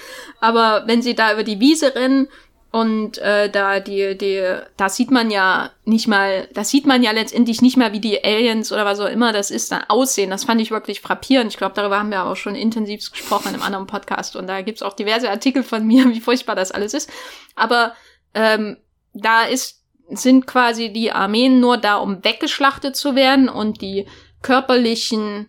[0.41, 2.29] Aber wenn sie da über die Wiese rennen,
[2.71, 4.45] Und äh, da die, die,
[4.77, 8.23] da sieht man ja nicht mal, das sieht man ja letztendlich nicht mal, wie die
[8.23, 10.29] Aliens oder was auch immer das ist, dann aussehen.
[10.29, 11.51] Das fand ich wirklich frappierend.
[11.51, 14.37] Ich glaube, darüber haben wir auch schon intensiv gesprochen in einem anderen Podcast.
[14.37, 17.11] Und da gibt's auch diverse Artikel von mir, wie furchtbar das alles ist.
[17.57, 17.95] Aber
[18.35, 18.77] ähm,
[19.15, 24.07] da ist, sind quasi die Armeen nur da, um weggeschlachtet zu werden und die
[24.43, 25.49] körperlichen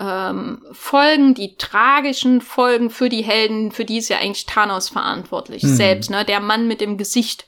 [0.00, 5.62] ähm, Folgen, die tragischen Folgen für die Helden, für die ist ja eigentlich Thanos verantwortlich
[5.62, 5.76] mhm.
[5.76, 6.24] selbst, ne?
[6.24, 7.44] Der Mann mit dem Gesicht,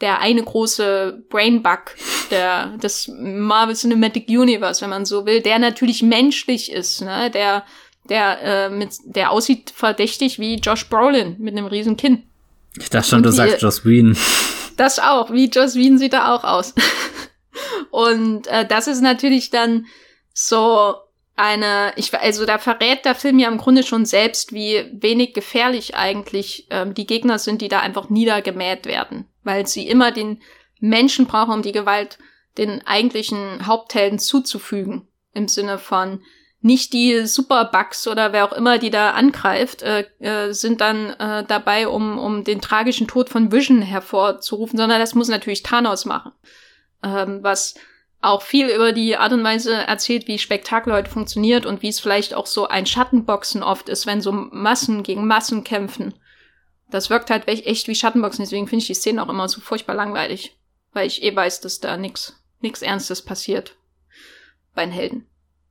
[0.00, 1.96] der eine große Brainbug
[2.30, 7.30] der des Marvel Cinematic Universe, wenn man so will, der natürlich menschlich ist, ne?
[7.30, 7.64] Der
[8.08, 12.22] der äh, mit der aussieht verdächtig wie Josh Brolin mit einem riesen Kinn.
[12.78, 14.16] Ich dachte schon, Und du die, sagst Joss Whedon.
[14.76, 16.72] Das auch, wie Joss Whedon sieht er auch aus.
[17.90, 19.86] Und äh, das ist natürlich dann
[20.34, 20.94] so
[21.36, 25.94] eine, ich also da verrät der Film ja im Grunde schon selbst, wie wenig gefährlich
[25.94, 30.42] eigentlich ähm, die Gegner sind, die da einfach niedergemäht werden, weil sie immer den
[30.80, 32.18] Menschen brauchen, um die Gewalt
[32.56, 36.22] den eigentlichen Haupthelden zuzufügen, im Sinne von
[36.62, 41.44] nicht die Superbugs oder wer auch immer, die da angreift, äh, äh, sind dann äh,
[41.44, 46.32] dabei, um, um den tragischen Tod von Vision hervorzurufen, sondern das muss natürlich Thanos machen.
[47.04, 47.74] Ähm, was
[48.26, 52.00] auch viel über die Art und Weise erzählt, wie Spektakel heute funktioniert und wie es
[52.00, 56.14] vielleicht auch so ein Schattenboxen oft ist, wenn so Massen gegen Massen kämpfen.
[56.90, 59.94] Das wirkt halt echt wie Schattenboxen, deswegen finde ich die Szenen auch immer so furchtbar
[59.94, 60.56] langweilig.
[60.92, 63.76] Weil ich eh weiß, dass da nix, nix Ernstes passiert.
[64.74, 65.26] Bei den Helden.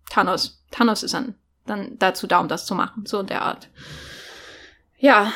[0.09, 0.63] Thanos.
[0.71, 3.05] Thanos ist dann, dann dazu da, um das zu machen.
[3.05, 3.69] So in der Art.
[4.97, 5.33] Ja.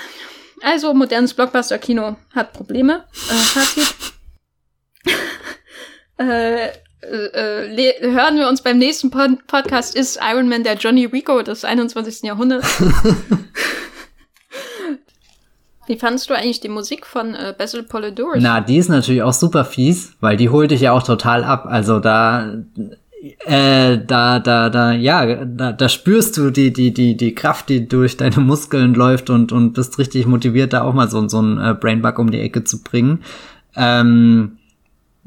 [0.61, 3.05] Also, modernes Blockbuster-Kino hat Probleme.
[3.13, 3.95] Äh, Fazit.
[6.17, 6.69] äh,
[7.01, 11.41] äh, äh hören wir uns beim nächsten Pod Podcast, ist Iron Man der Johnny Rico
[11.41, 12.23] des 21.
[12.23, 12.83] Jahrhunderts.
[15.89, 18.37] Wie fandest du eigentlich die Musik von äh, Basil Polidorus?
[18.39, 21.65] Na, die ist natürlich auch super fies, weil die holt dich ja auch total ab.
[21.67, 22.61] Also da,
[23.45, 27.87] äh, da, da, da, ja, da, da spürst du die, die, die, die Kraft, die
[27.87, 31.57] durch deine Muskeln läuft und, und bist richtig motiviert, da auch mal so, so ein
[31.59, 33.23] äh, Brainbug um die Ecke zu bringen.
[33.75, 34.58] Ähm,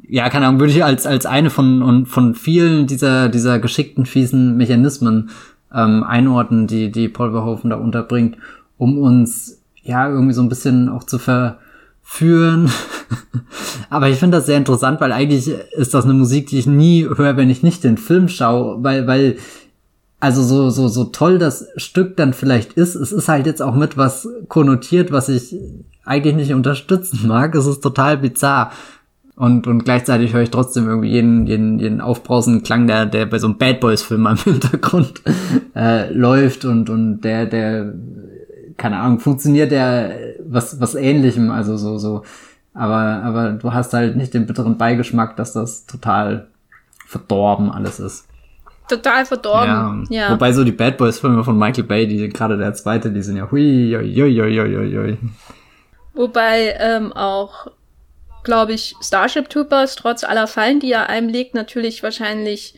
[0.09, 4.56] ja, keine Ahnung, würde ich als, als eine von, von vielen dieser, dieser geschickten, fiesen
[4.56, 5.31] Mechanismen
[5.74, 8.36] ähm, einordnen, die, die Paul Verhoeven da unterbringt,
[8.78, 12.70] um uns ja irgendwie so ein bisschen auch zu verführen.
[13.90, 17.05] Aber ich finde das sehr interessant, weil eigentlich ist das eine Musik, die ich nie
[17.05, 19.36] höre, wenn ich nicht den Film schaue, weil, weil,
[20.20, 23.74] also so, so, so toll das Stück dann vielleicht ist, es ist halt jetzt auch
[23.74, 25.56] mit was konnotiert, was ich
[26.05, 27.55] eigentlich nicht unterstützen mag.
[27.55, 28.73] Es ist total bizarr.
[29.43, 33.40] Und, und gleichzeitig höre ich trotzdem irgendwie jeden, jeden, jeden aufbrausenden Klang, der, der bei
[33.40, 35.20] so einem Bad Boys-Film im Hintergrund
[35.74, 37.93] äh, läuft und, und der, der,
[38.77, 40.14] keine Ahnung, funktioniert der
[40.47, 42.23] was, was ähnlichem, also so, so.
[42.73, 42.94] Aber,
[43.24, 46.47] aber du hast halt nicht den bitteren Beigeschmack, dass das total
[47.05, 48.28] verdorben alles ist.
[48.89, 50.28] Total verdorben, ja.
[50.28, 50.31] ja.
[50.31, 53.51] Wobei so die Bad Boys-Filme von Michael Bay, die gerade der zweite, die sind ja
[53.51, 55.19] hui, hui, hui, hui, hui, hui.
[56.14, 57.73] Wobei ähm, auch
[58.44, 62.74] glaube ich, Starship Troopers trotz aller Fallen, die er einem legt, natürlich wahrscheinlich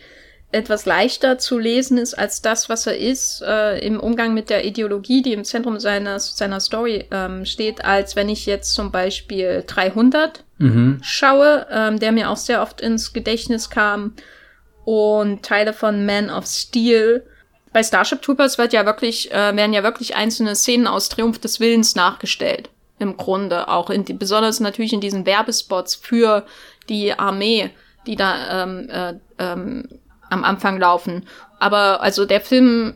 [0.52, 4.64] etwas leichter zu lesen ist als das, was er ist, äh, im Umgang mit der
[4.64, 9.64] Ideologie, die im Zentrum seiner, seiner Story ähm, steht, als wenn ich jetzt zum Beispiel
[9.66, 11.00] 300 mhm.
[11.02, 14.14] schaue, ähm, der mir auch sehr oft ins Gedächtnis kam,
[14.84, 17.26] und Teile von Man of Steel.
[17.72, 21.58] Bei Starship Troopers wird ja wirklich, äh, werden ja wirklich einzelne Szenen aus Triumph des
[21.58, 26.46] Willens nachgestellt im Grunde auch in die, besonders natürlich in diesen Werbespots für
[26.88, 27.70] die Armee,
[28.06, 29.88] die da ähm, äh, ähm,
[30.30, 31.26] am Anfang laufen.
[31.58, 32.94] Aber also der Film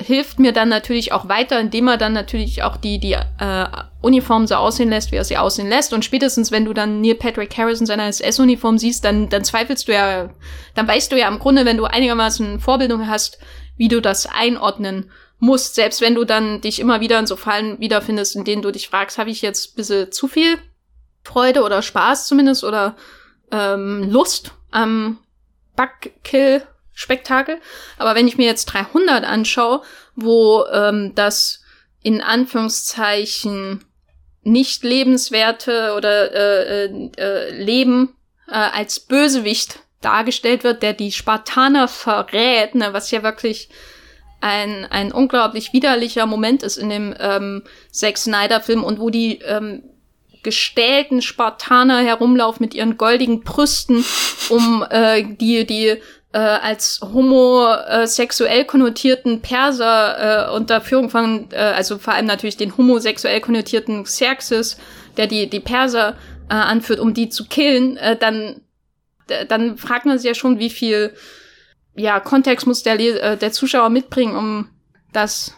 [0.00, 3.66] hilft mir dann natürlich auch weiter, indem er dann natürlich auch die, die äh,
[4.00, 5.92] Uniform so aussehen lässt, wie er sie aussehen lässt.
[5.92, 9.88] Und spätestens, wenn du dann Neil Patrick Harris in seiner SS-Uniform siehst, dann, dann zweifelst
[9.88, 10.30] du ja,
[10.74, 13.38] dann weißt du ja im Grunde, wenn du einigermaßen Vorbildung hast,
[13.76, 17.78] wie du das einordnen musst, selbst wenn du dann dich immer wieder in so Fallen
[17.78, 20.58] wiederfindest, in denen du dich fragst, habe ich jetzt ein bisschen zu viel
[21.22, 22.96] Freude oder Spaß zumindest oder
[23.52, 25.18] ähm, Lust am
[25.76, 27.60] Bugkill-Spektakel.
[27.98, 29.82] Aber wenn ich mir jetzt 300 anschaue,
[30.16, 31.62] wo ähm, das
[32.02, 33.84] in Anführungszeichen
[34.42, 38.16] nicht lebenswerte oder äh, äh, äh, Leben
[38.48, 43.68] äh, als Bösewicht dargestellt wird, der die Spartaner verrät, ne, was ja wirklich
[44.40, 49.82] ein, ein unglaublich widerlicher Moment ist in dem ähm, Zack Snyder-Film und wo die ähm,
[50.42, 54.04] gestählten Spartaner herumlaufen mit ihren goldigen Brüsten,
[54.48, 55.96] um äh, die, die
[56.32, 62.76] äh, als homosexuell konnotierten Perser äh, unter Führung von, äh, also vor allem natürlich den
[62.76, 64.78] homosexuell konnotierten Xerxes
[65.18, 66.16] der die, die Perser
[66.48, 68.62] äh, anführt, um die zu killen, äh, dann,
[69.48, 71.12] dann fragt man sich ja schon, wie viel
[71.98, 74.68] ja, Kontext muss der, äh, der Zuschauer mitbringen, um
[75.12, 75.54] das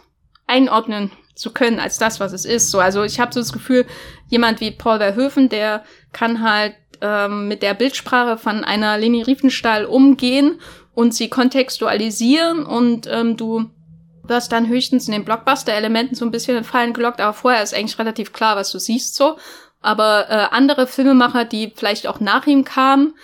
[0.47, 2.71] einordnen zu können als das, was es ist.
[2.71, 3.85] So, also ich habe so das Gefühl,
[4.27, 9.85] jemand wie Paul Verhoeven, der kann halt ähm, mit der Bildsprache von einer Leni Riefenstahl
[9.85, 10.59] umgehen
[10.93, 13.69] und sie kontextualisieren und ähm, du
[14.23, 17.73] wirst dann höchstens in den Blockbuster-Elementen so ein bisschen in Fallen gelockt, aber vorher ist
[17.73, 19.37] eigentlich relativ klar, was du siehst so.
[19.81, 23.15] Aber äh, andere Filmemacher, die vielleicht auch nach ihm kamen,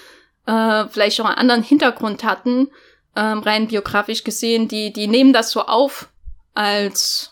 [0.48, 2.70] äh, vielleicht auch einen anderen Hintergrund hatten,
[3.18, 6.08] ähm, rein biografisch gesehen, die, die nehmen das so auf
[6.54, 7.32] als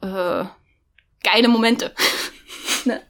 [0.00, 0.44] äh,
[1.24, 1.92] geile Momente.
[2.84, 3.02] ne?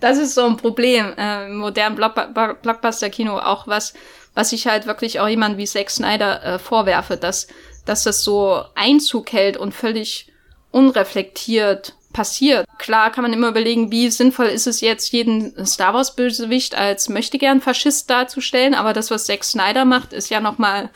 [0.00, 3.94] Das ist so ein Problem äh, im modernen Block Blockbuster-Kino, auch was,
[4.34, 7.46] was ich halt wirklich auch jemand wie Zack Snyder äh, vorwerfe, dass,
[7.86, 10.32] dass das so Einzug hält und völlig
[10.72, 12.66] unreflektiert passiert.
[12.78, 17.08] Klar kann man immer überlegen, wie sinnvoll ist es jetzt, jeden Star Wars Bösewicht als
[17.08, 20.90] möchtegern Faschist darzustellen, aber das, was Zack Snyder macht, ist ja noch mal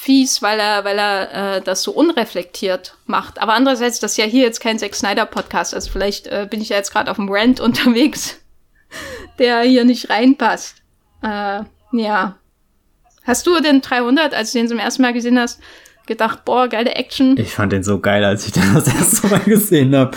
[0.00, 3.38] fies, weil er, weil er äh, das so unreflektiert macht.
[3.38, 6.62] Aber andererseits, das ist ja hier jetzt kein Zack Snyder Podcast, also vielleicht äh, bin
[6.62, 8.40] ich ja jetzt gerade auf dem Rant unterwegs,
[9.38, 10.76] der hier nicht reinpasst.
[11.22, 11.60] Äh,
[11.92, 12.36] ja.
[13.24, 15.60] Hast du den 300, als du den zum ersten Mal gesehen hast,
[16.06, 17.36] gedacht, boah, geile Action?
[17.36, 20.16] Ich fand den so geil, als ich den das erste Mal gesehen habe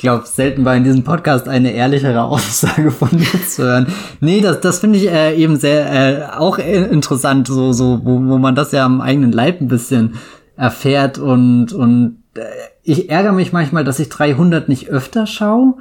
[0.00, 3.86] glaube, selten war in diesem Podcast eine ehrlichere Aussage von mir zu hören.
[4.20, 8.38] Nee, das, das finde ich äh, eben sehr äh, auch interessant, so, so, wo, wo
[8.38, 10.14] man das ja am eigenen Leib ein bisschen
[10.56, 12.40] erfährt und, und äh,
[12.82, 15.74] ich ärgere mich manchmal, dass ich 300 nicht öfter schaue,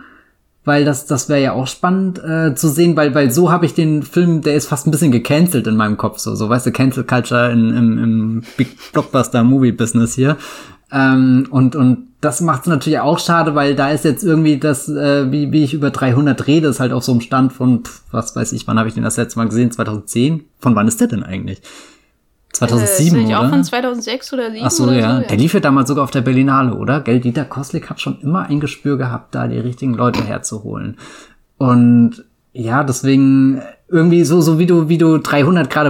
[0.66, 3.74] weil das, das wäre ja auch spannend äh, zu sehen, weil, weil so habe ich
[3.74, 6.72] den Film, der ist fast ein bisschen gecancelt in meinem Kopf, so, so weißt du,
[6.72, 10.38] Cancel Culture in, im, im Big Blockbuster Movie Business hier.
[10.92, 14.90] Ähm, und, und das macht es natürlich auch schade, weil da ist jetzt irgendwie das,
[14.90, 18.02] äh, wie, wie ich über 300 rede, ist halt auf so einem Stand von, pff,
[18.12, 19.72] was weiß ich, wann habe ich den das letzte Mal gesehen?
[19.72, 20.44] 2010?
[20.60, 21.62] Von wann ist der denn eigentlich?
[22.54, 23.40] 2007, äh, oder?
[23.42, 24.90] auch von 2006 oder 2007 Ach so, ja.
[24.90, 25.28] So, ja.
[25.28, 27.02] Der lief ja damals sogar auf der Berlinale, oder?
[27.02, 30.98] Gell, Dieter Koslik hat schon immer ein Gespür gehabt, da die richtigen Leute herzuholen.
[31.58, 33.62] Und ja, deswegen
[33.92, 35.90] irgendwie so, so wie du, wie du 300 gerade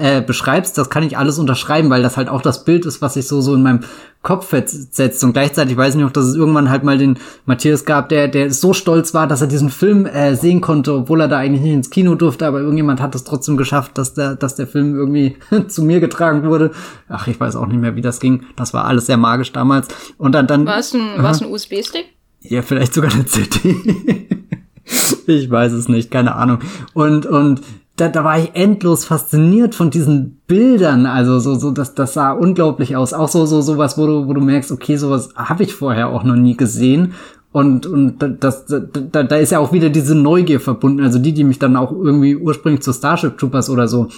[0.00, 3.14] äh, beschreibst, das kann ich alles unterschreiben, weil das halt auch das Bild ist, was
[3.14, 3.80] sich so, so in meinem
[4.22, 5.24] Kopf setzt.
[5.24, 8.52] Und gleichzeitig weiß ich noch, dass es irgendwann halt mal den Matthias gab, der, der
[8.52, 11.74] so stolz war, dass er diesen Film äh, sehen konnte, obwohl er da eigentlich nicht
[11.74, 15.36] ins Kino durfte, aber irgendjemand hat es trotzdem geschafft, dass der, dass der Film irgendwie
[15.68, 16.70] zu mir getragen wurde.
[17.08, 18.44] Ach, ich weiß auch nicht mehr, wie das ging.
[18.54, 19.88] Das war alles sehr magisch damals.
[20.18, 20.66] Und dann, dann.
[20.66, 22.06] War es ein, war es ein USB-Stick?
[22.42, 23.74] Ja, vielleicht sogar eine CD.
[25.26, 26.58] ich weiß es nicht, keine Ahnung.
[26.94, 27.60] Und, und
[27.96, 31.06] da, da war ich endlos fasziniert von diesen Bildern.
[31.06, 33.12] Also so, so, das, das sah unglaublich aus.
[33.12, 36.24] Auch so, so, sowas, wo du, wo du merkst, okay, sowas habe ich vorher auch
[36.24, 37.14] noch nie gesehen.
[37.52, 41.02] Und, und das, da, da ist ja auch wieder diese Neugier verbunden.
[41.02, 44.08] Also die, die mich dann auch irgendwie ursprünglich zu Starship Troopers oder so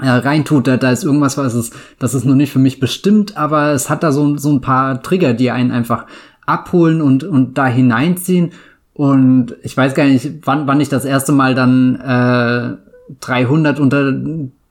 [0.00, 3.36] äh, reintut, da, da ist irgendwas, was ist, das ist noch nicht für mich bestimmt,
[3.36, 6.06] aber es hat da so, so ein paar Trigger, die einen einfach
[6.44, 8.52] abholen und, und da hineinziehen.
[8.94, 12.76] Und ich weiß gar nicht, wann, wann ich das erste Mal dann äh,
[13.20, 14.14] 300 unter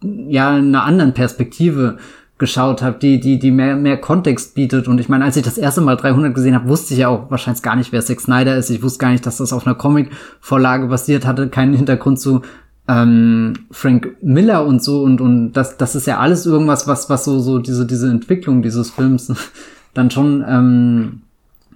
[0.03, 1.97] ja einer anderen Perspektive
[2.37, 5.59] geschaut habe, die die die mehr mehr Kontext bietet und ich meine, als ich das
[5.59, 8.57] erste Mal 300 gesehen habe, wusste ich ja auch wahrscheinlich gar nicht, wer Zack Snyder
[8.57, 8.71] ist.
[8.71, 12.41] Ich wusste gar nicht, dass das auf einer Comic Vorlage basiert hatte, keinen Hintergrund zu
[12.87, 17.25] ähm, Frank Miller und so und und das das ist ja alles irgendwas, was was
[17.25, 19.31] so so diese diese Entwicklung dieses Films
[19.93, 21.21] dann schon ähm,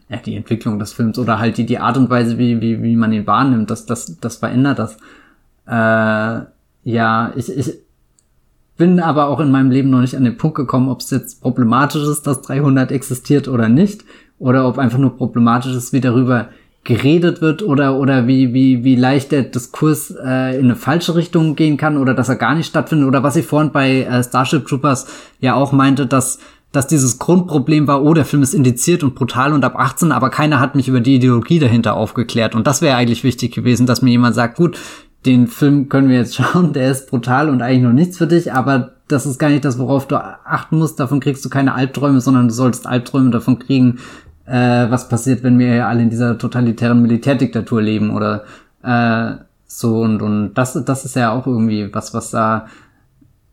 [0.10, 2.95] ja, die Entwicklung des Films oder halt die, die Art und Weise, wie, wie, wie
[2.95, 4.98] man ihn wahrnimmt, das, das, das verändert das.
[5.68, 6.45] Äh,
[6.84, 7.73] ja, ich, ich
[8.77, 11.41] bin aber auch in meinem Leben noch nicht an den Punkt gekommen, ob es jetzt
[11.41, 14.03] problematisch ist, dass 300 existiert oder nicht,
[14.38, 16.49] oder ob einfach nur problematisch ist, wie darüber
[16.84, 21.56] geredet wird oder oder wie wie wie leicht der Diskurs äh, in eine falsche Richtung
[21.56, 24.68] gehen kann oder dass er gar nicht stattfindet oder was ich vorhin bei äh, Starship
[24.68, 25.07] Troopers
[25.40, 26.38] ja auch meinte, dass
[26.76, 30.30] dass dieses Grundproblem war, oh, der Film ist indiziert und brutal und ab 18, aber
[30.30, 32.56] keiner hat mich über die Ideologie dahinter aufgeklärt.
[32.56, 34.77] Und das wäre eigentlich wichtig gewesen, dass mir jemand sagt, gut,
[35.26, 38.53] den Film können wir jetzt schauen, der ist brutal und eigentlich noch nichts für dich,
[38.53, 40.99] aber das ist gar nicht das, worauf du achten musst.
[40.99, 43.99] Davon kriegst du keine Albträume, sondern du solltest Albträume davon kriegen,
[44.45, 48.43] äh, was passiert, wenn wir alle in dieser totalitären Militärdiktatur leben oder
[48.84, 49.35] äh,
[49.68, 52.68] so und und das das ist ja auch irgendwie was was da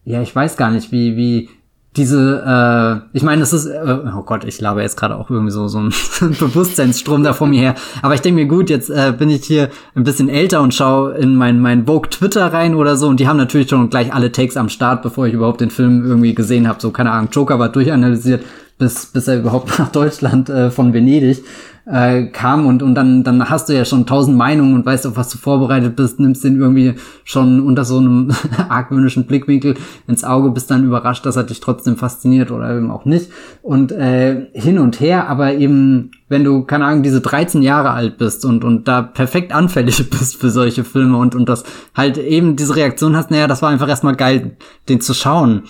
[0.05, 1.49] ja ich weiß gar nicht wie wie
[1.97, 5.51] diese, äh, ich meine, es ist, äh, oh Gott, ich laber jetzt gerade auch irgendwie
[5.53, 7.75] so so ein Bewusstseinsstrom da vor mir her.
[8.01, 11.13] Aber ich denke mir, gut, jetzt äh, bin ich hier ein bisschen älter und schaue
[11.15, 14.33] in mein mein Vogue Twitter rein oder so und die haben natürlich schon gleich alle
[14.33, 16.81] Takes am Start, bevor ich überhaupt den Film irgendwie gesehen habe.
[16.81, 18.43] So keine Ahnung, Joker war durchanalysiert,
[18.79, 21.45] bis, bis er überhaupt nach Deutschland äh, von Venedig
[21.85, 25.17] äh, kam und, und dann, dann hast du ja schon tausend Meinungen und weißt, auf
[25.17, 26.95] was du vorbereitet bist, nimmst den irgendwie
[27.25, 28.31] schon unter so einem
[28.69, 29.75] argwöhnischen Blickwinkel
[30.07, 33.31] ins Auge, bist dann überrascht, dass er dich trotzdem fasziniert oder eben auch nicht.
[33.63, 38.19] Und äh, hin und her, aber eben, wenn du, keine Ahnung, diese 13 Jahre alt
[38.19, 41.65] bist und, und da perfekt anfällig bist für solche Filme und, und das
[41.97, 44.57] halt eben diese Reaktion hast, naja, das war einfach erstmal geil,
[44.89, 45.65] den zu schauen.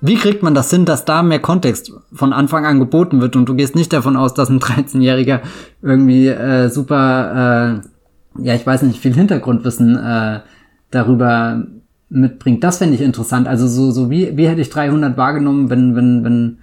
[0.00, 3.48] Wie kriegt man das hin, dass da mehr Kontext von Anfang an geboten wird und
[3.48, 5.40] du gehst nicht davon aus, dass ein 13-Jähriger
[5.82, 7.80] irgendwie äh, super,
[8.36, 10.40] äh, ja, ich weiß nicht, viel Hintergrundwissen äh,
[10.90, 11.62] darüber
[12.10, 12.62] mitbringt.
[12.64, 13.48] Das fände ich interessant.
[13.48, 16.58] Also so, so wie, wie hätte ich 300 wahrgenommen, wenn, wenn, wenn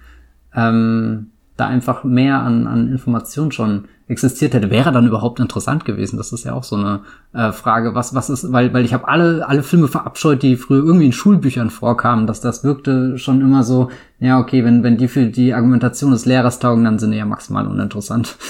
[0.54, 1.26] ähm,
[1.56, 6.16] da einfach mehr an, an Informationen schon existiert hätte, wäre dann überhaupt interessant gewesen.
[6.16, 7.00] Das ist ja auch so eine
[7.32, 10.84] äh, Frage, was was ist, weil weil ich habe alle alle Filme verabscheut, die früher
[10.84, 15.08] irgendwie in Schulbüchern vorkamen, dass das wirkte schon immer so, ja okay, wenn wenn die
[15.08, 18.36] für die Argumentation des Lehrers taugen, dann sind die ja maximal uninteressant.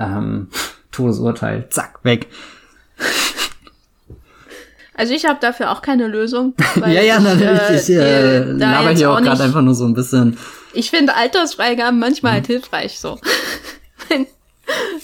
[0.00, 0.46] Ähm,
[0.92, 2.28] Todesurteil, zack, weg.
[4.94, 6.54] Also ich habe dafür auch keine Lösung.
[6.76, 7.88] ja, ja, natürlich.
[7.88, 10.36] Ich, äh, ich äh, laber hier auch gerade einfach nur so ein bisschen.
[10.72, 13.18] Ich finde Altersfreigaben manchmal halt hilfreich so.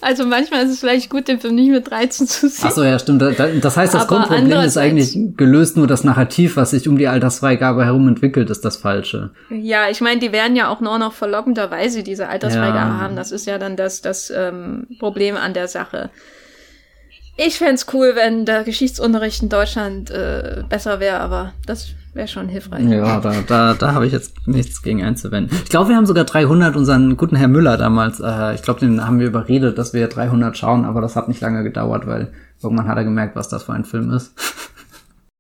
[0.01, 2.66] Also manchmal ist es vielleicht gut, den Film nicht mit 13 zu sehen.
[2.69, 3.23] Ach so, ja, stimmt.
[3.23, 7.09] Das heißt, das Aber Grundproblem ist eigentlich gelöst, nur das Narrativ, was sich um die
[7.09, 9.31] Altersfreigabe herum entwickelt, ist das Falsche.
[9.51, 13.01] Ja, ich meine, die werden ja auch nur noch verlockenderweise diese Altersfreigabe ja.
[13.01, 13.16] haben.
[13.16, 16.11] Das ist ja dann das, das ähm, Problem an der Sache.
[17.36, 22.49] Ich fände cool, wenn der Geschichtsunterricht in Deutschland äh, besser wäre, aber das wäre schon
[22.49, 22.85] hilfreich.
[22.85, 25.57] Ja, da, da, da habe ich jetzt nichts gegen einzuwenden.
[25.62, 29.07] Ich glaube, wir haben sogar 300 unseren guten Herr Müller damals, äh, ich glaube, den
[29.07, 32.32] haben wir überredet, dass wir 300 schauen, aber das hat nicht lange gedauert, weil
[32.62, 34.35] irgendwann hat er gemerkt, was das für ein Film ist.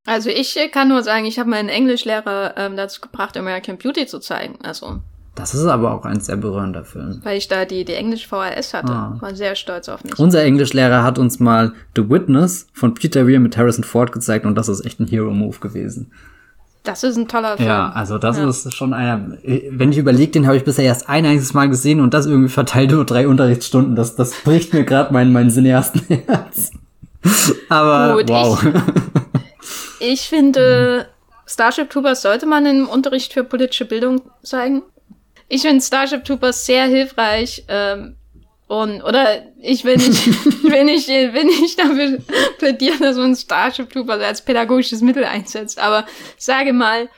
[0.06, 4.18] Also ich kann nur sagen, ich habe meinen Englischlehrer ähm, dazu gebracht, American Beauty zu
[4.18, 4.58] zeigen.
[4.62, 5.00] Also
[5.34, 7.20] das ist aber auch ein sehr berührender Film.
[7.24, 8.92] Weil ich da die, die Englisch VHS hatte.
[8.92, 9.16] Ah.
[9.18, 10.16] War sehr stolz auf mich.
[10.18, 14.54] Unser Englischlehrer hat uns mal The Witness von Peter Weir mit Harrison Ford gezeigt und
[14.54, 16.12] das ist echt ein Hero-Move gewesen.
[16.84, 17.66] Das ist ein toller Film.
[17.66, 18.46] Ja, also das ja.
[18.46, 19.38] ist schon einer.
[19.42, 22.50] Wenn ich überlege, den habe ich bisher erst ein einziges Mal gesehen und das irgendwie
[22.50, 23.96] verteilt über drei Unterrichtsstunden.
[23.96, 26.72] Das, das bricht mir gerade mein, mein Cineastenherz.
[27.70, 28.62] Aber Gut, wow.
[29.98, 31.06] Ich, ich finde,
[31.46, 34.82] Starship Troopers sollte man im Unterricht für politische Bildung zeigen.
[35.48, 37.64] Ich finde Starship Troopers sehr hilfreich.
[37.68, 38.16] Ähm,
[38.66, 40.26] und, oder ich will nicht,
[40.62, 42.18] will nicht, will nicht dafür
[42.58, 45.78] plädieren, dass man Starship Troopers als pädagogisches Mittel einsetzt.
[45.78, 46.06] Aber
[46.38, 47.08] sage mal,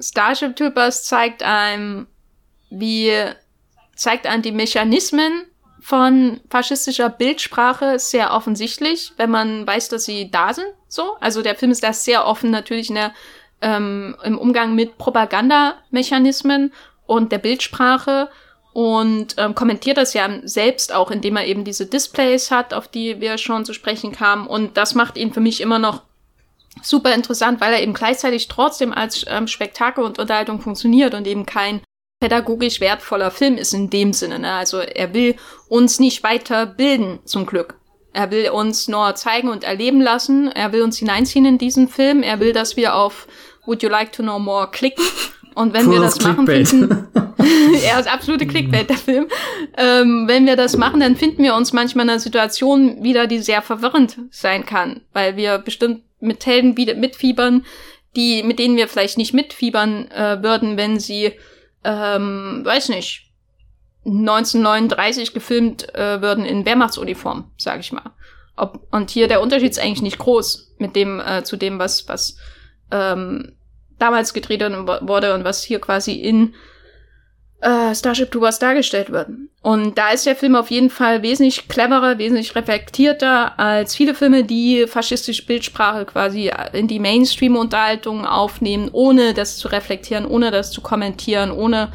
[0.00, 2.06] Starship Troopers zeigt einem,
[2.70, 3.12] wie,
[3.96, 5.46] zeigt einem die Mechanismen
[5.80, 10.68] von faschistischer Bildsprache sehr offensichtlich, wenn man weiß, dass sie da sind.
[10.88, 13.12] So, also der Film ist da sehr offen natürlich in der,
[13.60, 16.72] ähm, im Umgang mit Propagandamechanismen
[17.06, 18.30] und der Bildsprache
[18.74, 23.20] und ähm, kommentiert das ja selbst auch, indem er eben diese Displays hat, auf die
[23.20, 24.48] wir schon zu sprechen kamen.
[24.48, 26.02] Und das macht ihn für mich immer noch
[26.82, 31.46] super interessant, weil er eben gleichzeitig trotzdem als ähm, Spektakel und Unterhaltung funktioniert und eben
[31.46, 31.82] kein
[32.18, 34.40] pädagogisch wertvoller Film ist in dem Sinne.
[34.40, 34.52] Ne?
[34.52, 35.36] Also er will
[35.68, 37.78] uns nicht weiter bilden, zum Glück.
[38.12, 40.50] Er will uns nur zeigen und erleben lassen.
[40.50, 42.24] Er will uns hineinziehen in diesen Film.
[42.24, 43.28] Er will, dass wir auf
[43.66, 45.04] Would You Like to Know More klicken.
[45.54, 47.08] Und wenn Pull wir das machen, finden,
[47.84, 49.26] er ist absolute Clickbait, der Film.
[49.76, 53.38] Ähm, wenn wir das machen, dann finden wir uns manchmal in einer Situation wieder, die
[53.38, 57.64] sehr verwirrend sein kann, weil wir bestimmt mit Helden wieder mitfiebern,
[58.16, 61.32] die, mit denen wir vielleicht nicht mitfiebern äh, würden, wenn sie,
[61.82, 63.30] ähm, weiß nicht,
[64.06, 68.12] 1939 gefilmt äh, würden in Wehrmachtsuniform, sag ich mal.
[68.56, 72.08] Ob, und hier der Unterschied ist eigentlich nicht groß mit dem äh, zu dem, was
[72.08, 72.36] was
[72.90, 73.56] ähm,
[73.98, 76.54] damals gedreht wurde und was hier quasi in
[77.60, 79.28] äh, Starship Troopers dargestellt wird.
[79.62, 84.44] Und da ist der Film auf jeden Fall wesentlich cleverer, wesentlich reflektierter als viele Filme,
[84.44, 90.82] die faschistische Bildsprache quasi in die Mainstream-Unterhaltung aufnehmen, ohne das zu reflektieren, ohne das zu
[90.82, 91.90] kommentieren, ohne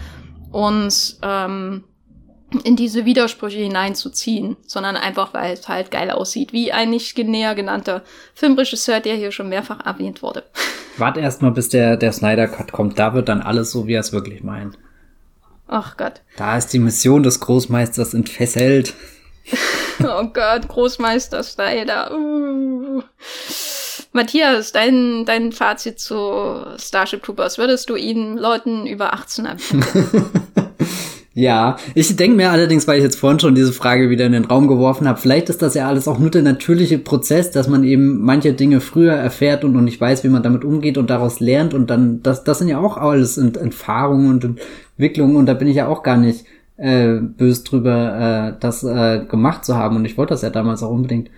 [0.52, 1.84] uns ähm,
[2.64, 7.56] in diese Widersprüche hineinzuziehen, sondern einfach, weil es halt geil aussieht, wie ein nicht näher
[7.56, 8.04] genannter
[8.34, 10.44] Filmregisseur, der hier schon mehrfach erwähnt wurde.
[10.98, 13.94] Warte erst mal, bis der, der Snyder Cut kommt, da wird dann alles so, wie
[13.94, 14.78] er es wirklich meint.
[15.68, 16.22] Ach Gott.
[16.36, 18.96] Da ist die Mission des Großmeisters entfesselt.
[20.04, 22.12] oh Gott, Großmeister Snyder.
[22.12, 23.04] Uh.
[24.12, 29.86] Matthias, dein, dein Fazit zu Starship Troopers, würdest du ihn Leuten über 18 empfehlen?
[31.36, 34.46] Ja, ich denke mir allerdings, weil ich jetzt vorhin schon diese Frage wieder in den
[34.46, 37.84] Raum geworfen habe, vielleicht ist das ja alles auch nur der natürliche Prozess, dass man
[37.84, 41.40] eben manche Dinge früher erfährt und noch nicht weiß, wie man damit umgeht und daraus
[41.40, 44.60] lernt und dann, das, das sind ja auch alles Erfahrungen und
[44.98, 46.46] Entwicklungen und da bin ich ja auch gar nicht
[46.78, 50.82] äh, böse drüber, äh, das äh, gemacht zu haben und ich wollte das ja damals
[50.82, 51.30] auch unbedingt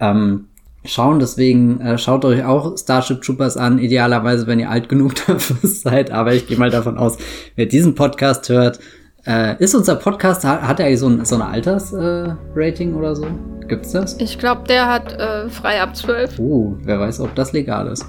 [0.00, 0.46] ähm,
[0.84, 1.18] schauen.
[1.18, 6.10] Deswegen äh, schaut euch auch Starship Troopers an, idealerweise, wenn ihr alt genug dafür seid.
[6.10, 7.18] Aber ich gehe mal davon aus,
[7.56, 8.78] wer diesen Podcast hört,
[9.26, 13.16] äh, ist unser Podcast, hat, hat er eigentlich so ein, so ein Altersrating äh, oder
[13.16, 13.26] so?
[13.66, 14.18] Gibt's das?
[14.20, 16.38] Ich glaube, der hat äh, frei ab 12.
[16.38, 18.04] Oh, wer weiß, ob das legal ist.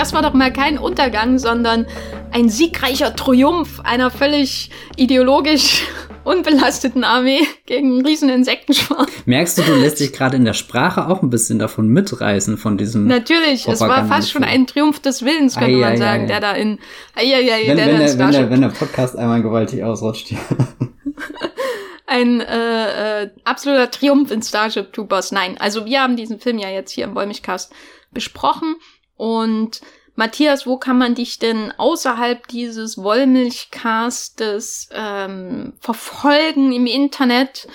[0.00, 1.86] das war doch mal kein Untergang, sondern
[2.32, 5.86] ein siegreicher Triumph einer völlig ideologisch
[6.30, 9.06] unbelasteten Armee gegen einen riesen Insektenschwarm.
[9.26, 12.78] Merkst du, du lässt dich gerade in der Sprache auch ein bisschen davon mitreißen von
[12.78, 13.06] diesem.
[13.06, 16.26] Natürlich, es war fast schon ein Triumph des Willens, könnte ai, man ai, sagen, ai,
[16.26, 16.78] der da in.
[17.14, 20.34] Ai, ai, ai, wenn, der, wenn, der, wenn, der, wenn der Podcast einmal gewaltig ausrutscht.
[22.06, 25.32] ein äh, äh, absoluter Triumph in Starship Troopers.
[25.32, 27.72] Nein, also wir haben diesen Film ja jetzt hier im Wollmilchcast
[28.12, 28.76] besprochen
[29.16, 29.80] und
[30.20, 37.66] Matthias, wo kann man dich denn außerhalb dieses Wollmilchcastes ähm, verfolgen im Internet,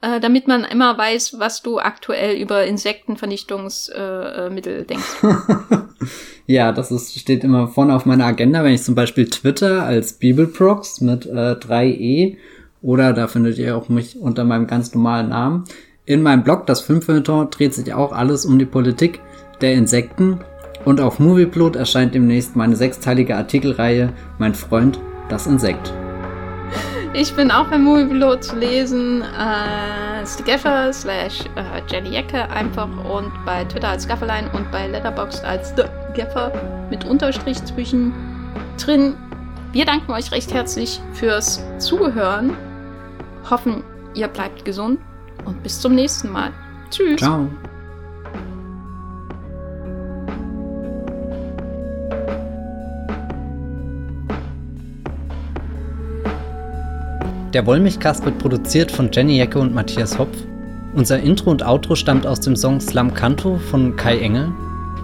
[0.00, 5.22] äh, damit man immer weiß, was du aktuell über Insektenvernichtungsmittel äh, denkst?
[6.48, 10.14] ja, das ist, steht immer vorne auf meiner Agenda, wenn ich zum Beispiel Twitter als
[10.14, 12.36] Bibelprox mit äh, 3e
[12.82, 15.66] oder da findet ihr auch mich unter meinem ganz normalen Namen.
[16.04, 19.20] In meinem Blog, das Filmfilter, dreht sich auch alles um die Politik
[19.60, 20.40] der Insekten
[20.84, 24.98] und auf Movieplot erscheint demnächst meine sechsteilige Artikelreihe Mein Freund,
[25.28, 25.92] das Insekt.
[27.14, 29.22] Ich bin auch bei Movieplot zu lesen.
[29.22, 35.44] Äh, Stigeffer slash äh, Jenny Ecke einfach und bei Twitter als Gafferlein und bei Letterboxd
[35.44, 35.82] als The
[36.16, 36.52] Gaffer
[36.90, 38.14] mit Unterstrich zwischen
[38.82, 39.14] drin.
[39.72, 42.56] Wir danken euch recht herzlich fürs Zuhören.
[43.50, 43.82] Hoffen,
[44.14, 44.98] ihr bleibt gesund
[45.44, 46.50] und bis zum nächsten Mal.
[46.90, 47.20] Tschüss.
[47.20, 47.48] Ciao.
[57.52, 60.34] Der Wollmilchcast wird produziert von Jenny Jecke und Matthias Hopf.
[60.94, 64.50] Unser Intro und Outro stammt aus dem Song Slam Canto von Kai Engel.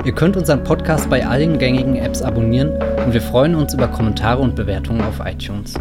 [0.06, 2.70] Ihr könnt unseren Podcast bei allen gängigen Apps abonnieren
[3.04, 5.74] und wir freuen uns über Kommentare und Bewertungen auf iTunes.